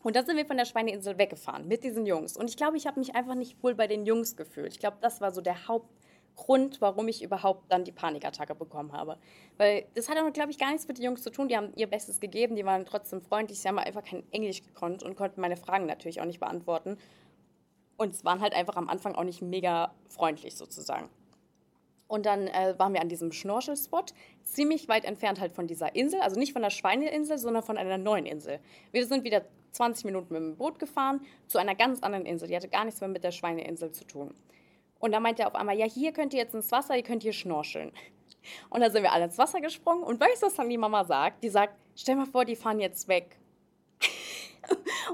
Und 0.03 0.17
dann 0.17 0.27
sind 0.27 0.37
wir 0.37 0.47
von 0.47 0.57
der 0.57 0.65
Schweineinsel 0.65 1.19
weggefahren 1.19 1.69
mit 1.69 1.85
diesen 1.85 2.07
Jungs. 2.07 2.37
Und 2.37 2.51
ich 2.51 2.57
glaube, 2.57 2.77
ich 2.77 2.87
habe 2.87 2.99
mich 2.99 3.15
einfach 3.15 3.35
nicht 3.35 3.63
wohl 3.63 3.75
bei 3.75 3.87
den 3.87 4.05
Jungs 4.05 4.37
gefühlt. 4.37 4.73
Ich 4.73 4.81
glaube, 4.81 4.97
das 5.01 5.21
war 5.21 5.31
so 5.31 5.41
der 5.41 5.69
Hauptgrund, 5.69 6.81
warum 6.81 7.07
ich 7.09 7.23
überhaupt 7.23 7.71
dann 7.71 7.85
die 7.85 7.93
Panikattacke 7.93 8.55
bekommen 8.55 8.93
habe. 8.93 9.19
Weil 9.59 9.85
das 9.95 10.09
hat 10.09 10.19
auch, 10.19 10.33
glaube 10.33 10.51
ich, 10.51 10.59
gar 10.59 10.71
nichts 10.73 10.89
mit 10.89 10.99
den 10.99 11.05
Jungs 11.05 11.23
zu 11.23 11.31
tun. 11.31 11.49
Die 11.49 11.57
haben 11.57 11.73
ihr 11.77 11.87
Bestes 11.87 12.19
gegeben, 12.19 12.57
die 12.57 12.65
waren 12.65 12.85
trotzdem 12.85 13.21
freundlich. 13.21 13.61
Sie 13.61 13.69
haben 13.69 13.79
einfach 13.79 14.03
kein 14.03 14.25
Englisch 14.33 14.63
gekonnt 14.65 15.05
und 15.05 15.15
konnten 15.15 15.41
meine 15.41 15.57
Fragen 15.57 15.87
natürlich 15.87 16.21
auch 16.21 16.27
nicht 16.27 16.41
beantworten. 16.41 16.99
Und 18.03 18.15
es 18.15 18.25
waren 18.25 18.41
halt 18.41 18.53
einfach 18.53 18.75
am 18.75 18.89
Anfang 18.89 19.15
auch 19.15 19.23
nicht 19.23 19.43
mega 19.43 19.95
freundlich 20.09 20.57
sozusagen. 20.57 21.09
Und 22.09 22.27
dann 22.27 22.49
äh, 22.49 22.75
waren 22.77 22.93
wir 22.93 23.01
an 23.01 23.09
diesem 23.09 23.31
Schnorchelspot, 23.31 24.13
ziemlich 24.43 24.89
weit 24.89 25.05
entfernt 25.05 25.41
halt 25.41 25.53
von 25.53 25.69
dieser 25.69 25.95
Insel, 25.95 26.21
also 26.21 26.37
nicht 26.39 26.53
von 26.53 26.63
der 26.63 26.71
Schweineinsel, 26.71 27.39
sondern 27.39 27.63
von 27.63 27.79
einer 27.79 27.99
neuen 27.99 28.27
Insel. 28.27 28.59
Wir 28.91 29.07
sind 29.07 29.23
wieder 29.23 29.43
20 29.71 30.05
Minuten 30.05 30.35
mit 30.35 30.43
dem 30.43 30.57
Boot 30.57 30.81
gefahren 30.81 31.21
zu 31.47 31.59
einer 31.59 31.77
ganz 31.77 32.03
anderen 32.03 32.27
Insel. 32.27 32.49
Die 32.49 32.57
hatte 32.57 32.69
gar 32.69 32.85
nichts 32.85 33.01
mehr 33.01 33.09
mit 33.09 33.23
der 33.23 33.31
Schweineinsel 33.31 33.93
zu 33.93 34.05
tun. 34.05 34.35
Und 34.99 35.13
da 35.13 35.21
meinte 35.21 35.43
er 35.43 35.49
auf 35.49 35.55
einmal, 35.55 35.79
ja, 35.79 35.87
hier 35.87 36.13
könnt 36.13 36.35
ihr 36.35 36.41
jetzt 36.41 36.57
ins 36.57 36.73
Wasser, 36.73 36.97
ihr 36.97 37.05
könnt 37.05 37.23
hier 37.23 37.33
schnorcheln. 37.33 37.93
Und 38.69 38.81
dann 38.81 38.91
sind 38.91 39.05
wir 39.05 39.13
alle 39.13 39.27
ins 39.27 39.39
Wasser 39.39 39.61
gesprungen. 39.61 40.03
Und 40.03 40.21
weißt 40.21 40.43
du, 40.43 40.47
was 40.47 40.55
dann 40.55 40.69
die 40.69 40.77
Mama 40.77 41.05
sagt? 41.05 41.45
Die 41.45 41.49
sagt, 41.49 41.75
stell 41.95 42.17
mal 42.17 42.27
vor, 42.27 42.45
die 42.45 42.57
fahren 42.57 42.81
jetzt 42.81 43.07
weg. 43.07 43.39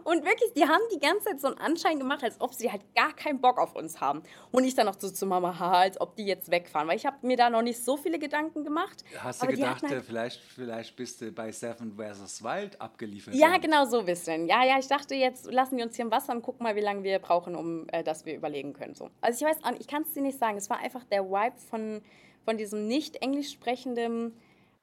Und 0.04 0.24
wirklich, 0.24 0.52
die 0.54 0.66
haben 0.66 0.82
die 0.92 0.98
ganze 0.98 1.24
Zeit 1.24 1.40
so 1.40 1.48
einen 1.48 1.58
Anschein 1.58 1.98
gemacht, 1.98 2.22
als 2.22 2.40
ob 2.40 2.54
sie 2.54 2.70
halt 2.70 2.82
gar 2.94 3.14
keinen 3.14 3.40
Bock 3.40 3.58
auf 3.58 3.74
uns 3.74 4.00
haben. 4.00 4.22
Und 4.50 4.64
ich 4.64 4.74
dann 4.74 4.86
noch 4.86 4.98
so 4.98 5.10
zu 5.10 5.26
Mama, 5.26 5.58
haha, 5.58 5.80
als 5.80 6.00
ob 6.00 6.16
die 6.16 6.24
jetzt 6.24 6.50
wegfahren. 6.50 6.88
Weil 6.88 6.96
ich 6.96 7.06
habe 7.06 7.16
mir 7.22 7.36
da 7.36 7.50
noch 7.50 7.62
nicht 7.62 7.82
so 7.84 7.96
viele 7.96 8.18
Gedanken 8.18 8.64
gemacht. 8.64 9.04
Hast 9.18 9.42
du 9.42 9.46
gedacht, 9.46 9.82
halt 9.82 10.04
vielleicht, 10.04 10.40
vielleicht 10.40 10.96
bist 10.96 11.20
du 11.20 11.32
bei 11.32 11.52
Seven 11.52 11.96
vs. 11.96 12.42
Wild 12.42 12.80
abgeliefert? 12.80 13.34
Ja, 13.34 13.50
worden. 13.50 13.62
genau 13.62 13.84
so 13.86 14.00
ein 14.00 14.06
bisschen. 14.06 14.46
Ja, 14.46 14.64
ja, 14.64 14.78
ich 14.78 14.88
dachte, 14.88 15.14
jetzt 15.14 15.50
lassen 15.50 15.76
wir 15.76 15.84
uns 15.84 15.96
hier 15.96 16.04
im 16.04 16.10
Wasser 16.10 16.32
und 16.32 16.42
gucken 16.42 16.64
mal, 16.64 16.76
wie 16.76 16.80
lange 16.80 17.02
wir 17.02 17.18
brauchen, 17.18 17.54
um 17.54 17.86
äh, 17.88 18.02
dass 18.02 18.26
wir 18.26 18.34
überlegen 18.34 18.72
können. 18.72 18.94
So. 18.94 19.10
Also 19.20 19.44
ich 19.44 19.50
weiß, 19.50 19.58
ich 19.78 19.86
kann 19.86 20.02
es 20.02 20.12
dir 20.12 20.22
nicht 20.22 20.38
sagen. 20.38 20.56
Es 20.56 20.70
war 20.70 20.78
einfach 20.78 21.04
der 21.04 21.24
Vibe 21.24 21.56
von, 21.70 22.02
von 22.44 22.56
diesem 22.56 22.86
nicht 22.86 23.16
englisch 23.16 23.52
sprechenden... 23.52 24.36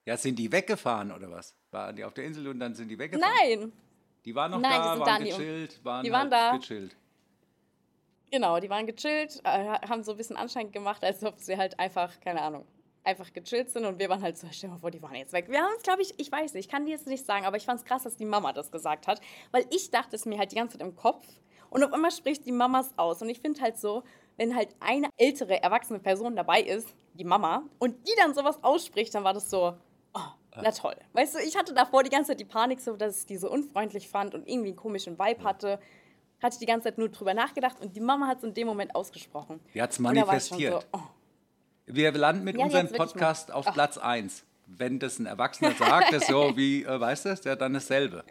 Ja, 0.06 0.18
sind 0.18 0.38
die 0.38 0.52
weggefahren 0.52 1.12
oder 1.12 1.32
was? 1.32 1.56
Waren 1.72 1.96
die 1.96 2.04
auf 2.04 2.14
der 2.14 2.26
Insel 2.26 2.48
und 2.48 2.60
dann 2.60 2.76
sind 2.76 2.90
die 2.90 3.00
weggefahren? 3.00 3.34
Nein, 3.42 3.72
die 4.26 4.34
waren 4.34 4.52
noch 4.52 4.60
Nein, 4.60 4.82
da, 4.82 5.00
waren 5.00 5.24
gechillt, 5.24 5.86
waren 5.86 6.04
die 6.04 6.12
waren 6.12 6.32
halt 6.32 6.34
da. 6.34 6.58
gechillt. 6.58 6.96
Genau, 8.32 8.60
die 8.60 8.70
waren 8.70 8.88
gechillt, 8.88 9.40
äh, 9.44 9.80
haben 9.88 10.04
so 10.04 10.12
ein 10.12 10.18
bisschen 10.18 10.36
Anschein 10.36 10.72
gemacht, 10.72 11.04
als 11.04 11.24
ob 11.24 11.40
sie 11.40 11.58
halt 11.58 11.80
einfach, 11.80 12.20
keine 12.20 12.42
Ahnung, 12.42 12.66
einfach 13.04 13.32
gechillt 13.32 13.70
sind 13.70 13.86
und 13.86 14.00
wir 14.00 14.10
waren 14.10 14.24
halt 14.24 14.38
so, 14.38 14.48
stell 14.52 14.70
mal 14.70 14.80
vor, 14.80 14.90
die 14.92 15.02
waren 15.02 15.16
jetzt 15.16 15.32
weg. 15.32 15.48
Wir 15.48 15.62
haben 15.62 15.74
uns, 15.74 15.84
glaube 15.84 16.02
ich, 16.02 16.20
ich 16.20 16.32
weiß 16.32 16.54
nicht, 16.54 16.66
ich 16.66 16.72
kann 16.72 16.86
dir 16.86 16.94
jetzt 16.94 17.08
nicht 17.08 17.26
sagen, 17.26 17.46
aber 17.46 17.58
ich 17.58 17.66
fand 17.66 17.80
es 17.80 17.86
krass, 17.86 18.04
dass 18.04 18.18
die 18.18 18.26
Mama 18.26 18.52
das 18.52 18.72
gesagt 18.72 19.08
hat, 19.08 19.22
weil 19.52 19.66
ich 19.70 19.92
dachte 19.92 20.16
es 20.16 20.26
mir 20.26 20.40
halt 20.40 20.52
die 20.52 20.56
ganze 20.56 20.78
Zeit 20.78 20.88
im 20.88 20.96
Kopf 20.96 21.26
und 21.70 21.84
auf 21.84 21.94
einmal 21.94 22.12
spricht 22.12 22.46
die 22.46 22.52
Mamas 22.52 22.98
aus 22.98 23.22
und 23.22 23.30
ich 23.30 23.40
finde 23.40 23.62
halt 23.62 23.78
so, 23.78 24.04
wenn 24.38 24.56
halt 24.56 24.70
eine 24.80 25.10
ältere, 25.18 25.62
erwachsene 25.62 26.00
Person 26.00 26.36
dabei 26.36 26.62
ist, 26.62 26.96
die 27.14 27.24
Mama, 27.24 27.64
und 27.80 28.08
die 28.08 28.14
dann 28.18 28.34
sowas 28.34 28.62
ausspricht, 28.64 29.14
dann 29.16 29.24
war 29.24 29.34
das 29.34 29.50
so, 29.50 29.78
na 30.62 30.72
toll. 30.72 30.96
Weißt 31.14 31.36
du, 31.36 31.40
ich 31.40 31.58
hatte 31.58 31.74
davor 31.74 32.04
die 32.04 32.10
ganze 32.10 32.32
Zeit 32.32 32.40
die 32.40 32.46
Panik, 32.46 32.80
so, 32.80 32.96
dass 32.96 33.20
ich 33.20 33.26
die 33.26 33.38
so 33.38 33.50
unfreundlich 33.50 34.10
fand 34.10 34.34
und 34.34 34.48
irgendwie 34.48 34.70
einen 34.70 34.78
komischen 34.78 35.20
Vibe 35.20 35.44
hatte. 35.44 35.80
Hatte 36.42 36.54
ich 36.54 36.60
die 36.60 36.66
ganze 36.66 36.86
Zeit 36.86 36.98
nur 36.98 37.10
drüber 37.10 37.34
nachgedacht 37.34 37.80
und 37.80 37.96
die 37.96 38.02
Mama 38.02 38.28
hat 38.28 38.40
es 38.40 38.44
in 38.44 38.54
dem 38.54 38.68
Moment 38.68 38.94
ausgesprochen. 38.96 39.60
Die 39.74 39.82
hat 39.82 39.92
es 39.92 40.00
manifestiert. 40.00 40.82
So, 40.92 41.00
oh. 41.00 41.04
Wir 41.88 42.12
landen 42.12 42.44
mit 42.44 42.58
ja, 42.58 42.66
unserem 42.66 42.90
Podcast 42.90 43.52
auf 43.52 43.68
Ach. 43.68 43.74
Platz 43.74 43.98
1. 43.98 44.44
Wenn 44.66 45.00
das 45.00 45.20
ein 45.20 45.28
Erwachsener 45.28 45.72
sagt, 45.80 46.12
ist 46.14 46.28
so 46.28 46.58
wie, 46.58 46.84
äh, 46.84 47.00
weißt 47.00 47.26
du, 47.26 47.36
ja 47.46 47.56
dann 47.56 47.74
dasselbe. 47.74 48.24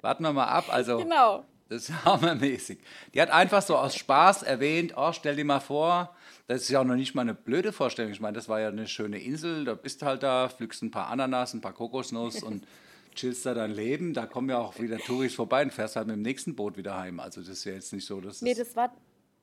Warten 0.00 0.22
wir 0.22 0.32
mal 0.32 0.46
ab. 0.46 0.66
Also, 0.68 0.98
genau. 0.98 1.44
Das 1.68 1.88
ist 1.88 1.92
hammermäßig. 2.04 2.78
Die 3.14 3.20
hat 3.20 3.30
einfach 3.30 3.62
so 3.62 3.76
aus 3.76 3.96
Spaß 3.96 4.42
erwähnt, 4.42 4.94
oh, 4.96 5.12
stell 5.12 5.36
dir 5.36 5.44
mal 5.44 5.60
vor, 5.60 6.14
das 6.46 6.62
ist 6.62 6.68
ja 6.70 6.80
auch 6.80 6.84
noch 6.84 6.96
nicht 6.96 7.14
mal 7.14 7.22
eine 7.22 7.34
blöde 7.34 7.72
Vorstellung. 7.72 8.12
Ich 8.12 8.20
meine, 8.20 8.34
das 8.34 8.48
war 8.48 8.60
ja 8.60 8.68
eine 8.68 8.86
schöne 8.86 9.18
Insel, 9.18 9.64
da 9.64 9.74
bist 9.74 10.02
du 10.02 10.06
halt 10.06 10.22
da, 10.22 10.48
pflückst 10.48 10.82
ein 10.82 10.90
paar 10.90 11.08
Ananas, 11.08 11.54
ein 11.54 11.60
paar 11.60 11.72
Kokosnuss 11.72 12.42
und 12.42 12.66
chillst 13.14 13.46
da 13.46 13.54
dein 13.54 13.72
Leben. 13.72 14.14
Da 14.14 14.26
kommen 14.26 14.48
ja 14.50 14.58
auch 14.58 14.78
wieder 14.78 14.98
Touristen 14.98 15.36
vorbei 15.36 15.62
und 15.62 15.72
fährst 15.72 15.96
halt 15.96 16.06
mit 16.06 16.16
dem 16.16 16.22
nächsten 16.22 16.54
Boot 16.54 16.76
wieder 16.76 16.98
heim. 16.98 17.20
Also 17.20 17.40
das 17.40 17.50
ist 17.50 17.64
ja 17.64 17.72
jetzt 17.72 17.92
nicht 17.92 18.06
so, 18.06 18.20
dass 18.20 18.42
Nee, 18.42 18.54
das 18.54 18.74
war, 18.76 18.94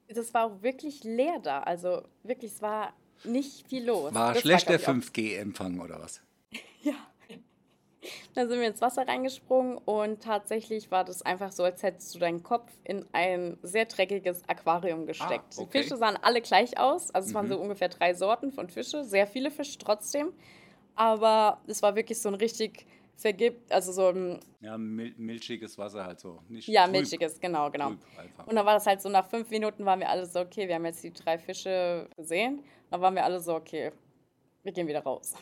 das 0.08 0.34
war 0.34 0.46
auch 0.46 0.62
wirklich 0.62 1.04
leer 1.04 1.40
da. 1.42 1.62
Also 1.62 2.04
wirklich, 2.24 2.54
es 2.54 2.62
war 2.62 2.94
nicht 3.24 3.68
viel 3.68 3.86
los. 3.86 4.14
War 4.14 4.34
das 4.34 4.42
schlecht 4.42 4.68
war, 4.68 4.78
der 4.78 4.88
5G-Empfang 4.88 5.80
oder 5.80 6.00
was? 6.00 6.22
ja. 6.82 6.94
Dann 8.34 8.50
sind 8.50 8.60
wir 8.60 8.68
ins 8.68 8.82
Wasser 8.82 9.08
reingesprungen 9.08 9.78
und 9.78 10.22
tatsächlich 10.24 10.92
war 10.92 11.04
das 11.04 11.22
einfach 11.22 11.52
so, 11.52 11.64
als 11.64 11.84
hättest 11.84 12.14
du 12.16 12.20
deinen 12.20 12.44
Kopf 12.44 12.72
in 12.84 13.06
ein 13.12 13.58
sehr 13.62 13.86
dreckiges 13.86 14.48
Aquarium 14.48 15.06
gesteckt. 15.06 15.56
Ah, 15.58 15.62
okay. 15.62 15.66
Die 15.66 15.78
Fische 15.78 15.98
sahen 15.98 16.18
alle 16.22 16.42
gleich 16.42 16.78
aus, 16.78 17.12
also 17.12 17.28
es 17.28 17.32
mhm. 17.32 17.36
waren 17.36 17.48
so 17.50 17.60
ungefähr 17.60 17.90
drei 17.90 18.14
Sorten 18.14 18.52
von 18.52 18.70
Fische, 18.70 19.04
sehr 19.04 19.28
viele 19.28 19.52
Fische 19.52 19.78
trotzdem, 19.78 20.34
aber 20.96 21.62
es 21.68 21.82
war 21.82 21.96
wirklich 21.96 22.20
so 22.20 22.30
ein 22.30 22.36
richtig 22.36 22.86
vergibt, 23.20 23.72
also 23.72 23.92
so 23.92 24.10
ein... 24.10 24.40
Ja, 24.62 24.78
mil 24.78 25.14
milchiges 25.18 25.78
Wasser 25.78 26.06
halt 26.06 26.20
so. 26.20 26.40
Nicht 26.48 26.68
ja, 26.68 26.84
trüb, 26.86 26.94
milchiges, 26.94 27.40
genau, 27.40 27.70
genau. 27.70 27.90
Und 28.46 28.56
dann 28.56 28.66
war 28.66 28.74
das 28.74 28.86
halt 28.88 29.02
so, 29.02 29.10
nach 29.10 29.28
fünf 29.28 29.50
Minuten 29.50 29.86
waren 29.86 30.00
wir 30.00 30.10
alle 30.10 30.26
so, 30.26 30.40
okay, 30.40 30.68
wir 30.68 30.76
haben 30.76 30.86
jetzt 30.86 31.04
die 31.04 31.12
drei 31.12 31.38
Fische 31.38 32.10
gesehen. 32.16 32.64
Dann 32.90 33.02
waren 33.02 33.16
wir 33.16 33.24
alle 33.24 33.40
so, 33.40 33.56
okay, 33.56 33.92
wir 34.64 34.72
gehen 34.72 34.88
wieder 34.88 35.04
raus. 35.04 35.36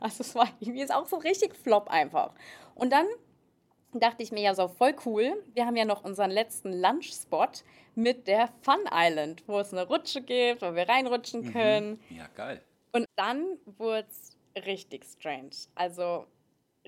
Also 0.00 0.22
es 0.22 0.34
war 0.34 0.48
irgendwie 0.60 0.82
ist 0.82 0.92
auch 0.92 1.06
so 1.06 1.16
richtig 1.16 1.54
flop 1.54 1.88
einfach. 1.88 2.32
Und 2.74 2.90
dann 2.90 3.06
dachte 3.92 4.22
ich 4.22 4.32
mir 4.32 4.42
ja 4.42 4.54
so 4.54 4.68
voll 4.68 4.94
cool. 5.04 5.42
Wir 5.54 5.66
haben 5.66 5.76
ja 5.76 5.84
noch 5.84 6.04
unseren 6.04 6.30
letzten 6.30 6.72
Lunch-Spot 6.72 7.48
mit 7.94 8.26
der 8.26 8.48
Fun 8.62 8.84
Island, 8.92 9.42
wo 9.46 9.58
es 9.58 9.72
eine 9.72 9.86
Rutsche 9.86 10.22
gibt, 10.22 10.62
wo 10.62 10.74
wir 10.74 10.88
reinrutschen 10.88 11.46
mhm. 11.46 11.52
können. 11.52 12.00
Mhm. 12.08 12.16
Ja, 12.16 12.28
geil. 12.34 12.62
Und 12.92 13.06
dann 13.16 13.44
wurde 13.78 14.06
es 14.08 14.36
richtig 14.64 15.04
strange. 15.04 15.50
Also 15.74 16.26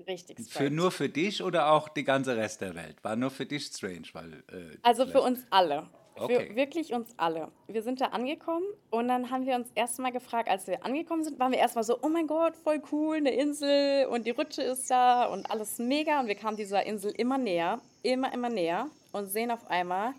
richtig 0.07 0.38
strange. 0.38 0.68
Für, 0.68 0.75
nur 0.75 0.90
für 0.90 1.09
dich 1.09 1.42
oder 1.42 1.72
auch 1.72 1.88
die 1.88 2.05
ganze 2.05 2.37
Rest 2.37 2.61
der 2.61 2.75
Welt? 2.75 3.03
War 3.03 3.16
nur 3.16 3.31
für 3.31 3.46
dich 3.46 3.66
strange? 3.66 4.09
Weil, 4.12 4.44
äh, 4.53 4.77
also 4.83 5.07
für 5.07 5.20
uns 5.20 5.46
alle. 5.51 5.88
Okay. 6.14 6.48
Für 6.48 6.57
wirklich 6.57 6.92
uns 6.92 7.14
alle. 7.16 7.48
Wir 7.68 7.83
sind 7.83 8.01
da 8.01 8.07
angekommen 8.07 8.66
und 8.90 9.09
dann 9.09 9.31
haben 9.31 9.46
wir 9.46 9.55
uns 9.55 9.70
erstmal 9.75 10.12
gefragt, 10.12 10.48
als 10.48 10.66
wir 10.66 10.85
angekommen 10.85 11.25
sind, 11.25 11.38
waren 11.38 11.53
wir 11.53 11.59
erstmal 11.59 11.85
so, 11.85 11.98
oh 12.03 12.09
mein 12.09 12.27
Gott, 12.27 12.55
voll 12.57 12.83
cool, 12.92 13.16
eine 13.16 13.31
Insel 13.31 14.07
und 14.07 14.27
die 14.27 14.31
Rutsche 14.31 14.62
ist 14.62 14.90
da 14.90 15.27
und 15.27 15.51
alles 15.51 15.79
mega. 15.79 16.20
Und 16.20 16.27
wir 16.27 16.35
kamen 16.35 16.57
dieser 16.57 16.85
Insel 16.85 17.12
immer 17.12 17.38
näher, 17.38 17.81
immer, 18.03 18.33
immer 18.33 18.51
näher 18.51 18.88
und 19.12 19.27
sehen 19.27 19.51
auf 19.51 19.66
einmal 19.68 20.12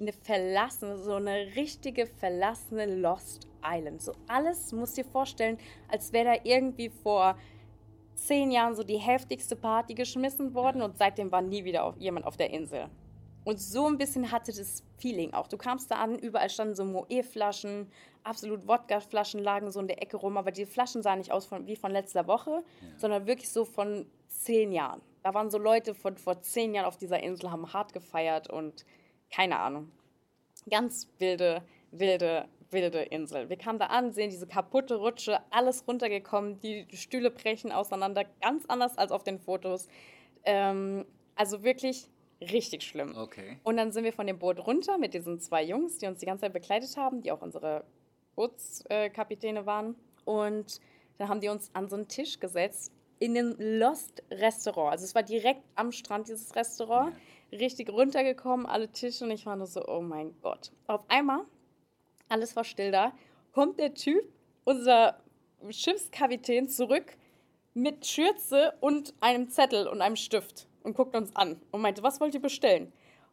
eine 0.00 0.12
verlassene, 0.12 0.96
so 0.96 1.14
eine 1.14 1.54
richtige 1.54 2.06
verlassene 2.06 2.86
Lost 2.86 3.46
Island. 3.62 4.02
So 4.02 4.12
alles, 4.28 4.72
musst 4.72 4.96
dir 4.96 5.04
vorstellen, 5.04 5.58
als 5.88 6.12
wäre 6.12 6.36
da 6.36 6.40
irgendwie 6.42 6.88
vor 6.88 7.36
zehn 8.14 8.50
Jahren 8.50 8.74
so 8.74 8.82
die 8.82 8.98
heftigste 8.98 9.56
Party 9.56 9.94
geschmissen 9.94 10.54
worden 10.54 10.82
und 10.82 10.98
seitdem 10.98 11.30
war 11.30 11.42
nie 11.42 11.64
wieder 11.64 11.84
auf, 11.84 11.96
jemand 11.98 12.26
auf 12.26 12.36
der 12.36 12.50
Insel. 12.50 12.88
Und 13.44 13.60
so 13.60 13.86
ein 13.86 13.96
bisschen 13.96 14.30
hatte 14.30 14.52
das 14.52 14.82
Feeling 14.98 15.32
auch. 15.32 15.48
Du 15.48 15.56
kamst 15.56 15.90
da 15.90 15.96
an, 15.96 16.18
überall 16.18 16.50
standen 16.50 16.74
so 16.74 16.84
Moe-Flaschen, 16.84 17.90
absolut 18.22 18.68
Wodka-Flaschen 18.68 19.40
lagen 19.40 19.70
so 19.70 19.80
in 19.80 19.88
der 19.88 20.02
Ecke 20.02 20.18
rum, 20.18 20.36
aber 20.36 20.50
die 20.50 20.66
Flaschen 20.66 21.02
sahen 21.02 21.18
nicht 21.18 21.32
aus 21.32 21.46
von, 21.46 21.66
wie 21.66 21.76
von 21.76 21.90
letzter 21.90 22.26
Woche, 22.26 22.50
ja. 22.50 22.98
sondern 22.98 23.26
wirklich 23.26 23.50
so 23.50 23.64
von 23.64 24.06
zehn 24.28 24.72
Jahren. 24.72 25.00
Da 25.22 25.34
waren 25.34 25.50
so 25.50 25.58
Leute 25.58 25.94
von 25.94 26.16
vor 26.16 26.40
zehn 26.42 26.74
Jahren 26.74 26.86
auf 26.86 26.96
dieser 26.96 27.22
Insel, 27.22 27.50
haben 27.50 27.72
hart 27.72 27.92
gefeiert 27.92 28.50
und 28.50 28.84
keine 29.30 29.58
Ahnung. 29.58 29.90
Ganz 30.68 31.08
wilde, 31.18 31.62
wilde, 31.90 32.46
wilde 32.70 33.00
Insel. 33.02 33.48
Wir 33.48 33.56
kamen 33.56 33.78
da 33.78 33.86
an, 33.86 34.12
sehen 34.12 34.30
diese 34.30 34.46
kaputte 34.46 34.96
Rutsche, 34.96 35.40
alles 35.50 35.86
runtergekommen, 35.86 36.60
die 36.60 36.86
Stühle 36.92 37.30
brechen 37.30 37.72
auseinander, 37.72 38.24
ganz 38.42 38.64
anders 38.66 38.98
als 38.98 39.12
auf 39.12 39.24
den 39.24 39.38
Fotos. 39.38 39.88
Ähm, 40.44 41.06
also 41.36 41.62
wirklich 41.62 42.08
richtig 42.40 42.82
schlimm. 42.82 43.14
Okay. 43.16 43.58
Und 43.62 43.76
dann 43.76 43.92
sind 43.92 44.04
wir 44.04 44.12
von 44.12 44.26
dem 44.26 44.38
Boot 44.38 44.66
runter 44.66 44.98
mit 44.98 45.14
diesen 45.14 45.40
zwei 45.40 45.62
Jungs, 45.62 45.98
die 45.98 46.06
uns 46.06 46.20
die 46.20 46.26
ganze 46.26 46.42
Zeit 46.42 46.52
begleitet 46.52 46.96
haben, 46.96 47.22
die 47.22 47.32
auch 47.32 47.42
unsere 47.42 47.84
Bootskapitäne 48.34 49.66
waren. 49.66 49.96
Und 50.24 50.80
dann 51.18 51.28
haben 51.28 51.40
die 51.40 51.48
uns 51.48 51.70
an 51.74 51.88
so 51.88 51.96
einen 51.96 52.08
Tisch 52.08 52.40
gesetzt 52.40 52.92
in 53.18 53.34
den 53.34 53.54
Lost 53.58 54.22
Restaurant. 54.30 54.92
Also 54.92 55.04
es 55.04 55.14
war 55.14 55.22
direkt 55.22 55.62
am 55.74 55.92
Strand 55.92 56.28
dieses 56.28 56.56
Restaurant. 56.56 57.14
Richtig 57.52 57.90
runtergekommen, 57.90 58.64
alle 58.64 58.90
Tische 58.92 59.24
und 59.24 59.32
ich 59.32 59.44
war 59.44 59.56
nur 59.56 59.66
so, 59.66 59.84
oh 59.86 60.00
mein 60.00 60.34
Gott. 60.40 60.70
Auf 60.86 61.04
einmal, 61.08 61.40
alles 62.28 62.54
war 62.54 62.62
still 62.62 62.92
da, 62.92 63.12
kommt 63.52 63.80
der 63.80 63.92
Typ, 63.92 64.22
unser 64.62 65.20
Schiffskapitän, 65.68 66.68
zurück 66.68 67.16
mit 67.74 68.06
Schürze 68.06 68.74
und 68.80 69.14
einem 69.20 69.48
Zettel 69.48 69.88
und 69.88 70.00
einem 70.00 70.14
Stift 70.16 70.68
und 70.82 70.96
guckt 70.96 71.16
uns 71.16 71.34
an 71.36 71.60
und 71.70 71.80
meinte, 71.80 72.02
was 72.02 72.20
wollt 72.20 72.34
ihr 72.34 72.40
bestellen? 72.40 72.92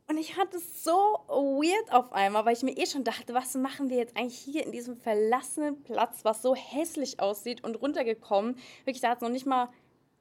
Und 0.09 0.17
ich 0.17 0.37
hatte 0.37 0.57
es 0.57 0.85
so 0.85 0.95
weird 1.27 1.91
auf 1.91 2.13
einmal, 2.13 2.45
weil 2.45 2.53
ich 2.53 2.63
mir 2.63 2.77
eh 2.77 2.85
schon 2.85 3.03
dachte, 3.03 3.33
was 3.33 3.55
machen 3.55 3.89
wir 3.89 3.97
jetzt 3.97 4.15
eigentlich 4.15 4.37
hier 4.37 4.65
in 4.65 4.71
diesem 4.71 4.95
verlassenen 4.95 5.83
Platz, 5.83 6.23
was 6.23 6.41
so 6.41 6.55
hässlich 6.55 7.19
aussieht 7.19 7.61
und 7.63 7.75
runtergekommen. 7.75 8.55
Wirklich, 8.85 9.01
da 9.01 9.09
hat 9.09 9.21
noch 9.21 9.29
nicht 9.29 9.45
mal, 9.45 9.67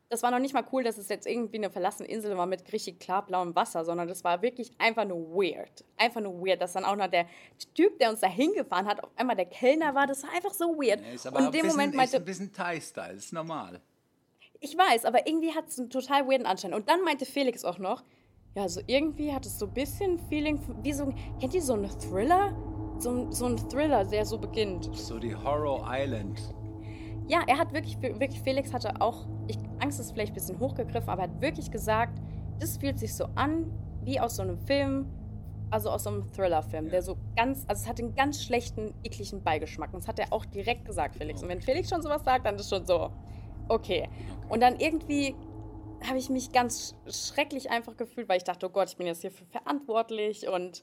das 0.09 0.25
war 0.25 0.33
noch 0.33 0.41
nicht 0.41 0.55
mal 0.55 0.65
cool, 0.73 0.83
dass 0.83 0.99
es 0.99 1.09
jetzt 1.09 1.25
irgendwie 1.25 1.59
eine 1.59 1.71
verlassene 1.71 2.09
Insel 2.09 2.37
war 2.37 2.47
mit 2.47 2.73
richtig 2.73 2.99
klarblauem 2.99 3.55
Wasser, 3.55 3.85
sondern 3.85 4.09
das 4.09 4.25
war 4.25 4.43
wirklich 4.43 4.73
einfach 4.79 5.05
nur 5.05 5.31
weird. 5.31 5.85
Einfach 5.99 6.21
nur 6.21 6.45
weird, 6.45 6.61
dass 6.61 6.73
dann 6.73 6.85
auch 6.85 6.97
noch 6.97 7.07
der 7.07 7.27
Typ, 7.75 7.97
der 8.01 8.11
uns 8.11 8.19
da 8.19 8.27
hingefahren 8.27 8.87
hat, 8.87 9.05
auf 9.05 9.11
einmal 9.15 9.37
der 9.37 9.47
Kellner 9.47 9.95
war. 9.95 10.09
Das 10.09 10.25
war 10.25 10.33
einfach 10.33 10.53
so 10.53 10.77
weird. 10.77 11.01
Ja, 11.01 11.13
ist 11.13 11.29
aber 11.29 11.39
und 11.39 11.45
in 11.45 11.53
dem 11.53 11.63
bisschen, 11.63 11.77
Moment 11.77 11.95
meinte, 11.95 12.17
ist 12.17 12.23
ein 12.23 12.25
bisschen 12.25 12.53
Thai-Style, 12.53 13.15
ist 13.15 13.33
normal. 13.33 13.81
Ich 14.67 14.77
weiß, 14.77 15.05
aber 15.05 15.29
irgendwie 15.29 15.55
hat 15.55 15.69
es 15.69 15.79
einen 15.79 15.91
total 15.91 16.27
weirden 16.27 16.45
Anschein. 16.45 16.75
Und 16.75 16.89
dann 16.89 17.01
meinte 17.05 17.25
Felix 17.25 17.65
auch 17.65 17.79
noch, 17.79 18.03
ja, 18.57 18.63
also 18.63 18.81
irgendwie 18.89 19.33
hat 19.33 19.47
es 19.47 19.61
so 19.61 19.67
ein 19.67 19.75
bisschen 19.75 20.19
Feeling, 20.29 20.59
wie 20.83 20.93
so, 20.93 21.15
kennt 21.39 21.55
ihr 21.55 21.63
so 21.63 21.75
einen 21.75 21.89
Thriller? 22.01 22.53
So, 22.99 23.31
so 23.31 23.47
ein 23.47 23.57
Thriller, 23.71 24.05
der 24.05 24.25
so 24.25 24.39
beginnt. 24.39 24.91
So 24.93 25.21
die 25.21 25.37
Horror 25.37 25.87
Island. 25.89 26.41
Ja, 27.29 27.43
er 27.47 27.59
hat 27.59 27.73
wirklich, 27.73 28.03
wirklich 28.03 28.41
Felix 28.41 28.73
hatte 28.73 29.01
auch, 29.01 29.29
ich, 29.47 29.57
Angst 29.79 30.01
ist 30.01 30.11
vielleicht 30.11 30.33
ein 30.33 30.35
bisschen 30.35 30.59
hochgegriffen, 30.59 31.11
aber 31.11 31.23
er 31.23 31.29
hat 31.29 31.41
wirklich 31.41 31.71
gesagt, 31.71 32.21
das 32.59 32.77
fühlt 32.77 32.99
sich 32.99 33.15
so 33.15 33.27
an, 33.37 33.71
wie 34.03 34.19
aus 34.19 34.35
so 34.35 34.43
einem 34.43 34.59
Film, 34.59 35.07
also 35.71 35.91
aus 35.91 36.03
so 36.03 36.11
einem 36.11 36.27
Thriller-Film, 36.33 36.87
ja. 36.87 36.91
der 36.91 37.03
so 37.03 37.17
ganz, 37.37 37.63
also 37.69 37.85
es 37.85 37.89
hat 37.89 38.01
einen 38.01 38.17
ganz 38.17 38.43
schlechten, 38.43 38.95
ekligen 39.05 39.45
Beigeschmack. 39.45 39.95
Und 39.95 40.03
das 40.03 40.09
hat 40.09 40.19
er 40.19 40.33
auch 40.33 40.45
direkt 40.45 40.87
gesagt, 40.87 41.15
Felix. 41.15 41.41
Und 41.41 41.51
wenn 41.51 41.61
Felix 41.61 41.89
schon 41.89 42.03
sowas 42.03 42.25
sagt, 42.25 42.47
dann 42.47 42.57
ist 42.57 42.63
es 42.63 42.71
schon 42.71 42.85
so, 42.85 43.13
okay. 43.69 44.09
Und 44.49 44.61
dann 44.61 44.79
irgendwie 44.79 45.35
habe 46.07 46.19
ich 46.19 46.29
mich 46.31 46.53
ganz 46.53 46.95
schrecklich 47.07 47.71
einfach 47.71 47.97
gefühlt, 47.97 48.29
weil 48.29 48.37
ich 48.37 48.45
dachte, 48.45 48.67
oh 48.67 48.71
Gott, 48.71 48.91
ich 48.91 48.97
bin 48.97 49.07
jetzt 49.07 49.23
hierfür 49.23 49.47
verantwortlich 49.47 50.49
und 50.49 50.83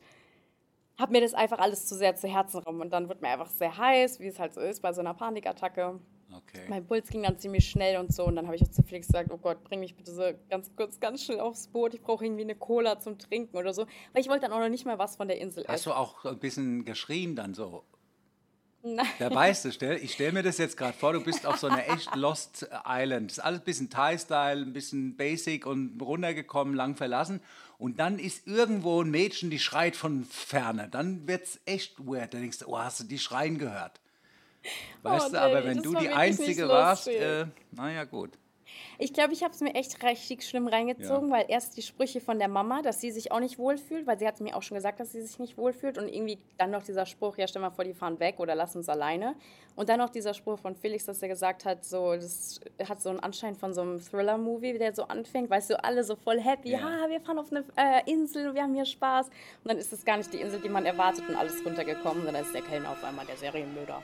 habe 0.97 1.11
mir 1.11 1.21
das 1.21 1.33
einfach 1.33 1.59
alles 1.59 1.87
zu 1.87 1.95
sehr 1.95 2.15
zu 2.15 2.27
Herzen 2.27 2.59
genommen. 2.61 2.81
Und 2.81 2.93
dann 2.93 3.09
wird 3.09 3.21
mir 3.21 3.29
einfach 3.29 3.49
sehr 3.49 3.77
heiß, 3.77 4.19
wie 4.19 4.27
es 4.27 4.39
halt 4.39 4.53
so 4.53 4.61
ist 4.61 4.81
bei 4.81 4.93
so 4.93 5.01
einer 5.01 5.13
Panikattacke. 5.13 5.99
Okay. 6.35 6.65
Mein 6.67 6.85
Puls 6.85 7.09
ging 7.09 7.23
dann 7.23 7.37
ziemlich 7.37 7.69
schnell 7.69 7.97
und 7.97 8.13
so. 8.13 8.25
Und 8.25 8.35
dann 8.35 8.45
habe 8.45 8.55
ich 8.55 8.63
auch 8.63 8.69
zu 8.69 8.83
Felix 8.83 9.07
gesagt, 9.07 9.31
oh 9.31 9.37
Gott, 9.37 9.63
bring 9.63 9.79
mich 9.79 9.95
bitte 9.95 10.11
so 10.11 10.23
ganz 10.49 10.75
kurz, 10.75 10.99
ganz 10.99 11.23
schnell 11.23 11.39
aufs 11.39 11.67
Boot. 11.67 11.93
Ich 11.93 12.01
brauche 12.01 12.25
irgendwie 12.25 12.43
eine 12.43 12.55
Cola 12.55 12.99
zum 12.99 13.17
Trinken 13.19 13.57
oder 13.57 13.73
so. 13.73 13.85
Weil 14.13 14.21
ich 14.21 14.29
wollte 14.29 14.41
dann 14.41 14.51
auch 14.51 14.59
noch 14.59 14.69
nicht 14.69 14.85
mal 14.85 14.97
was 14.97 15.15
von 15.15 15.27
der 15.27 15.39
Insel 15.39 15.63
essen. 15.63 15.71
Hast 15.71 15.85
du 15.85 15.93
auch 15.93 16.25
ein 16.25 16.39
bisschen 16.39 16.85
geschrien 16.85 17.35
dann 17.35 17.53
so? 17.53 17.83
Nein. 18.85 19.07
Da 19.17 19.33
weißt 19.33 19.63
du, 19.63 19.71
stell, 19.71 19.95
ich 20.03 20.11
stelle 20.11 20.33
mir 20.33 20.43
das 20.43 20.57
jetzt 20.57 20.75
gerade 20.75 20.91
vor, 20.91 21.13
du 21.13 21.21
bist 21.21 21.45
auf 21.45 21.57
so 21.57 21.67
einer 21.67 21.87
echt 21.89 22.13
Lost 22.15 22.67
Island. 22.85 23.31
Das 23.31 23.37
ist 23.37 23.43
alles 23.43 23.61
ein 23.61 23.63
bisschen 23.63 23.89
Thai-Style, 23.89 24.61
ein 24.61 24.73
bisschen 24.73 25.15
basic 25.15 25.65
und 25.65 26.01
runtergekommen, 26.01 26.75
lang 26.75 26.95
verlassen. 26.95 27.39
Und 27.77 27.99
dann 27.99 28.19
ist 28.19 28.45
irgendwo 28.45 29.01
ein 29.01 29.09
Mädchen, 29.09 29.49
die 29.49 29.59
schreit 29.59 29.95
von 29.95 30.25
ferne. 30.25 30.89
Dann 30.91 31.27
wird 31.27 31.45
es 31.45 31.61
echt 31.65 32.05
weird. 32.05 32.33
Dann 32.33 32.41
denkst 32.41 32.59
du, 32.59 32.67
oh, 32.67 32.77
hast 32.77 32.99
du 32.99 33.05
die 33.05 33.19
Schreien 33.19 33.57
gehört? 33.57 34.01
Weißt 35.01 35.27
oh, 35.29 35.31
du, 35.31 35.41
aber 35.41 35.63
wenn 35.63 35.81
du 35.81 35.95
die 35.95 36.09
Einzige 36.09 36.67
warst, 36.67 37.07
äh, 37.07 37.45
naja, 37.71 38.03
gut. 38.03 38.31
Ich 38.99 39.13
glaube, 39.13 39.33
ich 39.33 39.43
habe 39.43 39.53
es 39.53 39.61
mir 39.61 39.73
echt 39.75 40.03
richtig 40.03 40.47
schlimm 40.47 40.67
reingezogen, 40.67 41.29
ja. 41.29 41.35
weil 41.35 41.45
erst 41.47 41.77
die 41.77 41.81
Sprüche 41.81 42.21
von 42.21 42.39
der 42.39 42.47
Mama, 42.47 42.81
dass 42.81 43.01
sie 43.01 43.11
sich 43.11 43.31
auch 43.31 43.39
nicht 43.39 43.57
wohlfühlt, 43.57 44.07
weil 44.07 44.19
sie 44.19 44.27
hat 44.27 44.39
mir 44.39 44.55
auch 44.55 44.61
schon 44.61 44.75
gesagt, 44.75 44.99
dass 44.99 45.11
sie 45.11 45.21
sich 45.21 45.39
nicht 45.39 45.57
wohlfühlt 45.57 45.97
und 45.97 46.07
irgendwie 46.07 46.37
dann 46.57 46.71
noch 46.71 46.83
dieser 46.83 47.05
Spruch, 47.05 47.37
ja 47.37 47.47
stell 47.47 47.61
mal 47.61 47.71
vor, 47.71 47.85
die 47.85 47.93
fahren 47.93 48.19
weg 48.19 48.39
oder 48.39 48.55
lass 48.55 48.75
uns 48.75 48.89
alleine. 48.89 49.35
Und 49.75 49.89
dann 49.89 49.99
noch 49.99 50.09
dieser 50.09 50.33
Spruch 50.33 50.59
von 50.59 50.75
Felix, 50.75 51.05
dass 51.05 51.21
er 51.21 51.27
gesagt 51.29 51.65
hat, 51.65 51.83
so, 51.83 52.13
das 52.13 52.61
hat 52.87 53.01
so 53.01 53.09
einen 53.09 53.19
Anschein 53.19 53.55
von 53.55 53.73
so 53.73 53.81
einem 53.81 53.99
Thriller-Movie, 53.99 54.77
der 54.77 54.93
so 54.93 55.03
anfängt, 55.03 55.49
weißt 55.49 55.71
du, 55.71 55.83
alle 55.83 56.03
so 56.03 56.15
voll 56.15 56.39
happy, 56.39 56.71
ja, 56.71 56.79
ah, 56.79 57.09
wir 57.09 57.19
fahren 57.21 57.39
auf 57.39 57.51
eine 57.51 57.63
äh, 57.75 58.11
Insel, 58.11 58.53
wir 58.53 58.61
haben 58.61 58.75
hier 58.75 58.85
Spaß. 58.85 59.27
Und 59.27 59.71
dann 59.71 59.77
ist 59.77 59.91
es 59.91 60.05
gar 60.05 60.17
nicht 60.17 60.31
die 60.31 60.41
Insel, 60.41 60.61
die 60.61 60.69
man 60.69 60.85
erwartet 60.85 61.27
und 61.27 61.35
alles 61.35 61.65
runtergekommen, 61.65 62.23
sondern 62.23 62.43
ist 62.43 62.53
der 62.53 62.61
Kellner 62.61 62.91
auf 62.91 63.03
einmal 63.03 63.25
der 63.25 63.37
Serienmörder. 63.37 64.01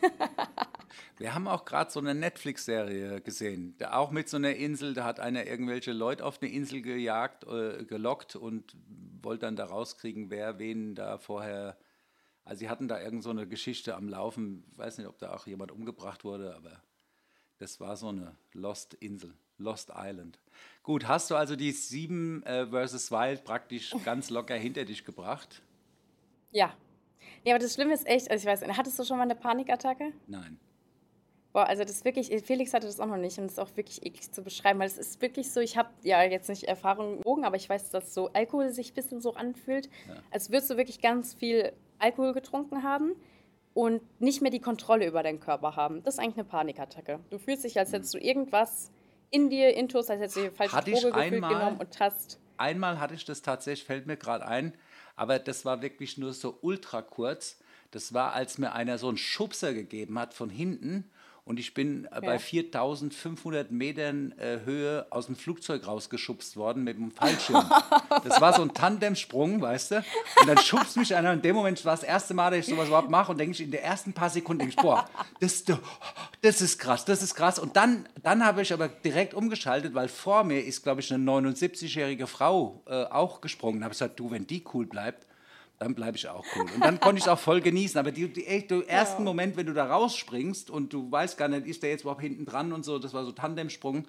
Wir 1.18 1.34
haben 1.34 1.48
auch 1.48 1.64
gerade 1.64 1.90
so 1.90 1.98
eine 1.98 2.14
Netflix-Serie 2.14 3.22
gesehen, 3.22 3.74
da 3.78 3.94
auch 3.94 4.10
mit 4.10 4.28
so 4.28 4.36
einer 4.36 4.54
Insel, 4.54 4.92
da 4.92 5.04
hat 5.04 5.18
einer 5.18 5.46
irgendwelche 5.46 5.92
Leute 5.92 6.24
auf 6.24 6.42
eine 6.42 6.50
Insel 6.50 6.82
gejagt, 6.82 7.44
äh, 7.44 7.84
gelockt 7.84 8.36
und 8.36 8.76
wollte 9.22 9.46
dann 9.46 9.56
da 9.56 9.64
rauskriegen, 9.64 10.30
wer 10.30 10.58
wen 10.58 10.94
da 10.94 11.16
vorher. 11.18 11.78
Also 12.44 12.60
sie 12.60 12.68
hatten 12.68 12.86
da 12.86 13.00
irgend 13.00 13.22
so 13.22 13.30
eine 13.30 13.46
Geschichte 13.46 13.96
am 13.96 14.08
Laufen, 14.08 14.64
ich 14.72 14.78
weiß 14.78 14.98
nicht, 14.98 15.06
ob 15.06 15.18
da 15.18 15.34
auch 15.34 15.46
jemand 15.46 15.72
umgebracht 15.72 16.22
wurde, 16.22 16.54
aber 16.54 16.82
das 17.58 17.80
war 17.80 17.96
so 17.96 18.08
eine 18.08 18.36
Lost 18.52 18.94
Insel, 18.94 19.32
Lost 19.56 19.92
Island. 19.96 20.38
Gut, 20.82 21.08
hast 21.08 21.30
du 21.30 21.34
also 21.34 21.56
die 21.56 21.72
7 21.72 22.42
äh, 22.42 22.66
versus 22.66 23.10
Wild 23.10 23.42
praktisch 23.44 23.94
ganz 24.04 24.28
locker 24.28 24.54
hinter 24.54 24.84
dich 24.84 25.04
gebracht? 25.04 25.62
Ja. 26.52 26.74
Ja, 27.46 27.54
aber 27.54 27.62
das 27.62 27.74
Schlimme 27.74 27.94
ist 27.94 28.06
echt, 28.08 28.28
also 28.28 28.42
ich 28.42 28.52
weiß, 28.52 28.68
hattest 28.76 28.98
du 28.98 29.04
schon 29.04 29.18
mal 29.18 29.22
eine 29.22 29.36
Panikattacke? 29.36 30.12
Nein. 30.26 30.58
Boah, 31.52 31.68
also 31.68 31.84
das 31.84 31.92
ist 31.92 32.04
wirklich, 32.04 32.28
Felix 32.44 32.74
hatte 32.74 32.88
das 32.88 32.98
auch 32.98 33.06
noch 33.06 33.16
nicht 33.16 33.38
und 33.38 33.44
es 33.44 33.52
ist 33.52 33.58
auch 33.60 33.74
wirklich 33.76 34.04
eklig 34.04 34.32
zu 34.32 34.42
beschreiben, 34.42 34.80
weil 34.80 34.88
es 34.88 34.98
ist 34.98 35.22
wirklich 35.22 35.52
so, 35.52 35.60
ich 35.60 35.78
habe 35.78 35.88
ja 36.02 36.22
jetzt 36.24 36.48
nicht 36.48 36.64
Erfahrung 36.64 37.22
Drogen, 37.22 37.44
aber 37.44 37.54
ich 37.54 37.68
weiß, 37.68 37.90
dass 37.90 38.12
so 38.12 38.30
Alkohol 38.32 38.70
sich 38.70 38.90
ein 38.90 38.94
bisschen 38.94 39.20
so 39.20 39.34
anfühlt, 39.34 39.88
ja. 40.08 40.16
als 40.32 40.50
würdest 40.50 40.70
du 40.70 40.76
wirklich 40.76 41.00
ganz 41.00 41.34
viel 41.34 41.72
Alkohol 42.00 42.32
getrunken 42.34 42.82
haben 42.82 43.12
und 43.74 44.02
nicht 44.20 44.42
mehr 44.42 44.50
die 44.50 44.60
Kontrolle 44.60 45.06
über 45.06 45.22
deinen 45.22 45.38
Körper 45.38 45.76
haben. 45.76 46.02
Das 46.02 46.14
ist 46.14 46.18
eigentlich 46.18 46.38
eine 46.38 46.44
Panikattacke. 46.44 47.20
Du 47.30 47.38
fühlst 47.38 47.62
dich, 47.62 47.78
als 47.78 47.92
hättest 47.92 48.12
du 48.12 48.18
irgendwas 48.18 48.90
in 49.30 49.50
dir, 49.50 49.74
intus, 49.76 50.10
als 50.10 50.20
hättest 50.20 50.36
du 50.36 50.42
die 50.42 50.50
falsche 50.50 50.76
Hatte 50.76 50.90
Droge 50.90 51.12
gefühlt 51.12 51.42
genommen 51.48 51.78
und 51.78 52.00
hast... 52.00 52.40
Einmal 52.58 53.00
hatte 53.00 53.14
ich 53.14 53.24
das 53.24 53.42
tatsächlich, 53.42 53.86
fällt 53.86 54.06
mir 54.06 54.16
gerade 54.16 54.46
ein, 54.46 54.74
aber 55.14 55.38
das 55.38 55.64
war 55.64 55.82
wirklich 55.82 56.18
nur 56.18 56.32
so 56.32 56.58
ultra 56.60 57.02
kurz. 57.02 57.58
Das 57.90 58.12
war, 58.12 58.32
als 58.32 58.58
mir 58.58 58.72
einer 58.72 58.98
so 58.98 59.08
einen 59.08 59.16
Schubser 59.16 59.72
gegeben 59.72 60.18
hat 60.18 60.34
von 60.34 60.50
hinten 60.50 61.10
und 61.46 61.60
ich 61.60 61.74
bin 61.74 62.08
ja. 62.10 62.18
bei 62.18 62.40
4500 62.40 63.70
Metern 63.70 64.34
äh, 64.36 64.58
Höhe 64.64 65.06
aus 65.10 65.26
dem 65.26 65.36
Flugzeug 65.36 65.86
rausgeschubst 65.86 66.56
worden 66.56 66.82
mit 66.82 66.96
dem 66.96 67.12
Fallschirm. 67.12 67.70
das 68.24 68.40
war 68.40 68.52
so 68.52 68.62
ein 68.62 68.74
Tandemsprung, 68.74 69.60
weißt 69.60 69.92
du? 69.92 69.96
Und 70.40 70.48
dann 70.48 70.58
schubst 70.58 70.96
mich 70.96 71.14
einer. 71.14 71.30
Und 71.30 71.36
in 71.36 71.42
dem 71.42 71.54
Moment 71.54 71.84
war 71.84 71.94
das 71.94 72.02
erste 72.02 72.34
Mal, 72.34 72.50
dass 72.50 72.66
ich 72.66 72.66
sowas 72.66 72.88
überhaupt 72.88 73.10
mache. 73.10 73.30
Und 73.30 73.38
denke 73.38 73.52
ich, 73.52 73.60
in 73.60 73.70
den 73.70 73.80
ersten 73.80 74.12
paar 74.12 74.28
Sekunden 74.28 74.58
denke 74.58 74.74
ich, 74.76 74.82
boah, 74.82 75.08
das, 75.38 75.62
das 76.42 76.60
ist 76.60 76.80
krass, 76.80 77.04
das 77.04 77.22
ist 77.22 77.36
krass. 77.36 77.60
Und 77.60 77.76
dann, 77.76 78.08
dann 78.24 78.44
habe 78.44 78.62
ich 78.62 78.72
aber 78.72 78.88
direkt 78.88 79.32
umgeschaltet, 79.32 79.94
weil 79.94 80.08
vor 80.08 80.42
mir 80.42 80.64
ist, 80.64 80.82
glaube 80.82 81.00
ich, 81.00 81.14
eine 81.14 81.22
79-jährige 81.30 82.26
Frau 82.26 82.82
äh, 82.86 83.04
auch 83.04 83.40
gesprungen. 83.40 83.78
Da 83.78 83.84
habe 83.84 83.92
ich 83.92 84.00
gesagt, 84.00 84.18
du, 84.18 84.32
wenn 84.32 84.48
die 84.48 84.64
cool 84.74 84.86
bleibt, 84.86 85.24
dann 85.78 85.94
bleibe 85.94 86.16
ich 86.16 86.28
auch 86.28 86.44
cool. 86.56 86.66
Und 86.74 86.82
dann 86.82 87.00
konnte 87.00 87.18
ich 87.18 87.24
es 87.24 87.28
auch 87.28 87.38
voll 87.38 87.60
genießen. 87.60 87.98
Aber 87.98 88.10
die, 88.10 88.28
die, 88.28 88.46
echt, 88.46 88.70
der 88.70 88.88
ersten 88.88 89.22
ja. 89.22 89.24
Moment, 89.24 89.56
wenn 89.56 89.66
du 89.66 89.74
da 89.74 89.86
rausspringst 89.86 90.70
und 90.70 90.92
du 90.92 91.10
weißt 91.10 91.36
gar 91.36 91.48
nicht, 91.48 91.66
ist 91.66 91.82
der 91.82 91.90
jetzt 91.90 92.02
überhaupt 92.02 92.22
hinten 92.22 92.46
dran 92.46 92.72
und 92.72 92.84
so, 92.84 92.98
das 92.98 93.12
war 93.12 93.24
so 93.24 93.32
Tandemsprung, 93.32 94.06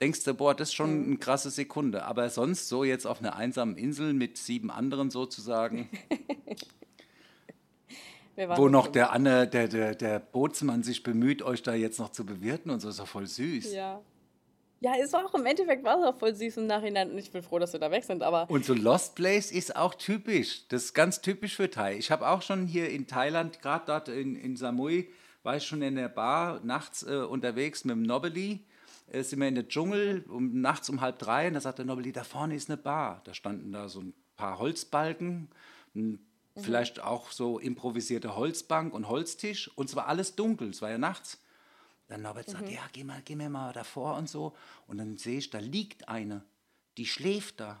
denkst 0.00 0.24
du, 0.24 0.34
boah, 0.34 0.54
das 0.54 0.68
ist 0.68 0.74
schon 0.74 1.04
eine 1.04 1.16
krasse 1.18 1.50
Sekunde. 1.50 2.04
Aber 2.04 2.30
sonst 2.30 2.68
so 2.68 2.82
jetzt 2.82 3.06
auf 3.06 3.20
einer 3.20 3.36
einsamen 3.36 3.76
Insel 3.76 4.14
mit 4.14 4.38
sieben 4.38 4.70
anderen 4.70 5.10
sozusagen, 5.10 5.90
wo 8.56 8.68
noch 8.68 8.86
der, 8.86 9.12
Anne, 9.12 9.46
der, 9.46 9.68
der, 9.68 9.94
der 9.94 10.18
Bootsmann 10.18 10.82
sich 10.82 11.02
bemüht, 11.02 11.42
euch 11.42 11.62
da 11.62 11.74
jetzt 11.74 11.98
noch 11.98 12.10
zu 12.10 12.24
bewirten 12.24 12.70
und 12.70 12.80
so, 12.80 12.88
ist 12.88 13.00
doch 13.00 13.06
voll 13.06 13.26
süß. 13.26 13.72
Ja. 13.72 14.00
Ja, 14.82 14.94
es 15.00 15.12
war 15.12 15.24
auch 15.24 15.34
im 15.34 15.46
Endeffekt 15.46 15.84
war 15.84 16.00
es 16.00 16.04
auch 16.04 16.18
voll 16.18 16.34
süß 16.34 16.56
im 16.56 16.66
Nachhinein 16.66 17.12
und 17.12 17.18
ich 17.18 17.30
bin 17.30 17.40
froh, 17.40 17.60
dass 17.60 17.72
wir 17.72 17.78
da 17.78 17.92
weg 17.92 18.02
sind, 18.02 18.20
aber 18.24 18.50
Und 18.50 18.64
so 18.64 18.74
Lost 18.74 19.14
Place 19.14 19.52
ist 19.52 19.76
auch 19.76 19.94
typisch. 19.94 20.66
Das 20.68 20.86
ist 20.86 20.92
ganz 20.92 21.20
typisch 21.20 21.54
für 21.54 21.70
Thai. 21.70 21.96
Ich 21.96 22.10
habe 22.10 22.26
auch 22.26 22.42
schon 22.42 22.66
hier 22.66 22.90
in 22.90 23.06
Thailand, 23.06 23.62
gerade 23.62 23.84
dort 23.86 24.08
in, 24.08 24.34
in 24.34 24.56
Samui, 24.56 25.08
war 25.44 25.56
ich 25.56 25.64
schon 25.64 25.82
in 25.82 25.94
der 25.94 26.08
Bar 26.08 26.60
nachts 26.64 27.04
äh, 27.04 27.14
unterwegs 27.14 27.84
mit 27.84 27.94
dem 27.94 28.02
Nobeli. 28.02 28.64
Äh, 29.12 29.22
sind 29.22 29.38
wir 29.38 29.46
in 29.46 29.54
der 29.54 29.68
Dschungel, 29.68 30.24
um, 30.28 30.60
nachts 30.60 30.90
um 30.90 31.00
halb 31.00 31.20
drei, 31.20 31.46
und 31.46 31.54
da 31.54 31.60
sagt 31.60 31.78
der 31.78 31.84
Nobeli, 31.84 32.10
da 32.10 32.24
vorne 32.24 32.56
ist 32.56 32.68
eine 32.68 32.76
Bar. 32.76 33.20
Da 33.22 33.34
standen 33.34 33.70
da 33.70 33.88
so 33.88 34.00
ein 34.00 34.14
paar 34.36 34.58
Holzbalken, 34.58 35.48
ein, 35.94 36.18
vielleicht 36.56 37.00
auch 37.00 37.30
so 37.30 37.60
improvisierte 37.60 38.34
Holzbank 38.34 38.92
und 38.92 39.08
Holztisch. 39.08 39.70
Und 39.76 39.88
es 39.88 39.94
war 39.94 40.08
alles 40.08 40.34
dunkel, 40.34 40.70
es 40.70 40.82
war 40.82 40.90
ja 40.90 40.98
nachts. 40.98 41.41
Dann 42.12 42.20
Norbert 42.22 42.50
sagt, 42.50 42.68
ja, 42.68 42.82
geh 42.92 43.04
mal, 43.04 43.22
geh 43.24 43.34
mir 43.36 43.48
mal 43.48 43.72
davor 43.72 44.16
und 44.18 44.28
so. 44.28 44.52
Und 44.86 44.98
dann 44.98 45.16
sehe 45.16 45.38
ich, 45.38 45.48
da 45.48 45.58
liegt 45.58 46.08
eine, 46.10 46.44
die 46.98 47.06
schläft 47.06 47.58
da. 47.60 47.80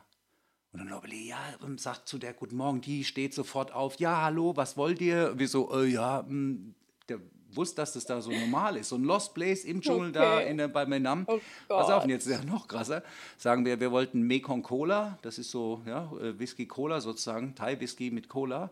Und 0.72 0.78
dann 0.80 0.88
Norbert, 0.88 1.12
ja, 1.12 1.36
und 1.60 1.78
sagt 1.82 2.08
zu 2.08 2.16
der, 2.16 2.32
guten 2.32 2.56
Morgen, 2.56 2.80
die 2.80 3.04
steht 3.04 3.34
sofort 3.34 3.72
auf, 3.72 3.96
ja, 3.96 4.22
hallo, 4.22 4.56
was 4.56 4.78
wollt 4.78 5.02
ihr? 5.02 5.38
Wir 5.38 5.48
so, 5.48 5.70
äh, 5.78 5.86
ja, 5.86 6.24
mh, 6.26 6.72
der 7.10 7.18
wusste, 7.50 7.76
dass 7.76 7.92
das 7.92 8.06
da 8.06 8.22
so 8.22 8.30
normal 8.30 8.78
ist. 8.78 8.88
So 8.88 8.96
ein 8.96 9.04
Lost 9.04 9.34
Place 9.34 9.66
im 9.66 9.82
Dschungel 9.82 10.12
da 10.12 10.38
Okay. 10.38 10.50
in 10.50 10.56
der, 10.56 10.68
bei 10.68 10.86
Menam. 10.86 11.26
Oh 11.28 11.38
Pass 11.68 11.90
auf, 11.90 12.04
und 12.04 12.08
jetzt 12.08 12.26
ist 12.26 12.32
ja 12.32 12.42
noch 12.42 12.66
krasser. 12.66 13.02
Sagen 13.36 13.66
wir, 13.66 13.78
wir 13.80 13.92
wollten 13.92 14.22
Mekong 14.22 14.62
Cola, 14.62 15.18
das 15.20 15.36
ist 15.36 15.50
so, 15.50 15.82
ja, 15.84 16.10
äh, 16.22 16.38
Whisky 16.38 16.66
Cola 16.66 17.02
sozusagen, 17.02 17.54
Thai 17.54 17.78
Whisky 17.78 18.10
mit 18.10 18.30
Cola. 18.30 18.70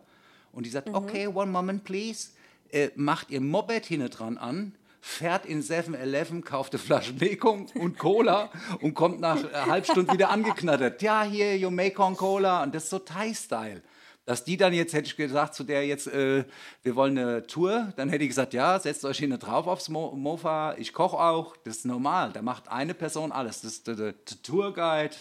Und 0.51 0.65
die 0.65 0.71
sagt, 0.71 0.87
Mhm. 0.89 0.95
okay, 0.95 1.27
one 1.27 1.51
moment 1.51 1.83
please. 1.83 2.31
Äh, 2.71 2.89
macht 2.95 3.29
ihr 3.29 3.41
Moped 3.41 3.85
hinten 3.85 4.09
dran 4.09 4.39
an, 4.39 4.73
fährt 5.01 5.45
in 5.45 5.61
7-Eleven, 5.63 6.43
kauft 6.43 6.73
eine 6.73 6.79
Flasche 6.79 7.13
Mekong 7.13 7.67
und 7.75 7.97
Cola 7.97 8.51
und 8.81 8.93
kommt 8.93 9.19
nach 9.19 9.37
einer 9.37 9.65
halben 9.65 9.85
Stunde 9.85 10.13
wieder 10.13 10.29
angeknattert. 10.29 11.01
Ja, 11.01 11.23
hier, 11.23 11.59
your 11.63 11.71
Mekong 11.71 12.15
Cola. 12.15 12.63
Und 12.63 12.73
das 12.75 12.83
ist 12.83 12.89
so 12.91 12.99
Thai-Style. 12.99 13.81
Dass 14.25 14.43
die 14.43 14.55
dann 14.55 14.71
jetzt, 14.71 14.93
hätte 14.93 15.07
ich 15.07 15.17
gesagt, 15.17 15.55
zu 15.55 15.63
der 15.63 15.85
jetzt, 15.87 16.05
äh, 16.05 16.45
wir 16.83 16.95
wollen 16.95 17.17
eine 17.17 17.47
Tour, 17.47 17.91
dann 17.95 18.07
hätte 18.09 18.23
ich 18.23 18.29
gesagt, 18.29 18.53
ja, 18.53 18.79
setzt 18.79 19.03
euch 19.03 19.17
hinten 19.17 19.39
drauf 19.39 19.65
aufs 19.65 19.89
Mo 19.89 20.11
Mofa, 20.15 20.75
ich 20.77 20.93
koche 20.93 21.17
auch, 21.17 21.57
das 21.57 21.77
ist 21.77 21.85
normal, 21.85 22.31
da 22.31 22.43
macht 22.43 22.69
eine 22.69 22.93
Person 22.93 23.31
alles. 23.31 23.61
Das 23.61 23.73
ist 23.73 23.87
der, 23.87 23.95
der, 23.95 24.11
der 24.13 24.41
Tourguide, 24.43 25.15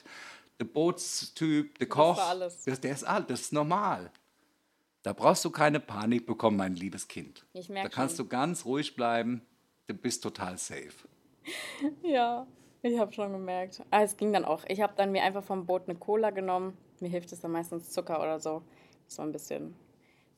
der 0.61 0.67
Bootstyp, 0.67 1.79
der 1.79 1.89
Koch, 1.89 2.19
alles. 2.19 2.65
Das, 2.65 2.79
der 2.81 2.93
ist 2.93 3.05
alles, 3.05 3.27
das 3.29 3.41
ist 3.41 3.53
normal. 3.55 4.11
Da 5.03 5.15
brauchst 5.15 5.47
du 5.47 5.51
keine 5.51 5.81
Panik 5.81 6.27
bekommen, 6.27 6.59
mein 6.59 6.75
liebes 6.77 7.09
Kind. 7.09 7.47
Ich 7.55 7.71
merk 7.71 7.85
Da 7.85 7.89
kannst 7.89 8.19
schon. 8.19 8.27
du 8.27 8.31
ganz 8.31 8.67
ruhig 8.67 8.95
bleiben, 8.95 9.41
du 9.93 9.95
bist 9.95 10.23
total 10.23 10.57
safe. 10.59 11.09
ja, 12.03 12.47
ich 12.83 12.99
habe 12.99 13.13
schon 13.13 13.33
gemerkt. 13.33 13.83
Aber 13.91 14.05
es 14.05 14.17
ging 14.17 14.33
dann 14.33 14.45
auch. 14.45 14.65
Ich 14.69 14.81
habe 14.81 14.95
dann 14.97 15.13
mir 15.13 15.23
einfach 15.23 15.45
vom 15.45 15.67
Boot 15.67 15.89
eine 15.89 15.99
Cola 15.99 16.31
genommen. 16.31 16.77
Mir 17.01 17.09
hilft 17.09 17.33
es 17.33 17.41
dann 17.41 17.53
meistens 17.53 17.91
Zucker 17.91 18.21
oder 18.21 18.41
so. 18.41 18.63
So 19.07 19.23
ein 19.23 19.33
bisschen 19.33 19.75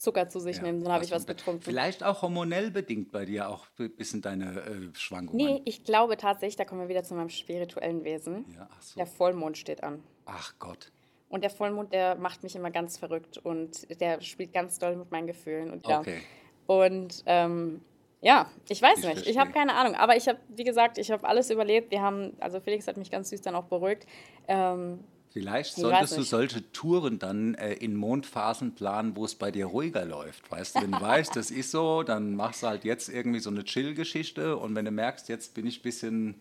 Zucker 0.02 0.28
zu 0.28 0.40
sich 0.40 0.60
nehmen, 0.60 0.82
dann 0.82 0.92
habe 0.92 1.04
ich 1.04 1.12
was 1.12 1.26
getrunken. 1.26 1.62
Vielleicht 1.62 2.02
auch 2.02 2.22
hormonell 2.22 2.72
bedingt 2.72 3.12
bei 3.12 3.24
dir 3.24 3.48
auch 3.48 3.68
ein 3.78 3.94
bisschen 3.94 4.20
deine 4.20 4.60
äh, 4.62 4.88
Schwankungen. 4.94 5.46
Nee, 5.46 5.62
ich 5.64 5.84
glaube 5.84 6.16
tatsächlich, 6.16 6.56
da 6.56 6.64
kommen 6.64 6.80
wir 6.80 6.88
wieder 6.88 7.04
zu 7.04 7.14
meinem 7.14 7.28
spirituellen 7.28 8.02
Wesen. 8.02 8.44
Ja, 8.52 8.68
ach 8.72 8.82
so. 8.82 8.96
Der 8.96 9.06
Vollmond 9.06 9.56
steht 9.56 9.84
an. 9.84 10.02
Ach 10.24 10.54
Gott. 10.58 10.90
Und 11.28 11.42
der 11.42 11.50
Vollmond, 11.50 11.92
der 11.92 12.16
macht 12.16 12.42
mich 12.42 12.56
immer 12.56 12.72
ganz 12.72 12.98
verrückt 12.98 13.38
und 13.38 13.88
der 14.00 14.20
spielt 14.22 14.52
ganz 14.52 14.80
doll 14.80 14.96
mit 14.96 15.12
meinen 15.12 15.28
Gefühlen. 15.28 15.70
Und 15.70 15.86
ja. 15.86 16.00
Okay. 16.00 16.20
Und 16.66 17.22
ähm, 17.26 17.80
ja, 18.22 18.48
ich 18.68 18.80
weiß 18.80 19.00
Ich 19.00 19.04
nicht. 19.04 19.26
Ich 19.26 19.36
habe 19.36 19.50
keine 19.50 19.74
Ahnung. 19.74 19.96
Aber 19.96 20.16
ich 20.16 20.28
habe, 20.28 20.38
wie 20.48 20.64
gesagt, 20.64 20.96
ich 20.96 21.10
habe 21.10 21.26
alles 21.28 21.50
überlebt. 21.50 21.90
Wir 21.90 22.02
haben, 22.02 22.32
also 22.38 22.60
Felix 22.60 22.86
hat 22.86 22.96
mich 22.96 23.10
ganz 23.10 23.30
süß 23.30 23.42
dann 23.42 23.56
auch 23.56 23.64
beruhigt. 23.64 24.06
Ähm, 24.46 25.00
Vielleicht 25.32 25.76
Ich 25.76 25.82
solltest 25.82 26.18
du 26.18 26.22
solche 26.22 26.70
Touren 26.72 27.18
dann 27.18 27.54
äh, 27.54 27.72
in 27.72 27.96
Mondphasen 27.96 28.74
planen, 28.74 29.16
wo 29.16 29.24
es 29.24 29.34
bei 29.34 29.50
dir 29.50 29.66
ruhiger 29.66 30.04
läuft. 30.04 30.50
Weißt 30.50 30.76
du, 30.76 30.82
wenn 30.82 30.92
du 30.92 31.00
weißt, 31.00 31.34
das 31.34 31.50
ist 31.50 31.70
so, 31.70 32.02
dann 32.02 32.36
machst 32.36 32.62
du 32.62 32.68
halt 32.68 32.84
jetzt 32.84 33.08
irgendwie 33.08 33.40
so 33.40 33.50
eine 33.50 33.64
Chill-Geschichte 33.64 34.56
und 34.56 34.74
wenn 34.76 34.84
du 34.84 34.90
merkst, 34.90 35.28
jetzt 35.28 35.54
bin 35.54 35.66
ich 35.66 35.80
ein 35.80 35.82
bisschen 35.82 36.34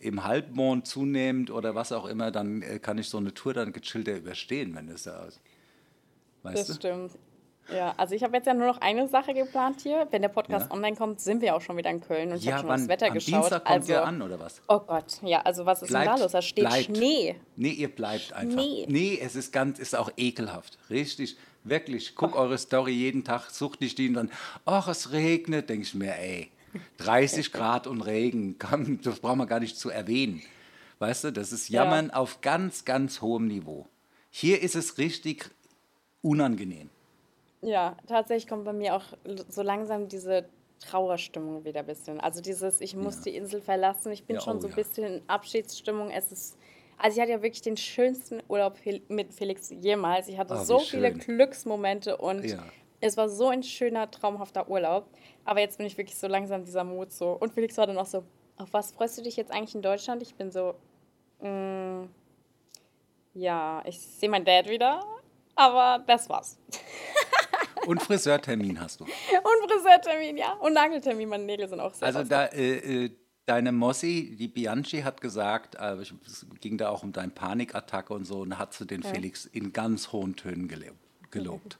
im 0.00 0.24
Halbmond 0.24 0.86
zunehmend 0.86 1.50
oder 1.50 1.74
was 1.74 1.92
auch 1.92 2.06
immer, 2.06 2.30
dann 2.30 2.62
äh, 2.62 2.78
kann 2.78 2.96
ich 2.96 3.08
so 3.10 3.18
eine 3.18 3.34
Tour 3.34 3.52
dann 3.52 3.72
gechillter 3.72 4.16
überstehen, 4.16 4.74
wenn 4.74 4.88
das 4.88 5.02
da 5.02 5.24
ist. 5.26 5.40
Weißt 6.42 6.60
das 6.60 6.66
du? 6.68 6.74
stimmt. 6.74 7.12
Ja, 7.72 7.94
also 7.96 8.14
ich 8.14 8.22
habe 8.22 8.36
jetzt 8.36 8.46
ja 8.46 8.54
nur 8.54 8.66
noch 8.66 8.80
eine 8.80 9.06
Sache 9.08 9.32
geplant 9.34 9.80
hier. 9.82 10.06
Wenn 10.10 10.22
der 10.22 10.28
Podcast 10.28 10.66
Ja. 10.68 10.74
online 10.74 10.96
kommt, 10.96 11.20
sind 11.20 11.40
wir 11.42 11.54
auch 11.54 11.60
schon 11.60 11.76
wieder 11.76 11.90
in 11.90 12.00
Köln 12.00 12.30
und 12.32 12.36
ich 12.38 12.46
habe 12.46 12.50
Ja, 12.52 12.58
schon 12.60 12.68
wann? 12.68 12.80
das 12.80 12.88
Wetter 12.88 13.06
Am 13.06 13.14
geschaut. 13.14 13.34
Dienstag 13.42 13.64
kommt 13.64 13.80
also, 13.80 13.92
ihr 13.92 14.04
an 14.04 14.22
oder 14.22 14.40
was? 14.40 14.60
Oh 14.68 14.80
Gott, 14.80 15.18
ja, 15.22 15.40
also 15.42 15.66
was 15.66 15.82
ist 15.82 15.92
denn 15.92 16.04
da 16.04 16.16
los? 16.16 16.32
Da 16.32 16.42
steht 16.42 16.64
bleibt. 16.66 16.84
Schnee. 16.96 17.36
Nee, 17.56 17.70
ihr 17.70 17.88
bleibt 17.88 18.32
einfach. 18.32 18.56
Nee. 18.56 18.86
Nee, 18.88 19.18
es 19.22 19.36
ist 19.36 19.52
ganz, 19.52 19.78
ist 19.78 19.94
auch 19.94 20.10
ekelhaft. 20.16 20.78
Richtig, 20.90 21.36
wirklich. 21.64 22.14
Guck 22.14 22.36
eure 22.36 22.58
Story 22.58 22.92
jeden 22.92 23.24
Tag, 23.24 23.50
sucht 23.50 23.80
nicht 23.80 23.98
die 23.98 24.08
und 24.08 24.14
dann, 24.14 24.30
ach, 24.64 24.88
es 24.88 25.12
regnet, 25.12 25.68
denke 25.70 25.84
ich 25.84 25.94
mir, 25.94 26.14
ey, 26.16 26.50
30 26.98 27.52
Grad 27.52 27.86
und 27.86 28.02
Regen, 28.02 28.56
komm, 28.60 29.00
das 29.02 29.20
brauchen 29.20 29.38
wir 29.38 29.46
gar 29.46 29.60
nicht 29.60 29.78
zu 29.78 29.90
erwähnen. 29.90 30.42
Weißt 30.98 31.24
du, 31.24 31.32
das 31.32 31.52
ist 31.52 31.68
Ja. 31.68 31.84
Jammern 31.84 32.10
auf 32.10 32.40
ganz, 32.40 32.84
ganz 32.84 33.20
hohem 33.22 33.46
Niveau. 33.46 33.86
Hier 34.30 34.60
ist 34.62 34.74
es 34.76 34.98
richtig 34.98 35.50
unangenehm. 36.22 36.90
Ja, 37.62 37.96
tatsächlich 38.06 38.48
kommt 38.48 38.64
bei 38.64 38.72
mir 38.72 38.96
auch 38.96 39.04
so 39.48 39.62
langsam 39.62 40.08
diese 40.08 40.48
Trauerstimmung 40.80 41.64
wieder 41.64 41.80
ein 41.80 41.86
bisschen. 41.86 42.18
Also 42.20 42.40
dieses, 42.40 42.80
ich 42.80 42.96
muss 42.96 43.16
Ja. 43.16 43.22
die 43.24 43.36
Insel 43.36 43.60
verlassen. 43.60 44.12
Ich 44.12 44.24
bin 44.24 44.36
Ja, 44.36 44.42
schon 44.42 44.56
oh 44.56 44.60
so 44.60 44.66
ein 44.66 44.70
ja. 44.70 44.76
bisschen 44.76 45.04
in 45.04 45.22
Abschiedsstimmung. 45.28 46.10
Es 46.10 46.32
ist, 46.32 46.56
also 46.96 47.16
ich 47.16 47.20
hatte 47.20 47.32
ja 47.32 47.42
wirklich 47.42 47.60
den 47.62 47.76
schönsten 47.76 48.42
Urlaub 48.48 48.78
mit 49.08 49.34
Felix 49.34 49.68
jemals. 49.70 50.28
Ich 50.28 50.38
hatte 50.38 50.54
wie 50.54 50.64
so 50.64 50.78
viele. 50.78 51.12
Glücksmomente 51.12 52.16
und 52.16 52.44
es 53.02 53.16
war 53.18 53.28
so 53.28 53.48
ein 53.48 53.62
schöner, 53.62 54.10
traumhafter 54.10 54.68
Urlaub. 54.70 55.06
Aber 55.44 55.60
jetzt 55.60 55.76
bin 55.78 55.86
ich 55.86 55.98
wirklich 55.98 56.18
so 56.18 56.28
langsam 56.28 56.64
dieser 56.64 56.84
Mut 56.84 57.12
so. 57.12 57.32
Und 57.32 57.52
Felix 57.52 57.76
war 57.76 57.86
dann 57.86 57.98
auch 57.98 58.06
so, 58.06 58.24
auf 58.56 58.72
was 58.72 58.92
freust 58.92 59.18
du 59.18 59.22
dich 59.22 59.36
jetzt 59.36 59.52
eigentlich 59.52 59.74
in 59.74 59.82
Deutschland? 59.82 60.22
Ich 60.22 60.34
bin 60.34 60.50
so, 60.50 60.74
mm, 61.40 62.04
ja, 63.34 63.82
ich 63.86 63.98
sehe 64.00 64.28
meinen 64.28 64.44
Dad 64.44 64.68
wieder, 64.68 65.04
aber 65.54 66.02
das 66.06 66.28
war's. 66.30 66.58
Und 67.86 68.02
Friseurtermin 68.02 68.80
hast 68.80 69.00
du. 69.00 69.04
Und 69.04 69.70
Friseurtermin, 69.70 70.36
ja. 70.36 70.52
Und 70.54 70.74
Nageltermin, 70.74 71.28
meine 71.28 71.44
Nägel 71.44 71.68
sind 71.68 71.80
auch 71.80 71.94
sehr 71.94 72.06
Also 72.06 72.24
da, 72.24 72.46
äh, 72.46 73.04
äh, 73.04 73.10
deine 73.46 73.72
Mossi, 73.72 74.36
die 74.38 74.48
Bianchi, 74.48 75.02
hat 75.02 75.20
gesagt, 75.20 75.74
äh, 75.76 75.94
es 75.94 76.46
ging 76.60 76.78
da 76.78 76.88
auch 76.90 77.02
um 77.02 77.12
deine 77.12 77.32
Panikattacke 77.32 78.12
und 78.12 78.24
so, 78.24 78.40
und 78.40 78.58
hat 78.58 78.74
sie 78.74 78.86
den 78.86 79.02
Felix 79.02 79.46
in 79.46 79.72
ganz 79.72 80.12
hohen 80.12 80.36
Tönen 80.36 80.68
gelobt. 81.30 81.78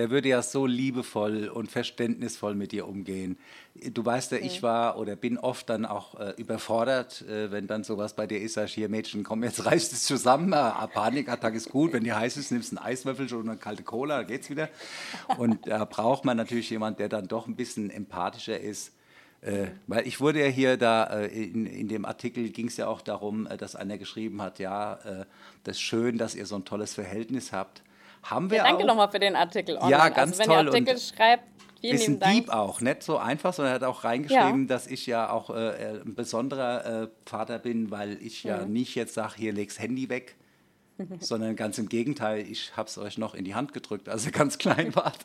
Der 0.00 0.08
würde 0.08 0.30
ja 0.30 0.40
so 0.40 0.64
liebevoll 0.64 1.48
und 1.48 1.70
verständnisvoll 1.70 2.54
mit 2.54 2.72
dir 2.72 2.88
umgehen. 2.88 3.36
Du 3.92 4.02
weißt 4.02 4.32
ja, 4.32 4.38
ich 4.38 4.62
war 4.62 4.96
oder 4.96 5.14
bin 5.14 5.36
oft 5.36 5.68
dann 5.68 5.84
auch 5.84 6.18
äh, 6.18 6.32
überfordert, 6.38 7.20
äh, 7.28 7.50
wenn 7.50 7.66
dann 7.66 7.84
sowas 7.84 8.16
bei 8.16 8.26
dir 8.26 8.40
ist, 8.40 8.54
sag 8.54 8.68
ich, 8.68 8.72
hier 8.72 8.88
Mädchen, 8.88 9.24
komm, 9.24 9.44
jetzt 9.44 9.62
reißt 9.66 9.92
es 9.92 10.04
zusammen, 10.04 10.54
äh, 10.54 10.88
Panikattacke 10.88 11.54
ist 11.54 11.68
gut, 11.68 11.92
wenn 11.92 12.02
die 12.02 12.14
heiß 12.14 12.38
ist, 12.38 12.50
nimmst 12.50 12.72
du 12.72 12.78
einen 12.78 12.86
Eiswürfel 12.86 13.30
und 13.34 13.46
eine 13.46 13.58
kalte 13.58 13.82
Cola, 13.82 14.16
dann 14.20 14.26
geht's 14.26 14.48
wieder. 14.48 14.70
Und 15.36 15.66
da 15.66 15.84
braucht 15.84 16.24
man 16.24 16.38
natürlich 16.38 16.70
jemand, 16.70 16.98
der 16.98 17.10
dann 17.10 17.28
doch 17.28 17.46
ein 17.46 17.54
bisschen 17.54 17.90
empathischer 17.90 18.58
ist. 18.58 18.94
Äh, 19.42 19.66
weil 19.86 20.06
ich 20.06 20.18
wurde 20.18 20.40
ja 20.40 20.46
hier 20.46 20.78
da, 20.78 21.04
äh, 21.04 21.26
in, 21.26 21.66
in 21.66 21.88
dem 21.88 22.06
Artikel 22.06 22.48
ging 22.48 22.68
es 22.68 22.78
ja 22.78 22.86
auch 22.86 23.02
darum, 23.02 23.46
äh, 23.46 23.58
dass 23.58 23.76
einer 23.76 23.98
geschrieben 23.98 24.40
hat, 24.40 24.60
ja, 24.60 24.94
äh, 24.94 25.26
das 25.64 25.76
ist 25.76 25.82
schön, 25.82 26.16
dass 26.16 26.34
ihr 26.34 26.46
so 26.46 26.56
ein 26.56 26.64
tolles 26.64 26.94
Verhältnis 26.94 27.52
habt. 27.52 27.82
Haben 28.22 28.50
wir 28.50 28.58
Ja, 28.58 28.64
danke 28.64 28.84
nochmal 28.84 29.10
für 29.10 29.18
den 29.18 29.36
Artikel 29.36 29.76
online. 29.76 29.90
Ja, 29.90 30.08
ganz 30.08 30.32
also, 30.32 30.40
wenn 30.40 30.46
toll 30.46 30.64
ihr 30.66 30.72
Artikel 30.72 30.98
schreibt, 30.98 31.44
vielen 31.80 31.92
Bisschen 31.92 32.12
lieben 32.14 32.20
Dank. 32.20 32.34
deep 32.34 32.48
auch, 32.50 32.80
nicht 32.80 33.02
so 33.02 33.16
einfach, 33.18 33.52
sondern 33.54 33.72
er 33.72 33.74
hat 33.76 33.84
auch 33.84 34.04
reingeschrieben, 34.04 34.66
dass 34.68 34.86
ich 34.86 35.06
ja 35.06 35.30
auch 35.30 35.50
äh, 35.50 36.00
ein 36.04 36.14
besonderer 36.14 37.02
äh, 37.04 37.08
Vater 37.24 37.58
bin, 37.58 37.90
weil 37.90 38.18
ich 38.22 38.44
ja 38.44 38.64
Mhm. 38.66 38.72
nicht 38.72 38.94
jetzt 38.94 39.14
sage, 39.14 39.34
hier 39.36 39.52
leg's 39.52 39.78
Handy 39.78 40.08
weg, 40.10 40.36
sondern 41.20 41.56
ganz 41.56 41.78
im 41.78 41.88
Gegenteil, 41.88 42.40
ich 42.46 42.76
habe 42.76 42.88
es 42.88 42.98
euch 42.98 43.16
noch 43.16 43.34
in 43.34 43.44
die 43.44 43.54
Hand 43.54 43.72
gedrückt, 43.72 44.08
als 44.10 44.26
ihr 44.26 44.32
ganz 44.32 44.58
klein 44.58 44.94
wart. 44.94 45.24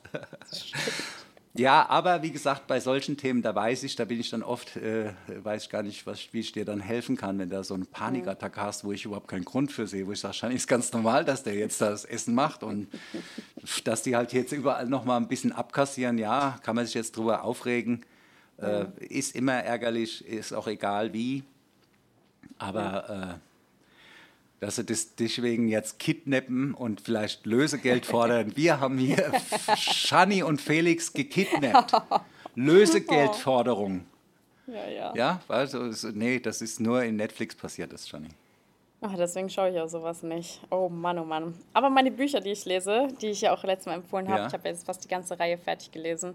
Ja, 1.57 1.87
aber 1.87 2.21
wie 2.21 2.31
gesagt, 2.31 2.67
bei 2.67 2.81
solchen 2.81 3.15
Themen, 3.15 3.41
da 3.41 3.55
weiß 3.55 3.83
ich, 3.83 3.95
da 3.95 4.03
bin 4.03 4.19
ich 4.19 4.29
dann 4.29 4.43
oft, 4.43 4.75
äh, 4.75 5.13
weiß 5.41 5.63
ich 5.63 5.69
gar 5.69 5.83
nicht, 5.83 6.05
was, 6.05 6.33
wie 6.33 6.41
ich 6.41 6.51
dir 6.51 6.65
dann 6.65 6.81
helfen 6.81 7.15
kann, 7.15 7.39
wenn 7.39 7.49
du 7.49 7.63
so 7.63 7.75
eine 7.75 7.85
Panikattacke 7.85 8.59
hast, 8.59 8.83
wo 8.83 8.91
ich 8.91 9.05
überhaupt 9.05 9.29
keinen 9.29 9.45
Grund 9.45 9.71
für 9.71 9.87
sehe, 9.87 10.05
wo 10.05 10.11
ich 10.11 10.19
sage, 10.19 10.33
wahrscheinlich 10.33 10.57
ist 10.57 10.67
ganz 10.67 10.91
normal, 10.91 11.23
dass 11.23 11.43
der 11.43 11.53
jetzt 11.53 11.79
das 11.79 12.03
Essen 12.03 12.35
macht 12.35 12.61
und 12.61 12.89
dass 13.85 14.03
die 14.03 14.17
halt 14.17 14.33
jetzt 14.33 14.51
überall 14.51 14.87
nochmal 14.87 15.17
ein 15.17 15.29
bisschen 15.29 15.53
abkassieren, 15.53 16.17
ja, 16.17 16.59
kann 16.61 16.75
man 16.75 16.85
sich 16.85 16.95
jetzt 16.95 17.15
drüber 17.15 17.43
aufregen, 17.43 18.05
äh, 18.57 18.85
ist 18.99 19.33
immer 19.33 19.53
ärgerlich, 19.53 20.27
ist 20.27 20.51
auch 20.53 20.67
egal 20.67 21.13
wie. 21.13 21.43
Aber 22.57 23.39
äh, 23.39 23.54
dass 24.59 24.77
sie 24.77 24.85
das 24.85 25.15
deswegen 25.15 25.67
jetzt 25.67 25.99
kidnappen 25.99 26.73
und 26.73 27.01
vielleicht 27.01 27.45
Lösegeld 27.45 28.05
fordern. 28.05 28.53
Wir 28.55 28.79
haben 28.79 28.97
hier 28.97 29.31
Shani 29.75 30.43
und 30.43 30.61
Felix 30.61 31.13
gekidnappt. 31.13 31.93
Lösegeldforderung. 32.55 34.05
Ja, 34.67 34.87
ja. 34.87 35.13
Ja, 35.15 35.41
also, 35.47 35.91
nee, 36.13 36.39
das 36.39 36.61
ist 36.61 36.79
nur 36.79 37.03
in 37.03 37.17
Netflix 37.17 37.53
passiert, 37.55 37.93
das 37.93 38.07
Shani. 38.07 38.29
Ach, 39.01 39.13
deswegen 39.15 39.49
schaue 39.49 39.69
ich 39.69 39.79
auch 39.79 39.87
sowas 39.87 40.23
nicht. 40.23 40.61
Oh 40.71 40.89
Mann, 40.89 41.19
oh 41.19 41.25
Mann. 41.25 41.53
Aber 41.73 41.89
meine 41.91 42.09
Bücher, 42.09 42.39
die 42.41 42.51
ich 42.51 42.65
lese, 42.65 43.07
die 43.21 43.27
ich 43.27 43.41
ja 43.41 43.53
auch 43.53 43.63
letztes 43.63 43.85
Mal 43.87 43.95
empfohlen 43.95 44.27
habe, 44.27 44.39
Ja. 44.41 44.47
ich 44.47 44.53
habe 44.53 44.67
jetzt 44.67 44.85
fast 44.85 45.03
die 45.03 45.07
ganze 45.07 45.37
Reihe 45.39 45.57
fertig 45.59 45.91
gelesen, 45.91 46.33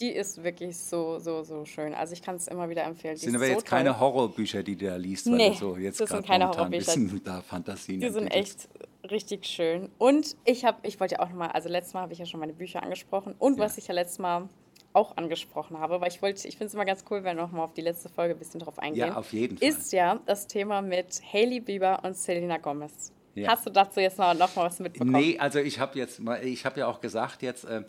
die 0.00 0.10
ist 0.10 0.42
wirklich 0.42 0.76
so, 0.76 1.18
so, 1.18 1.42
so 1.42 1.64
schön. 1.64 1.92
Also 1.94 2.12
ich 2.14 2.22
kann 2.22 2.36
es 2.36 2.48
immer 2.48 2.68
wieder 2.68 2.84
empfehlen. 2.84 3.14
Die 3.16 3.20
Das 3.20 3.24
sind 3.26 3.36
aber 3.36 3.44
so 3.46 3.52
jetzt 3.52 3.66
toll. 3.68 3.78
keine 3.78 4.00
Horrorbücher, 4.00 4.62
die 4.62 4.76
du 4.76 4.86
da 4.86 4.96
liest, 4.96 5.26
weil 5.26 5.36
Nee, 5.36 5.56
so 5.58 5.76
jetzt 5.76 6.00
das 6.00 6.10
sind 6.10 6.26
keine 6.26 6.44
momentan 6.46 6.66
ein 6.72 6.72
Horrorbücher. 6.72 7.00
bisschen 7.00 7.24
da 7.24 7.42
Fantasien 7.42 8.00
Die 8.00 8.08
sind 8.10 8.28
echt 8.28 8.68
richtig 9.10 9.44
schön. 9.46 9.90
Und 9.98 10.36
ich 10.44 10.64
habe, 10.64 10.78
ich 10.86 10.98
wollte 11.00 11.16
ja 11.16 11.20
auch 11.20 11.28
nochmal, 11.28 11.50
also 11.50 11.68
letztes 11.68 11.94
Mal 11.94 12.02
habe 12.02 12.12
ich 12.12 12.18
ja 12.18 12.26
schon 12.26 12.40
meine 12.40 12.52
Bücher 12.54 12.82
angesprochen 12.82 13.34
und 13.38 13.58
Ja. 13.58 13.64
was 13.64 13.76
ich 13.78 13.86
ja 13.88 13.94
letztes 13.94 14.18
Mal 14.18 14.48
auch 14.92 15.16
angesprochen 15.16 15.78
habe, 15.78 16.00
weil 16.00 16.08
ich 16.08 16.20
wollte, 16.20 16.48
ich 16.48 16.56
finde 16.56 16.66
es 16.66 16.74
immer 16.74 16.84
ganz 16.84 17.04
cool, 17.10 17.22
wenn 17.22 17.36
wir 17.36 17.42
nochmal 17.42 17.62
auf 17.64 17.74
die 17.74 17.80
letzte 17.82 18.08
Folge 18.08 18.34
ein 18.34 18.38
bisschen 18.38 18.60
drauf 18.60 18.78
eingehen. 18.78 19.06
Ja, 19.08 19.16
auf 19.16 19.32
jeden 19.32 19.56
Fall. 19.58 19.68
Ist 19.68 19.92
ja 19.92 20.18
das 20.26 20.46
Thema 20.46 20.82
mit 20.82 21.20
Hailey 21.32 21.60
Bieber 21.60 22.00
und 22.04 22.16
Selena 22.16 22.56
Gomez. 22.58 23.12
Ja. 23.36 23.52
Hast 23.52 23.64
du 23.64 23.70
dazu 23.70 24.00
jetzt 24.00 24.18
noch, 24.18 24.34
noch 24.34 24.54
mal 24.56 24.64
was 24.66 24.80
mitbekommen? 24.80 25.12
Nee, 25.12 25.38
also 25.38 25.60
ich 25.60 25.78
habe 25.78 25.96
jetzt 25.96 26.18
mal, 26.18 26.44
ich 26.44 26.64
habe 26.66 26.80
ja 26.80 26.88
auch 26.88 27.00
gesagt 27.00 27.42
jetzt, 27.42 27.64
äh, 27.64 27.84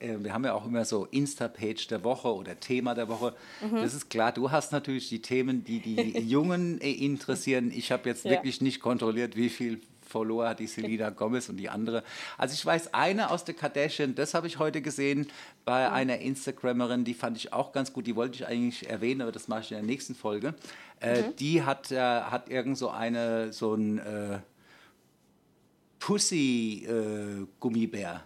wir 0.00 0.32
haben 0.32 0.44
ja 0.44 0.54
auch 0.54 0.66
immer 0.66 0.84
so 0.84 1.06
Insta-Page 1.10 1.88
der 1.88 2.04
Woche 2.04 2.32
oder 2.34 2.58
Thema 2.60 2.94
der 2.94 3.08
Woche. 3.08 3.34
Mhm. 3.60 3.76
Das 3.76 3.94
ist 3.94 4.10
klar, 4.10 4.32
du 4.32 4.50
hast 4.50 4.72
natürlich 4.72 5.08
die 5.08 5.22
Themen, 5.22 5.64
die 5.64 5.80
die 5.80 6.18
Jungen 6.20 6.80
äh, 6.80 6.90
interessieren. 6.92 7.72
Ich 7.74 7.90
habe 7.92 8.08
jetzt 8.08 8.24
Ja. 8.24 8.32
wirklich 8.32 8.60
nicht 8.60 8.80
kontrolliert, 8.80 9.36
wie 9.36 9.48
viel 9.48 9.80
Follower 10.06 10.48
hat 10.48 10.58
die 10.60 10.66
Selena 10.66 11.10
Gomez 11.10 11.50
und 11.50 11.58
die 11.58 11.68
andere. 11.68 12.02
Also 12.38 12.54
ich 12.54 12.64
weiß, 12.64 12.94
eine 12.94 13.30
aus 13.30 13.44
der 13.44 13.54
Kardashian, 13.54 14.14
das 14.14 14.32
habe 14.32 14.46
ich 14.46 14.58
heute 14.58 14.80
gesehen 14.80 15.26
bei 15.66 15.86
Mhm. 15.86 15.94
einer 15.94 16.18
Instagrammerin, 16.18 17.04
die 17.04 17.12
fand 17.12 17.36
ich 17.36 17.52
auch 17.52 17.72
ganz 17.72 17.92
gut, 17.92 18.06
die 18.06 18.16
wollte 18.16 18.36
ich 18.36 18.46
eigentlich 18.46 18.88
erwähnen, 18.88 19.20
aber 19.20 19.32
das 19.32 19.48
mache 19.48 19.60
ich 19.60 19.70
in 19.72 19.76
der 19.76 19.84
nächsten 19.84 20.14
Folge. 20.14 20.54
Äh, 21.00 21.24
Mhm. 21.24 21.36
Die 21.36 21.62
hat, 21.62 21.92
äh, 21.92 21.98
hat 22.00 22.48
irgend 22.48 22.78
so 22.78 22.88
eine, 22.88 23.52
so 23.52 23.74
ein 23.74 23.98
äh, 23.98 24.38
Pussy-Gummibär. 25.98 28.22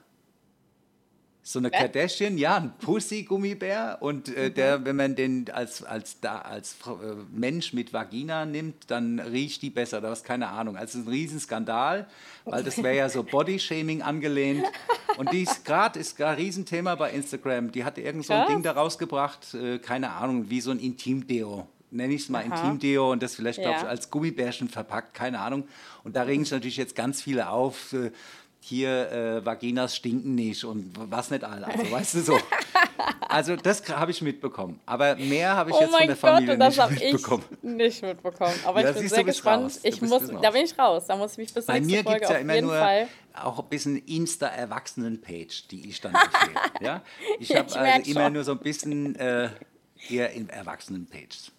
So 1.45 1.59
eine? 1.59 1.71
Kardashian, 1.71 2.39
ja, 2.39 2.57
ein 2.57 2.73
Pussy-Gummibär. 2.79 3.99
Und 4.01 4.29
äh, 4.37 4.49
Mhm. 4.51 4.55
der, 4.55 4.85
wenn 4.85 4.97
man 4.97 5.15
den 5.17 5.51
als, 5.51 5.83
als, 5.83 6.21
da, 6.21 6.39
als 6.39 6.77
äh, 6.87 6.91
Mensch 7.33 7.73
mit 7.73 7.93
Vagina 7.93 8.47
nimmt, 8.47 8.91
dann 8.91 9.19
riecht 9.19 9.63
die 9.63 9.71
besser 9.71 9.99
oder 9.99 10.11
was, 10.11 10.23
keine 10.25 10.49
Ahnung. 10.49 10.77
Also 10.77 10.99
ein 10.99 11.09
Riesenskandal, 11.09 12.07
weil 12.45 12.63
das 12.65 12.83
wäre 12.83 12.97
ja 12.97 13.09
so 13.09 13.23
Body-Shaming 13.23 14.03
angelehnt. 14.03 14.65
Und 15.19 15.33
die 15.33 15.43
ist 15.43 15.65
gerade, 15.65 15.99
ist 15.99 16.21
ein 16.23 16.35
Riesenthema 16.37 16.95
bei 16.95 17.11
Instagram. 17.11 17.71
Die 17.73 17.85
hat 17.85 17.99
irgend 17.99 18.25
so 18.25 18.33
ein. 18.33 18.47
Ding 18.49 18.63
da 18.63 18.73
rausgebracht, 18.73 19.55
äh, 19.55 19.79
keine 19.79 20.11
Ahnung, 20.13 20.49
wie 20.51 20.61
so 20.61 20.71
ein 20.71 20.79
Intim-Deo. 20.79 21.67
Nenne 21.91 22.15
ich 22.15 22.23
es 22.23 22.29
mal. 22.31 22.41
Intim-Deo 22.41 23.13
und 23.13 23.23
das 23.23 23.35
vielleicht, 23.35 23.61
glaube 23.61 23.77
ich, 23.77 23.83
Ja. 23.83 23.89
als 23.89 24.11
Gummibärchen 24.11 24.69
verpackt, 24.71 25.13
keine 25.13 25.41
Ahnung. 25.41 25.65
Und 26.05 26.17
da 26.17 26.23
regen 26.23 26.43
sich 26.45 26.53
natürlich 26.53 26.79
jetzt 26.79 26.95
ganz 26.97 27.21
viele 27.21 27.51
auf. 27.51 27.95
Hier 28.65 29.11
äh, 29.11 29.45
Vaginas 29.45 29.97
stinken 29.97 30.37
nicht 30.37 30.63
und 30.65 30.93
was 31.11 31.31
nicht 31.33 31.43
all. 31.43 31.65
Also 31.65 31.91
weißt 31.91 32.15
du 32.15 32.21
so. 32.21 32.39
Also 33.29 33.57
das 33.57 33.83
habe 33.89 34.11
ich 34.11 34.21
mitbekommen. 34.21 34.79
Aber 34.85 35.17
mehr 35.17 35.57
habe 35.57 35.71
ich 35.71 35.77
Oh 35.77 35.81
jetzt 35.81 35.91
von 35.91 35.99
der 36.01 36.09
Gott, 36.09 36.19
Familie 36.19 36.59
nicht 36.59 36.91
mitbekommen. 36.91 37.45
nicht 37.63 38.03
mitbekommen. 38.03 38.55
Aber 38.67 38.83
Ja, 38.83 38.91
ich 38.91 38.97
bin 38.97 39.09
sehr 39.09 39.25
gespannt. 39.25 39.65
raus. 39.65 39.81
Ich 39.83 40.03
muss, 40.03 40.29
da 40.41 40.51
bin 40.51 40.65
ich 40.65 40.79
raus. 40.79 41.07
Da 41.09 41.17
muss 41.17 41.33
ich 41.33 41.39
mich 41.39 41.55
bis 41.55 41.65
Bei 41.67 41.81
mir 41.81 42.03
gibt 42.05 42.23
es 42.23 42.29
ja 42.29 42.37
immer 42.37 42.61
nur 42.61 42.77
Fall. 42.79 43.09
auch 43.35 43.59
ein 43.59 43.69
bisschen 43.71 43.97
Insta-Erwachsenen-Page, 44.07 45.69
die 45.69 45.89
ich 45.89 46.01
dann 46.01 46.15
empfehle. 46.15 46.61
ja? 46.81 47.03
Ich 47.41 47.57
habe 47.57 47.75
also 47.75 48.11
immer 48.11 48.25
schon. 48.25 48.33
nur 48.35 48.45
so 48.45 48.53
ein 48.53 48.59
bisschen 48.59 49.17
äh, 49.17 49.49
eher 50.11 50.31
in 50.33 50.49
Erwachsenen-Pages. 50.49 51.51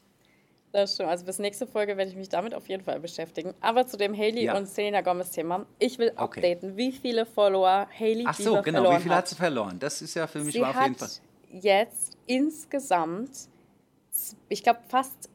Das 0.74 0.96
stimmt. 0.96 1.10
Also 1.10 1.24
bis 1.26 1.38
nächste 1.40 1.68
Folge 1.68 1.96
werde 1.98 2.10
ich 2.10 2.18
mich 2.18 2.28
damit 2.30 2.54
auf 2.56 2.68
jeden 2.68 2.84
Fall 2.84 3.00
beschäftigen. 3.00 3.54
Aber 3.62 3.86
zu 3.88 3.96
dem 3.96 4.18
Hailey 4.18 4.46
Ja. 4.46 4.58
und 4.58 4.68
Selena 4.68 5.02
Gomez 5.02 5.30
Thema. 5.30 5.66
Ich 5.78 6.00
will 6.00 6.12
Okay. 6.18 6.40
updaten, 6.56 6.76
wie 6.76 6.92
viele 6.92 7.28
Follower 7.28 7.88
Hailey 7.98 8.26
Ach 8.28 8.34
so, 8.36 8.60
genau. 8.64 8.80
verloren 8.80 8.98
Wie 8.98 9.02
viel 9.04 9.12
hat. 9.14 9.28
sie 9.28 9.36
verloren? 9.36 9.78
Das 9.80 10.02
ist 10.02 10.16
ja 10.16 10.26
für 10.28 10.40
mich 10.40 10.58
mal 10.60 10.72
auf 10.72 10.82
jeden 10.82 10.96
Fall. 10.96 11.08
hat 11.08 11.22
jetzt 11.64 12.18
insgesamt, 12.26 13.30
ich 14.50 14.64
glaube 14.64 14.80
fast, 14.90 15.30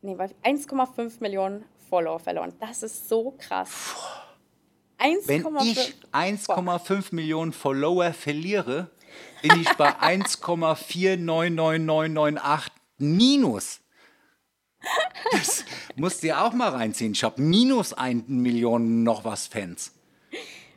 nee, 0.00 0.16
warte, 0.16 0.34
1,5 0.44 1.14
Millionen 1.20 1.64
Follower 1.90 2.20
verloren. 2.20 2.52
Das 2.60 2.84
ist 2.84 3.08
so 3.08 3.34
krass. 3.36 3.96
Wenn 5.26 5.42
1,5 5.44 5.72
ich 5.72 5.92
1,5 6.12 7.12
Millionen 7.12 7.52
Follower 7.52 8.12
verliere, 8.12 8.88
bin 9.42 9.60
ich 9.60 9.68
bei 9.76 9.90
1,499998 10.00 12.68
minus. 12.98 13.80
Das 15.32 15.64
musst 15.96 16.22
du 16.22 16.28
ja 16.28 16.44
auch 16.46 16.52
mal 16.52 16.68
reinziehen. 16.70 17.12
Ich 17.12 17.24
habe 17.24 17.40
minus 17.40 17.92
1 17.92 18.28
Million 18.28 19.02
noch 19.02 19.24
was 19.24 19.46
Fans. 19.46 19.92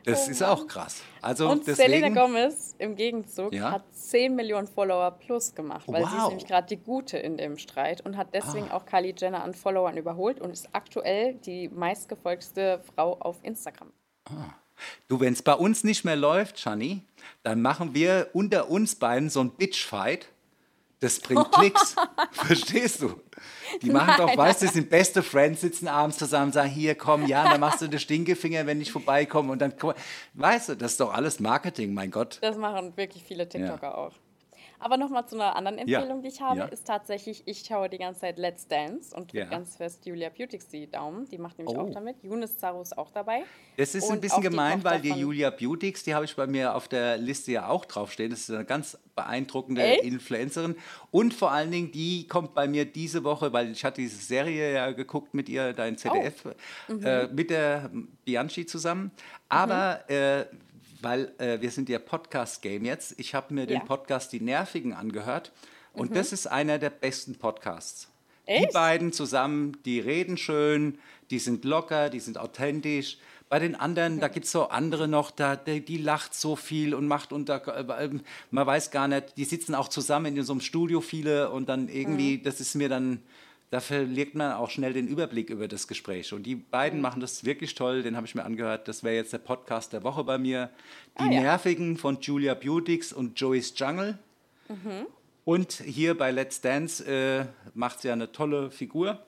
Das 0.05 0.29
ist 0.29 0.41
auch 0.41 0.67
krass. 0.67 1.01
Also 1.21 1.47
Oh 1.49 1.51
Und 1.51 1.65
Selena 1.65 2.07
deswegen, 2.07 2.15
Gomez 2.15 2.75
im 2.77 2.95
Gegenzug 2.95 3.53
Ja? 3.53 3.71
hat 3.71 3.83
10 3.93 4.35
Millionen 4.35 4.65
Follower 4.67 5.11
plus 5.11 5.53
gemacht, 5.53 5.83
weil 5.87 6.05
sie 6.05 6.15
ist 6.15 6.21
Wow. 6.21 6.29
nämlich 6.29 6.47
gerade 6.47 6.67
die 6.67 6.77
Gute 6.77 7.17
in 7.17 7.37
dem 7.37 7.57
Streit 7.57 8.05
und 8.05 8.15
hat 8.15 8.29
deswegen 8.33 8.69
Ah. 8.71 8.75
auch 8.77 8.85
Kylie 8.85 9.13
Jenner 9.17 9.43
an 9.43 9.53
Followern 9.53 9.97
überholt 9.97 10.39
und 10.39 10.51
ist 10.51 10.69
aktuell 10.71 11.33
die 11.33 11.67
meistgefolgte 11.67 12.81
Frau 12.95 13.17
auf 13.19 13.35
Instagram. 13.43 13.91
du, 15.09 15.19
wenn 15.19 15.33
es 15.33 15.41
bei 15.41 15.53
uns 15.53 15.83
nicht 15.83 16.05
mehr 16.05 16.15
läuft, 16.15 16.57
Shani, 16.59 17.01
dann 17.43 17.61
machen 17.61 17.93
wir 17.93 18.29
unter 18.33 18.69
uns 18.69 18.95
beiden 18.95 19.29
so 19.29 19.41
ein 19.41 19.51
Bitchfight. 19.51 20.29
Das 21.01 21.19
bringt 21.19 21.51
Klicks. 21.51 21.95
Verstehst 22.31 23.01
du? 23.01 23.19
Die 23.81 23.89
machen 23.89 24.13
doch, 24.17 24.35
weißt 24.35 24.61
du, 24.61 24.67
sind 24.67 24.89
beste 24.89 25.23
Friends, 25.23 25.61
sitzen 25.61 25.87
abends 25.87 26.17
zusammen, 26.17 26.51
sagen, 26.51 26.69
hier, 26.69 26.95
komm, 26.95 27.25
ja, 27.25 27.43
dann 27.49 27.59
machst 27.59 27.81
du 27.81 27.87
den 27.87 27.99
Stinkefinger, 27.99 28.65
wenn 28.65 28.81
ich 28.81 28.91
vorbeikomme 28.91 29.51
und 29.51 29.59
dann, 29.59 29.73
weißt 30.33 30.69
du, 30.69 30.75
das 30.75 30.93
ist 30.93 30.99
doch 30.99 31.13
alles 31.13 31.39
Marketing, 31.39 31.93
mein 31.93 32.11
Gott. 32.11 32.39
Das 32.41 32.57
machen 32.57 32.95
wirklich 32.95 33.23
viele 33.23 33.47
TikToker 33.47 33.97
auch. 33.97 34.13
Aber 34.79 34.97
nochmal 34.97 35.27
zu 35.27 35.35
einer 35.35 35.55
anderen 35.55 35.77
Ja. 35.87 35.99
Empfehlung, 35.99 36.21
die 36.21 36.27
ich 36.27 36.41
habe, 36.41 36.59
Ja. 36.59 36.65
ist 36.65 36.85
tatsächlich, 36.85 37.43
ich 37.47 37.59
schaue 37.67 37.89
die 37.89 37.97
ganze 37.97 38.21
Zeit 38.21 38.37
Let's 38.37 38.67
Dance 38.67 39.15
und 39.15 39.33
Ja. 39.33 39.45
ganz 39.45 39.75
fest 39.77 40.05
Julia 40.05 40.29
Beautix 40.29 40.67
die 40.67 40.89
Daumen. 40.89 41.25
Die 41.29 41.37
macht 41.37 41.57
nämlich 41.57 41.75
Oh. 41.75 41.81
auch 41.81 41.91
damit. 41.91 42.17
Yunus 42.23 42.57
Zaru 42.57 42.81
ist 42.81 42.97
auch 42.97 43.09
dabei. 43.11 43.43
Das 43.77 43.95
ist 43.95 44.05
ein 44.05 44.13
Und 44.15 44.21
bisschen 44.21 44.37
auch 44.37 44.41
die 44.41 44.49
gemein, 44.49 44.83
weil 44.83 45.01
die 45.01 45.09
Julia 45.13 45.49
Beautix, 45.49 46.03
die 46.03 46.13
habe 46.13 46.25
ich 46.25 46.35
bei 46.35 46.45
mir 46.47 46.75
auf 46.75 46.87
der 46.87 47.17
Liste 47.17 47.51
ja 47.51 47.67
auch 47.67 47.85
draufstehen. 47.85 48.29
Das 48.29 48.41
ist 48.41 48.51
eine 48.51 48.65
ganz 48.65 48.97
beeindruckende 49.15 49.81
Echt? 49.81 50.03
Influencerin. 50.03 50.75
Und 51.11 51.33
vor 51.33 51.51
allen 51.51 51.71
Dingen, 51.71 51.91
die 51.91 52.27
kommt 52.27 52.53
bei 52.53 52.67
mir 52.67 52.85
diese 52.85 53.23
Woche, 53.23 53.51
weil 53.53 53.71
ich 53.71 53.83
hatte 53.83 54.01
diese 54.01 54.17
Serie 54.23 54.73
ja 54.73 54.91
geguckt 54.91 55.33
mit 55.33 55.49
ihr, 55.49 55.73
dein 55.73 55.97
ZDF, 55.97 56.45
Oh. 56.89 56.93
Mhm. 56.93 57.03
äh, 57.03 57.27
mit 57.27 57.49
der 57.49 57.89
Bianchi 58.25 58.65
zusammen. 58.67 59.11
Aber 59.49 60.07
äh, 60.09 60.45
weil 61.01 61.31
äh, 61.37 61.61
wir 61.61 61.71
sind 61.71 61.89
ja 61.89 61.99
Podcast-Game 61.99 62.85
jetzt, 62.85 63.19
ich 63.19 63.35
habe 63.35 63.53
mir 63.53 63.65
den 63.65 63.77
Ja. 63.77 63.83
Mhm. 63.83 63.87
Podcast 63.87 64.31
Die 64.33 64.41
Nervigen 64.41 64.93
angehört. 64.93 65.51
Und 65.93 66.15
das 66.15 66.31
ist 66.31 66.45
einer 66.45 66.77
der 66.77 66.91
besten 66.91 67.35
Podcasts. 67.35 68.07
Die 68.47 68.51
Echt? 68.51 68.73
beiden 68.73 69.11
zusammen, 69.11 69.77
die 69.83 69.99
reden 69.99 70.37
schön, 70.37 70.99
die 71.31 71.39
sind 71.39 71.65
locker, 71.65 72.09
die 72.09 72.19
sind 72.19 72.37
authentisch. 72.37 73.17
Bei 73.49 73.59
den 73.59 73.75
anderen, 73.75 74.19
da 74.19 74.27
gibt 74.27 74.45
es 74.45 74.51
so 74.51 74.69
andere 74.69 75.07
noch, 75.07 75.31
da, 75.31 75.55
die, 75.55 75.83
die 75.83 75.97
lacht 75.97 76.35
so 76.35 76.55
viel 76.55 76.93
und 76.93 77.07
macht 77.07 77.33
unter, 77.33 77.65
äh, 77.99 78.09
man 78.51 78.67
weiß 78.67 78.91
gar 78.91 79.07
nicht, 79.07 79.37
die 79.37 79.45
sitzen 79.45 79.73
auch 79.73 79.87
zusammen 79.87 80.35
in 80.37 80.43
so 80.43 80.53
einem 80.53 80.61
Studio 80.61 81.01
viele 81.01 81.49
und 81.49 81.67
dann 81.67 81.87
irgendwie, 81.89 82.37
das 82.37 82.59
ist 82.59 82.75
mir 82.75 82.89
dann, 82.89 83.21
da 83.69 83.79
verliert 83.81 84.33
man 84.35 84.53
auch 84.53 84.69
schnell 84.69 84.93
den 84.93 85.07
Überblick 85.07 85.49
über 85.49 85.67
das 85.67 85.87
Gespräch. 85.87 86.31
Und 86.33 86.43
die 86.43 86.55
beiden 86.55 87.01
machen 87.01 87.19
das 87.19 87.43
wirklich 87.43 87.75
toll, 87.75 88.01
den 88.03 88.15
habe 88.15 88.25
ich 88.25 88.33
mir 88.35 88.45
angehört. 88.45 88.87
Das 88.87 89.03
wäre 89.03 89.15
jetzt 89.15 89.33
der 89.33 89.39
Podcast 89.39 89.91
der 89.93 90.03
Woche 90.03 90.23
bei 90.23 90.37
mir. 90.37 90.69
Die 91.19 91.23
Ah, 91.23 91.31
ja. 91.31 91.41
Nervigen 91.41 91.97
von 91.97 92.19
Julia 92.21 92.53
Beautix 92.53 93.11
und 93.11 93.39
Joey's 93.39 93.73
Jungle. 93.75 94.17
Und 95.45 95.71
hier 95.73 96.17
bei 96.17 96.31
Let's 96.31 96.61
Dance 96.61 97.05
äh, 97.05 97.45
macht 97.73 98.01
sie 98.01 98.07
ja 98.09 98.13
eine 98.13 98.31
tolle 98.31 98.69
Figur. 98.71 99.19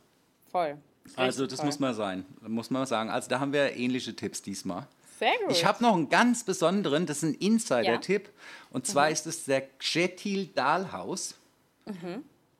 Voll. 0.51 0.77
Also 1.15 1.47
das 1.47 1.57
toll. 1.57 1.65
muss 1.65 1.79
man 1.79 1.93
sein, 1.93 2.25
muss 2.41 2.69
man 2.69 2.85
sagen. 2.85 3.09
Also 3.09 3.29
da 3.29 3.39
haben 3.39 3.53
wir 3.53 3.75
ähnliche 3.75 4.15
Tipps 4.15 4.41
diesmal. 4.41 4.87
Sehr 5.17 5.31
gut. 5.45 5.51
Ich 5.51 5.65
habe 5.65 5.83
noch 5.83 5.93
einen 5.95 6.09
ganz 6.09 6.43
besonderen, 6.43 7.05
das 7.05 7.17
ist 7.17 7.23
ein 7.23 7.33
Insider-Tipp. 7.35 8.29
Und 8.71 8.85
zwar 8.87 9.07
Mhm. 9.07 9.13
ist 9.13 9.27
es 9.27 9.45
der 9.45 9.63
Gjetil 9.79 10.47
Dahlhaus. 10.55 11.35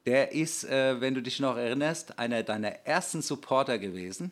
Der 0.05 0.31
ist, 0.31 0.63
äh, 0.63 1.01
wenn 1.01 1.13
du 1.13 1.21
dich 1.21 1.39
noch 1.39 1.57
erinnerst, 1.57 2.17
einer 2.19 2.43
deiner 2.43 2.69
ersten 2.85 3.21
Supporter 3.21 3.77
gewesen. 3.77 4.31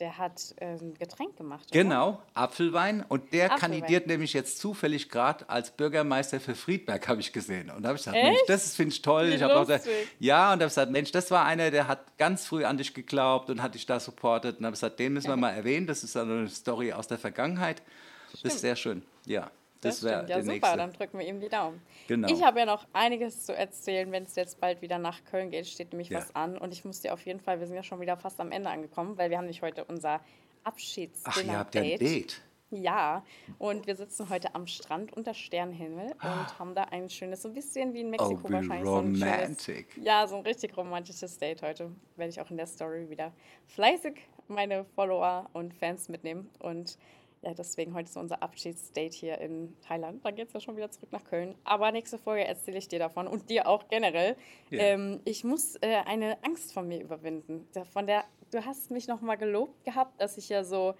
der 0.00 0.18
hat 0.18 0.54
äh, 0.56 0.76
ein 0.80 0.94
Getränk 0.98 1.36
gemacht. 1.36 1.66
Oder? 1.70 1.82
Genau, 1.82 2.22
Apfelwein. 2.34 3.04
Und 3.06 3.32
der 3.32 3.52
Apfelwein. 3.52 3.60
kandidiert 3.60 4.06
nämlich 4.08 4.32
jetzt 4.32 4.58
zufällig 4.58 5.08
gerade 5.08 5.48
als 5.48 5.70
Bürgermeister 5.70 6.40
für 6.40 6.54
Friedberg, 6.54 7.06
habe 7.06 7.20
ich 7.20 7.32
gesehen. 7.32 7.70
Und 7.70 7.82
da 7.82 7.90
habe 7.90 7.98
ich 7.98 8.04
gesagt, 8.04 8.16
Echt? 8.16 8.26
Mensch, 8.26 8.40
das 8.48 8.74
finde 8.74 8.92
ich 8.92 9.02
toll. 9.02 9.30
Wie 9.30 9.34
ich 9.34 9.42
habe 9.42 9.54
auch 9.54 9.66
gesagt, 9.66 9.86
ja, 10.18 10.52
und 10.52 10.58
da 10.58 10.64
habe 10.64 10.68
ich 10.68 10.70
gesagt, 10.70 10.90
Mensch, 10.90 11.12
das 11.12 11.30
war 11.30 11.44
einer, 11.44 11.70
der 11.70 11.86
hat 11.86 12.18
ganz 12.18 12.46
früh 12.46 12.64
an 12.64 12.76
dich 12.76 12.92
geglaubt 12.92 13.50
und 13.50 13.62
hat 13.62 13.74
dich 13.74 13.86
da 13.86 14.00
supportet. 14.00 14.58
Und 14.58 14.66
habe 14.66 14.74
ich 14.74 14.80
gesagt, 14.80 14.98
den 14.98 15.12
müssen 15.12 15.28
wir 15.28 15.36
mal 15.36 15.50
erwähnen. 15.50 15.86
Das 15.86 16.02
ist 16.02 16.16
eine 16.16 16.48
Story 16.48 16.92
aus 16.92 17.06
der 17.06 17.18
Vergangenheit. 17.18 17.82
Stimmt. 18.30 18.44
Das 18.46 18.54
ist 18.54 18.60
sehr 18.62 18.76
schön, 18.76 19.02
ja. 19.26 19.50
Das, 19.84 20.00
das 20.00 20.04
wäre 20.04 20.28
ja 20.28 20.40
super, 20.40 20.52
nächste. 20.52 20.76
dann 20.76 20.92
drücken 20.92 21.18
wir 21.18 21.26
ihm 21.26 21.40
die 21.40 21.48
Daumen. 21.48 21.80
Genau. 22.08 22.28
Ich 22.28 22.42
habe 22.42 22.60
ja 22.60 22.66
noch 22.66 22.86
einiges 22.92 23.44
zu 23.44 23.54
erzählen, 23.54 24.10
wenn 24.12 24.24
es 24.24 24.34
jetzt 24.36 24.60
bald 24.60 24.82
wieder 24.82 24.98
nach 24.98 25.24
Köln 25.24 25.50
geht, 25.50 25.66
steht 25.66 25.92
nämlich 25.92 26.08
ja. 26.08 26.18
was 26.18 26.34
an 26.34 26.58
und 26.58 26.72
ich 26.72 26.84
muss 26.84 27.00
dir 27.00 27.12
auf 27.12 27.24
jeden 27.24 27.40
Fall, 27.40 27.60
wir 27.60 27.66
sind 27.66 27.76
ja 27.76 27.82
schon 27.82 28.00
wieder 28.00 28.16
fast 28.16 28.40
am 28.40 28.52
Ende 28.52 28.70
angekommen, 28.70 29.16
weil 29.18 29.30
wir 29.30 29.36
haben 29.36 29.44
nämlich 29.44 29.62
heute 29.62 29.84
unser 29.84 30.20
Abschiedsdinner 30.64 31.34
Ach, 31.36 31.44
ihr 31.44 31.58
habt 31.58 31.74
ja 31.74 31.82
ein 31.82 31.98
Date. 31.98 32.42
Ja, 32.70 33.24
und 33.58 33.86
wir 33.86 33.94
sitzen 33.94 34.28
heute 34.30 34.54
am 34.54 34.66
Strand 34.66 35.12
unter 35.12 35.32
Sternenhimmel 35.32 36.06
und 36.06 36.18
ah. 36.20 36.58
haben 36.58 36.74
da 36.74 36.84
ein 36.84 37.08
schönes, 37.08 37.42
so 37.42 37.48
ein 37.48 37.54
bisschen 37.54 37.94
wie 37.94 38.00
in 38.00 38.10
Mexiko 38.10 38.40
oh, 38.42 38.52
wahrscheinlich. 38.52 38.88
Romantic. 38.88 39.58
So 39.58 39.64
schönes, 39.72 39.86
ja, 39.96 40.26
so 40.26 40.36
ein 40.36 40.42
richtig 40.42 40.76
romantisches 40.76 41.38
Date 41.38 41.62
heute. 41.62 41.92
Werde 42.16 42.30
ich 42.30 42.40
auch 42.40 42.50
in 42.50 42.56
der 42.56 42.66
Story 42.66 43.08
wieder 43.08 43.32
fleißig 43.66 44.16
meine 44.48 44.84
Follower 44.84 45.48
und 45.52 45.72
Fans 45.74 46.08
mitnehmen. 46.08 46.50
Und 46.58 46.98
ja, 47.44 47.52
deswegen 47.52 47.92
heute 47.94 48.08
ist 48.08 48.16
unser 48.16 48.42
Abschiedsdate 48.42 49.12
hier 49.12 49.38
in 49.38 49.76
Thailand. 49.86 50.24
Dann 50.24 50.34
geht 50.34 50.48
es 50.48 50.54
ja 50.54 50.60
schon 50.60 50.76
wieder 50.76 50.90
zurück 50.90 51.12
nach 51.12 51.24
Köln. 51.24 51.54
Aber 51.64 51.92
nächste 51.92 52.16
Folge 52.16 52.44
erzähle 52.44 52.78
ich 52.78 52.88
dir 52.88 52.98
davon 52.98 53.26
und 53.26 53.50
dir 53.50 53.68
auch 53.68 53.88
generell. 53.88 54.36
Ja. 54.70 54.80
Ähm, 54.80 55.20
ich 55.24 55.44
muss 55.44 55.76
äh, 55.76 56.02
eine 56.06 56.42
Angst 56.42 56.72
von 56.72 56.88
mir 56.88 57.00
überwinden. 57.00 57.68
Von 57.92 58.06
der, 58.06 58.24
du 58.50 58.64
hast 58.64 58.90
mich 58.90 59.08
nochmal 59.08 59.36
gelobt 59.36 59.84
gehabt, 59.84 60.20
dass 60.20 60.38
ich 60.38 60.48
ja 60.48 60.64
so, 60.64 60.94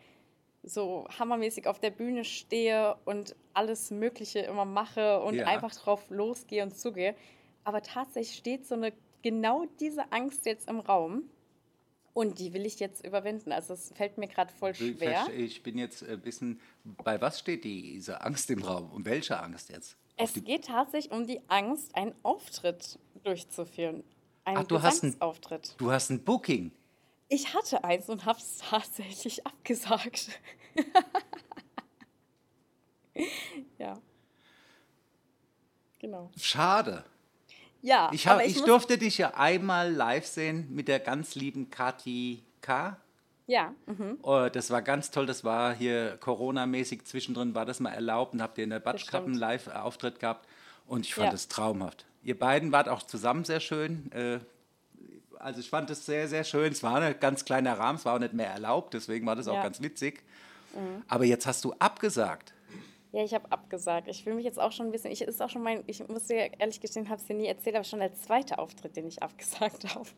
so 0.63 1.07
hammermäßig 1.19 1.67
auf 1.67 1.81
der 1.81 1.91
Bühne 1.91 2.25
stehe 2.25 2.97
und 3.07 3.35
alles 3.55 3.91
Mögliche 3.91 4.41
immer 4.41 4.67
mache 4.67 5.23
und 5.23 5.37
ja. 5.37 5.47
einfach 5.47 5.75
drauf 5.75 6.05
losgehe 6.11 6.63
und 6.63 6.77
zugehe. 6.77 7.15
Aber 7.65 7.81
tatsächlich 7.81 8.37
steht 8.37 8.67
so 8.67 8.75
eine 8.75 8.93
genau 9.23 9.65
diese 9.81 10.13
Angst 10.13 10.45
jetzt 10.45 10.69
im 10.69 10.81
Raum. 10.81 11.31
Und 12.15 12.39
die 12.39 12.55
will 12.55 12.65
ich 12.65 12.79
jetzt 12.79 13.05
überwinden. 13.05 13.51
Also 13.51 13.75
es 13.75 13.93
fällt 13.95 14.19
mir 14.19 14.29
gerade 14.29 14.53
voll 14.55 14.75
schwer. 14.75 15.27
Ich 15.37 15.65
bin 15.65 15.77
jetzt 15.77 16.09
ein 16.09 16.21
bisschen, 16.21 16.61
bei 16.85 17.21
was 17.21 17.41
steht 17.41 17.65
diese 17.65 18.23
Angst 18.23 18.49
im 18.51 18.63
Raum? 18.63 18.91
Um 18.93 19.05
welche 19.05 19.39
Angst 19.41 19.69
jetzt? 19.69 19.97
Es 20.17 20.33
geht 20.33 20.67
tatsächlich 20.67 21.13
um 21.13 21.27
die 21.27 21.41
Angst, 21.49 21.95
einen 21.97 22.15
Auftritt 22.23 23.01
durchzuführen. 23.25 24.05
Einen 24.45 24.59
Ach, 24.59 24.65
du 24.65 24.81
hast, 24.81 25.03
ein, 25.03 25.17
du 25.77 25.91
hast 25.91 26.11
ein 26.11 26.23
Booking. 26.23 26.71
Ich 27.29 27.53
hatte 27.53 27.83
eins 27.83 28.09
und 28.09 28.25
habe 28.25 28.39
es 28.39 28.59
tatsächlich 28.71 29.45
abgesagt. 29.45 30.39
ja. 33.79 33.99
Genau. 35.99 36.31
Schade. 36.37 37.05
Ja, 37.85 38.09
ich, 38.13 38.27
hab, 38.27 38.41
ich, 38.41 38.57
ich 38.57 38.63
durfte 38.63 38.97
dich 38.97 39.19
ja 39.19 39.35
einmal 39.35 39.93
live 39.93 40.25
sehen 40.25 40.69
mit 40.71 40.89
der 40.89 41.01
ganz 41.01 41.35
lieben 41.35 41.69
Kati 41.71 42.43
K. 42.63 42.97
Ja. 43.47 43.75
Mhm. 43.85 44.17
Oh, 44.23 44.49
das 44.51 44.71
war 44.71 44.81
ganz 44.81 45.11
toll. 45.11 45.27
Das 45.27 45.45
war 45.45 45.75
hier 45.75 46.17
Corona-mäßig 46.17 47.05
zwischendrin, 47.05 47.55
war 47.55 47.67
das 47.67 47.81
mal 47.81 47.91
erlaubt 47.91 48.33
und 48.33 48.41
habt 48.41 48.57
ihr 48.57 48.65
in 48.65 48.71
der 48.71 48.81
Batschkappen 48.81 49.35
Live-Auftritt 49.35 50.19
gehabt. 50.19 50.49
Und 50.87 51.05
ich 51.05 51.15
fand 51.15 51.35
es 51.35 51.45
ja. 51.45 51.51
traumhaft. 51.51 52.07
Ihr 52.23 52.39
beiden 52.39 52.73
wart 52.73 52.89
auch 52.89 53.03
zusammen 53.03 53.45
sehr 53.45 53.61
schön. 53.61 54.11
Äh, 54.13 54.39
also 55.39 55.61
ich 55.61 55.69
fand 55.69 55.91
es 55.91 56.07
sehr, 56.07 56.27
sehr 56.27 56.45
schön. 56.45 56.73
Es 56.73 56.83
war 56.83 57.03
ein 57.03 57.21
ganz 57.21 57.45
kleiner 57.45 57.79
Rahmen, 57.79 57.99
es 57.99 58.07
war 58.07 58.15
auch 58.15 58.19
nicht 58.19 58.33
mehr 58.33 58.49
erlaubt, 58.49 58.95
deswegen 58.95 59.27
war 59.27 59.37
das 59.37 59.47
auch 59.47 59.57
ja. 59.57 59.63
ganz 59.63 59.83
witzig. 59.83 60.23
Mhm. 60.75 61.03
Aber 61.07 61.27
jetzt 61.27 61.47
hast 61.47 61.63
du 61.67 61.75
abgesagt. 61.75 62.54
Ja, 63.15 63.23
ich 63.23 63.33
habe 63.33 63.53
abgesagt. 63.53 64.09
Ich 64.09 64.27
will 64.27 64.35
mich 64.35 64.45
jetzt 64.45 64.59
auch 64.59 64.73
schon 64.73 64.87
ein 64.87 64.91
bisschen, 64.91 65.13
ich 65.13 65.23
ist 65.23 65.41
auch 65.41 65.49
schon 65.49 65.63
mein, 65.63 65.85
ich 65.87 66.05
muss 66.09 66.27
dir 66.27 66.51
ehrlich 66.59 66.81
gestehen, 66.81 67.09
habe 67.09 67.21
es 67.21 67.27
dir 67.29 67.37
nie 67.37 67.47
erzählt, 67.47 67.77
aber 67.77 67.85
schon 67.85 68.01
der 68.01 68.13
zweite 68.13 68.59
Auftritt, 68.59 68.97
den 68.97 69.07
ich 69.07 69.23
abgesagt 69.23 69.85
habe. 69.95 70.09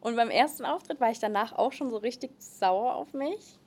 Und 0.00 0.16
beim 0.16 0.28
ersten 0.28 0.66
Auftritt 0.66 1.00
war 1.00 1.10
ich 1.10 1.20
danach 1.20 1.54
auch 1.54 1.72
schon 1.72 1.88
so 1.88 1.96
richtig 1.96 2.32
sauer 2.38 2.96
auf 2.96 3.14
mich. 3.14 3.58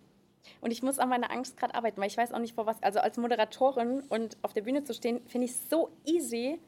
Und 0.62 0.70
ich 0.70 0.84
muss 0.84 1.00
an 1.00 1.10
meiner 1.10 1.32
Angst 1.32 1.58
gerade 1.58 1.74
arbeiten, 1.74 2.00
weil 2.00 2.10
ich 2.10 2.18
weiß 2.18 2.32
auch 2.32 2.38
nicht 2.38 2.54
vor 2.54 2.68
was. 2.68 2.84
Also 2.84 3.00
als 3.00 3.18
Moderatorin 3.18 4.02
und 4.02 4.38
auf 4.44 4.54
der 4.54 4.62
Bühne 4.62 4.84
zu 4.84 4.94
stehen, 4.94 5.26
finde 5.26 5.46
ich 5.46 5.56
so 5.56 5.90
easy. 6.06 6.60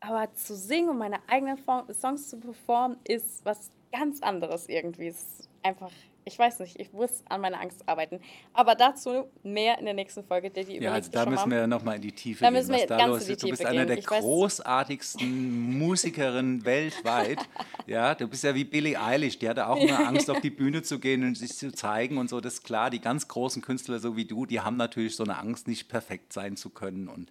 Aber 0.00 0.30
zu 0.34 0.54
singen 0.54 0.90
und 0.90 0.98
meine 0.98 1.26
eigenen 1.30 1.56
Songs 1.94 2.28
zu 2.28 2.38
performen, 2.38 2.98
ist 3.04 3.42
was 3.46 3.70
ganz 3.90 4.20
anderes 4.20 4.68
irgendwie. 4.68 5.06
Es 5.06 5.22
ist 5.22 5.48
einfach 5.62 5.92
ich 6.26 6.36
weiß 6.36 6.58
nicht, 6.58 6.78
ich 6.80 6.92
muss 6.92 7.22
an 7.28 7.40
meiner 7.40 7.60
Angst 7.60 7.88
arbeiten. 7.88 8.18
Aber 8.52 8.74
dazu 8.74 9.28
mehr 9.44 9.78
in 9.78 9.84
der 9.84 9.94
nächsten 9.94 10.24
Folge. 10.24 10.50
Der 10.50 10.64
die 10.64 10.78
ja, 10.78 10.92
also 10.92 11.08
da 11.10 11.24
müssen 11.24 11.48
wir 11.52 11.68
nochmal 11.68 11.96
in 11.96 12.02
die 12.02 12.10
Tiefe 12.10 12.40
da 12.40 12.50
gehen, 12.50 12.58
müssen 12.58 12.72
wir 12.72 12.80
was 12.80 12.86
da 12.86 13.06
los 13.06 13.28
ist. 13.28 13.42
Du 13.44 13.48
bist 13.48 13.64
einer 13.64 13.86
der 13.86 13.98
großartigsten 13.98 15.78
Musikerinnen 15.78 16.64
weltweit. 16.64 17.38
Ja, 17.88 18.16
du 18.16 18.26
bist 18.26 18.42
ja 18.42 18.52
wie 18.52 18.64
Billie 18.64 19.00
Eilish, 19.00 19.38
die 19.38 19.48
hatte 19.48 19.68
auch 19.68 19.76
immer 19.76 20.08
Angst, 20.08 20.28
auf 20.28 20.40
die 20.40 20.50
Bühne 20.50 20.82
zu 20.82 20.98
gehen 20.98 21.22
und 21.22 21.36
sich 21.36 21.56
zu 21.56 21.70
zeigen 21.70 22.18
und 22.18 22.28
so. 22.28 22.40
Das 22.40 22.54
ist 22.54 22.64
klar, 22.64 22.90
die 22.90 23.00
ganz 23.00 23.28
großen 23.28 23.62
Künstler, 23.62 24.00
so 24.00 24.16
wie 24.16 24.24
du, 24.24 24.44
die 24.44 24.60
haben 24.60 24.76
natürlich 24.76 25.14
so 25.14 25.22
eine 25.22 25.38
Angst, 25.38 25.68
nicht 25.68 25.88
perfekt 25.88 26.32
sein 26.32 26.56
zu 26.56 26.70
können. 26.70 27.06
Und 27.06 27.30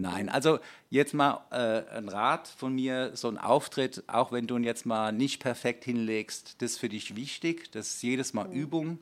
Nein, 0.00 0.28
also 0.28 0.58
jetzt 0.88 1.14
mal 1.14 1.44
äh, 1.50 1.96
ein 1.96 2.08
Rat 2.08 2.48
von 2.48 2.74
mir, 2.74 3.12
so 3.14 3.28
ein 3.28 3.38
Auftritt, 3.38 4.04
auch 4.06 4.32
wenn 4.32 4.46
du 4.46 4.56
ihn 4.56 4.64
jetzt 4.64 4.86
mal 4.86 5.12
nicht 5.12 5.40
perfekt 5.40 5.84
hinlegst, 5.84 6.56
das 6.62 6.72
ist 6.72 6.78
für 6.78 6.88
dich 6.88 7.16
wichtig, 7.16 7.70
das 7.72 7.88
ist 7.88 8.02
jedes 8.02 8.32
Mal 8.32 8.48
mhm. 8.48 8.54
Übung. 8.54 8.98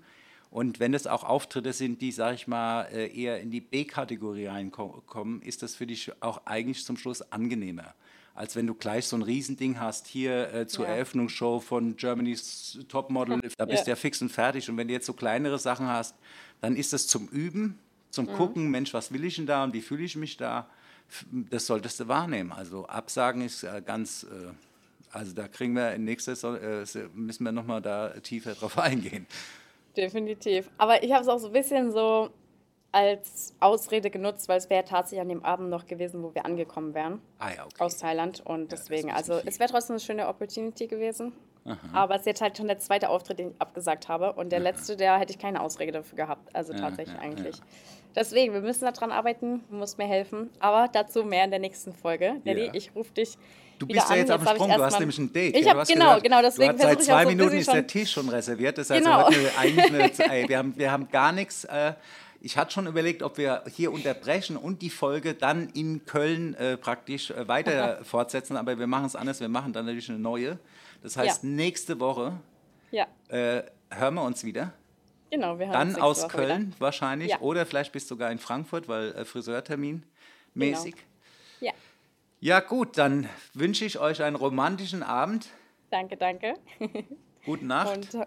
Und 0.51 0.81
wenn 0.81 0.95
es 0.95 1.07
auch 1.07 1.25
Auftritte 1.25 1.75
sind, 1.75 2.01
die, 2.01 2.11
sag 2.11 2.35
ich 2.35 2.47
mal, 2.47 2.85
äh, 2.93 3.15
eher 3.15 3.41
in 3.41 3.51
die 3.51 3.61
B-Kategorie 3.61 4.47
reinkommen, 4.47 5.43
ist 5.43 5.63
das 5.63 5.75
für 5.75 5.87
dich 5.87 6.11
auch 6.21 6.47
eigentlich 6.47 6.85
zum 6.85 6.97
Schluss 6.97 7.21
angenehmer 7.33 7.95
als 8.39 8.55
wenn 8.55 8.69
du 8.69 8.75
gleich 8.75 9.05
so 9.09 9.17
ein 9.17 9.23
Riesending 9.23 9.81
hast, 9.81 10.07
hier 10.07 10.55
äh, 10.55 10.67
zur 10.69 10.87
ja. 10.87 10.93
Eröffnungsshow 10.93 11.59
von 11.59 11.97
Germany's 11.97 12.79
Topmodel, 12.89 13.41
da 13.57 13.65
bist 13.65 13.83
du 13.83 13.91
ja. 13.91 13.95
ja 13.95 13.97
fix 13.97 14.23
und 14.23 14.29
fertig. 14.29 14.71
Und 14.71 14.77
wenn 14.77 14.87
du 14.87 14.95
jetzt 14.95 15.07
so 15.07 15.13
kleinere 15.13 15.59
Sachen 15.59 15.89
hast, 15.89 16.15
dann 16.61 16.77
ist 16.77 16.93
das 16.93 17.09
zum 17.09 17.27
Üben, 17.27 17.81
zum 18.11 18.27
mhm. 18.27 18.35
Gucken, 18.35 18.71
Mensch, 18.71 18.95
was 18.95 19.13
will 19.13 19.25
ich 19.25 19.35
denn 19.35 19.47
da 19.47 19.65
und 19.65 19.75
wie 19.75 19.81
fühle 19.81 20.05
ich 20.05 20.15
mich 20.15 20.37
da? 20.37 20.71
Das 21.31 21.67
solltest 21.67 22.01
du 22.01 22.09
wahrnehmen. 22.09 22.53
Also 22.53 22.87
Absagen 22.87 23.43
ist 23.43 23.67
ganz, 23.87 24.25
äh, 24.25 24.53
also 25.13 25.35
da 25.35 25.49
kriegen 25.49 25.75
wir 25.75 25.93
in 25.93 26.05
nächster 26.05 26.33
äh, 26.61 26.85
müssen 27.15 27.45
wir 27.45 27.53
nochmal 27.53 27.83
da 27.83 28.11
tiefer 28.21 28.55
drauf 28.55 28.79
eingehen. 28.79 29.27
Definitiv. 29.97 30.71
Aber 30.79 31.03
ich 31.03 31.13
habe 31.13 31.23
es 31.23 31.29
auch 31.29 31.39
so 31.39 31.49
ein 31.49 31.53
bisschen 31.53 31.91
so 31.91 32.31
als 32.93 33.55
Ausrede 33.61 34.11
genutzt, 34.11 34.49
weil 34.49 34.59
es 34.59 34.71
wäre 34.71 34.85
tatsächlich 34.85 35.21
an 35.21 35.29
dem 35.29 35.45
Abend 35.45 35.69
noch 35.71 35.87
gewesen, 35.87 36.23
wo 36.23 36.35
wir 36.35 36.47
angekommen 36.47 36.95
wären. 36.95 37.21
Ah 37.39 37.51
ja, 37.51 37.65
okay. 37.65 37.75
Aus 37.79 37.99
Thailand. 37.99 38.41
Und 38.45 38.73
deswegen, 38.73 39.09
ja, 39.09 39.15
also 39.15 39.41
es 39.45 39.59
wäre 39.59 39.71
trotzdem 39.71 39.95
eine 39.95 40.01
schöne 40.01 40.29
Opportunity 40.29 40.87
gewesen. 40.87 41.33
Aha. 41.69 41.79
Aber 41.93 42.15
es 42.15 42.23
ist 42.23 42.27
jetzt 42.27 42.41
halt 42.41 42.57
schon 42.57 42.67
der 42.67 42.79
zweite 42.79 43.09
Auftritt, 43.09 43.39
den 43.39 43.51
ich 43.51 43.61
abgesagt 43.61 44.09
habe. 44.09 44.33
Und 44.33 44.51
der 44.51 44.61
Aha. 44.61 44.65
letzte, 44.65 44.97
der 44.97 45.19
hätte 45.19 45.33
ich 45.33 45.39
keine 45.39 45.61
Ausrede 45.61 45.93
dafür 45.93 46.17
gehabt. 46.17 46.55
Also 46.55 46.73
ja, 46.73 46.81
tatsächlich 46.81 47.17
ja, 47.17 47.23
eigentlich. 47.23 47.57
Deswegen, 48.15 48.53
wir 48.53 48.61
müssen 48.61 48.85
daran 48.85 49.13
arbeiten, 49.13 49.63
du 49.71 49.77
musst 49.77 49.99
mir 49.99 50.07
helfen. 50.07 50.51
Aber 50.61 50.89
dazu 50.93 51.25
mehr 51.25 51.45
in 51.45 51.51
der 51.51 51.61
nächsten 51.61 51.93
Folge. 51.93 52.41
Ja. 52.45 52.55
ich 52.73 52.91
rufe 52.95 53.13
dich. 53.13 53.37
Du 53.79 53.87
bist 53.87 54.11
ja 54.11 54.17
jetzt 54.17 54.31
am 54.31 54.45
Sprung, 54.45 54.69
du 54.69 54.83
hast 54.83 54.99
nämlich 54.99 55.19
ein 55.19 55.33
Date. 55.33 55.57
Ich 55.57 55.69
habe 55.69 55.85
genau, 55.85 56.07
gesagt, 56.07 56.25
genau, 56.25 56.43
deswegen 56.43 56.79
Seit 56.79 57.03
zwei 57.03 57.23
so 57.23 57.29
Minuten 57.29 57.57
ist 57.57 57.73
der 57.73 57.87
Tisch 57.87 58.11
schon 58.11 58.29
reserviert. 58.29 58.77
Das 58.77 58.91
heißt, 58.91 59.05
genau. 59.05 59.29
eigentlich 59.57 60.21
eine, 60.31 60.49
wir, 60.49 60.59
haben, 60.59 60.75
wir 60.77 60.91
haben 60.91 61.09
gar 61.11 61.31
nichts. 61.31 61.65
Äh, 61.65 61.93
ich 62.41 62.57
hatte 62.57 62.73
schon 62.73 62.87
überlegt, 62.87 63.23
ob 63.23 63.39
wir 63.39 63.65
hier 63.75 63.93
unterbrechen 63.93 64.57
und 64.57 64.83
die 64.83 64.91
Folge 64.91 65.35
dann 65.35 65.69
in 65.75 66.05
Köln 66.05 66.55
äh, 66.55 66.77
praktisch 66.77 67.31
äh, 67.31 67.49
weiter 67.49 68.01
fortsetzen, 68.05 68.57
aber 68.57 68.79
wir 68.79 68.87
machen 68.87 69.07
es 69.07 69.17
anders. 69.17 69.41
Wir 69.41 69.49
machen 69.49 69.73
dann 69.73 69.87
natürlich 69.87 70.09
eine 70.09 70.19
neue. 70.19 70.59
Das 71.03 71.17
heißt, 71.17 71.43
ja. 71.43 71.49
nächste 71.49 72.01
Woche 72.01 72.39
ja. 72.91 73.07
äh, 73.29 73.63
hören 73.91 74.15
wir 74.15 74.23
uns 74.25 74.45
wieder. 74.45 74.73
Genau, 75.31 75.59
wir 75.59 75.69
haben 75.69 75.93
Dann 75.93 75.97
aus 75.97 76.23
Woche 76.25 76.29
Köln 76.29 76.69
wieder. 76.69 76.81
wahrscheinlich 76.81 77.31
ja. 77.31 77.41
oder 77.41 77.67
vielleicht 77.67 77.93
bist 77.93 78.11
du 78.11 78.15
sogar 78.15 78.31
in 78.31 78.39
Frankfurt, 78.39 78.89
weil 78.89 79.13
äh, 79.13 79.25
Friseurtermin 79.25 80.05
mäßig. 80.55 80.95
Genau. 80.95 81.05
Ja. 81.61 81.73
Ja, 82.41 82.61
gut, 82.61 82.99
dann 82.99 83.29
wünsche 83.53 83.85
ich 83.85 83.99
euch 83.99 84.23
einen 84.23 84.37
romantischen 84.37 85.03
Abend. 85.03 85.49
Danke, 85.91 86.17
danke. 86.17 86.55
Gute 87.45 87.67
Nacht. 87.67 87.97
Und 87.97 88.15
äh, 88.15 88.27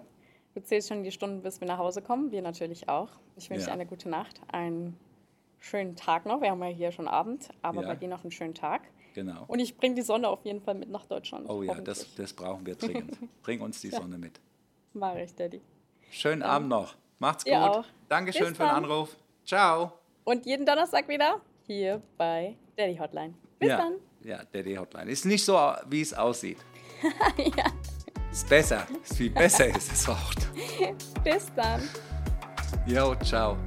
du 0.54 0.62
zählst 0.64 0.90
schon 0.90 1.04
die 1.04 1.12
Stunden, 1.12 1.42
bis 1.42 1.62
wir 1.62 1.68
nach 1.68 1.78
Hause 1.78 2.02
kommen. 2.02 2.32
Wir 2.32 2.42
natürlich 2.42 2.90
auch. 2.90 3.10
Ich 3.38 3.50
wünsche 3.50 3.62
ja. 3.62 3.68
dir 3.68 3.74
eine 3.74 3.86
gute 3.86 4.10
Nacht, 4.10 4.42
einen 4.52 4.98
schönen 5.60 5.96
Tag 5.96 6.26
noch. 6.26 6.42
Wir 6.42 6.52
haben 6.52 6.62
ja 6.62 6.70
hier 6.70 6.92
schon 6.92 7.08
Abend, 7.08 7.50
aber 7.62 7.84
ja. 7.84 7.88
bei 7.88 7.96
dir 7.96 8.10
noch 8.10 8.24
einen 8.24 8.32
schönen 8.32 8.54
Tag. 8.54 8.82
Genau. 9.14 9.46
Und 9.48 9.60
ich 9.60 9.76
bringe 9.76 9.96
die 9.96 10.02
Sonne 10.02 10.28
auf 10.28 10.44
jeden 10.46 10.62
Fall 10.62 10.76
mit 10.76 10.90
nach 10.90 11.06
Deutschland. 11.06 11.50
Oh 11.50 11.64
ja, 11.64 11.76
das, 11.76 12.14
das 12.16 12.34
brauchen 12.34 12.66
wir 12.66 12.76
dringend. 12.76 13.18
Bring 13.44 13.62
uns 13.62 13.82
die 13.82 13.90
Sonne 13.90 14.18
mit. 14.18 14.40
Mach 14.94 15.16
ich, 15.16 15.34
Daddy. 15.36 15.62
Schönen 16.10 16.44
Abend 16.44 16.70
noch. 16.70 16.96
Macht's 17.20 17.44
gut. 17.44 17.54
Auch. 17.54 17.86
Dankeschön 18.10 18.50
Bis 18.50 18.58
für 18.58 18.64
den 18.64 18.72
Anruf. 18.72 19.16
Ciao. 19.46 19.94
Und 20.24 20.46
jeden 20.46 20.66
Donnerstag 20.66 21.08
wieder 21.08 21.42
hier 21.66 22.02
bei 22.18 22.56
Daddy 22.78 22.98
Hotline. 22.98 23.34
Bis 23.60 23.70
ja. 23.70 23.78
dann. 23.78 23.94
Ja, 24.24 24.44
Daddy 24.52 24.76
Hotline. 24.76 25.10
Ist 25.12 25.26
nicht 25.26 25.44
so, 25.44 25.58
wie 25.88 26.02
es 26.02 26.14
aussieht. 26.14 26.58
ja. 27.38 27.66
Ist 28.32 28.48
besser. 28.48 28.88
Ist 29.04 29.18
viel 29.18 29.30
besser 29.30 29.68
ist 29.68 29.92
das 29.92 30.08
Wort. 30.08 30.48
Bis 31.24 31.52
dann. 31.56 31.82
Jo, 32.88 33.16
ciao. 33.16 33.58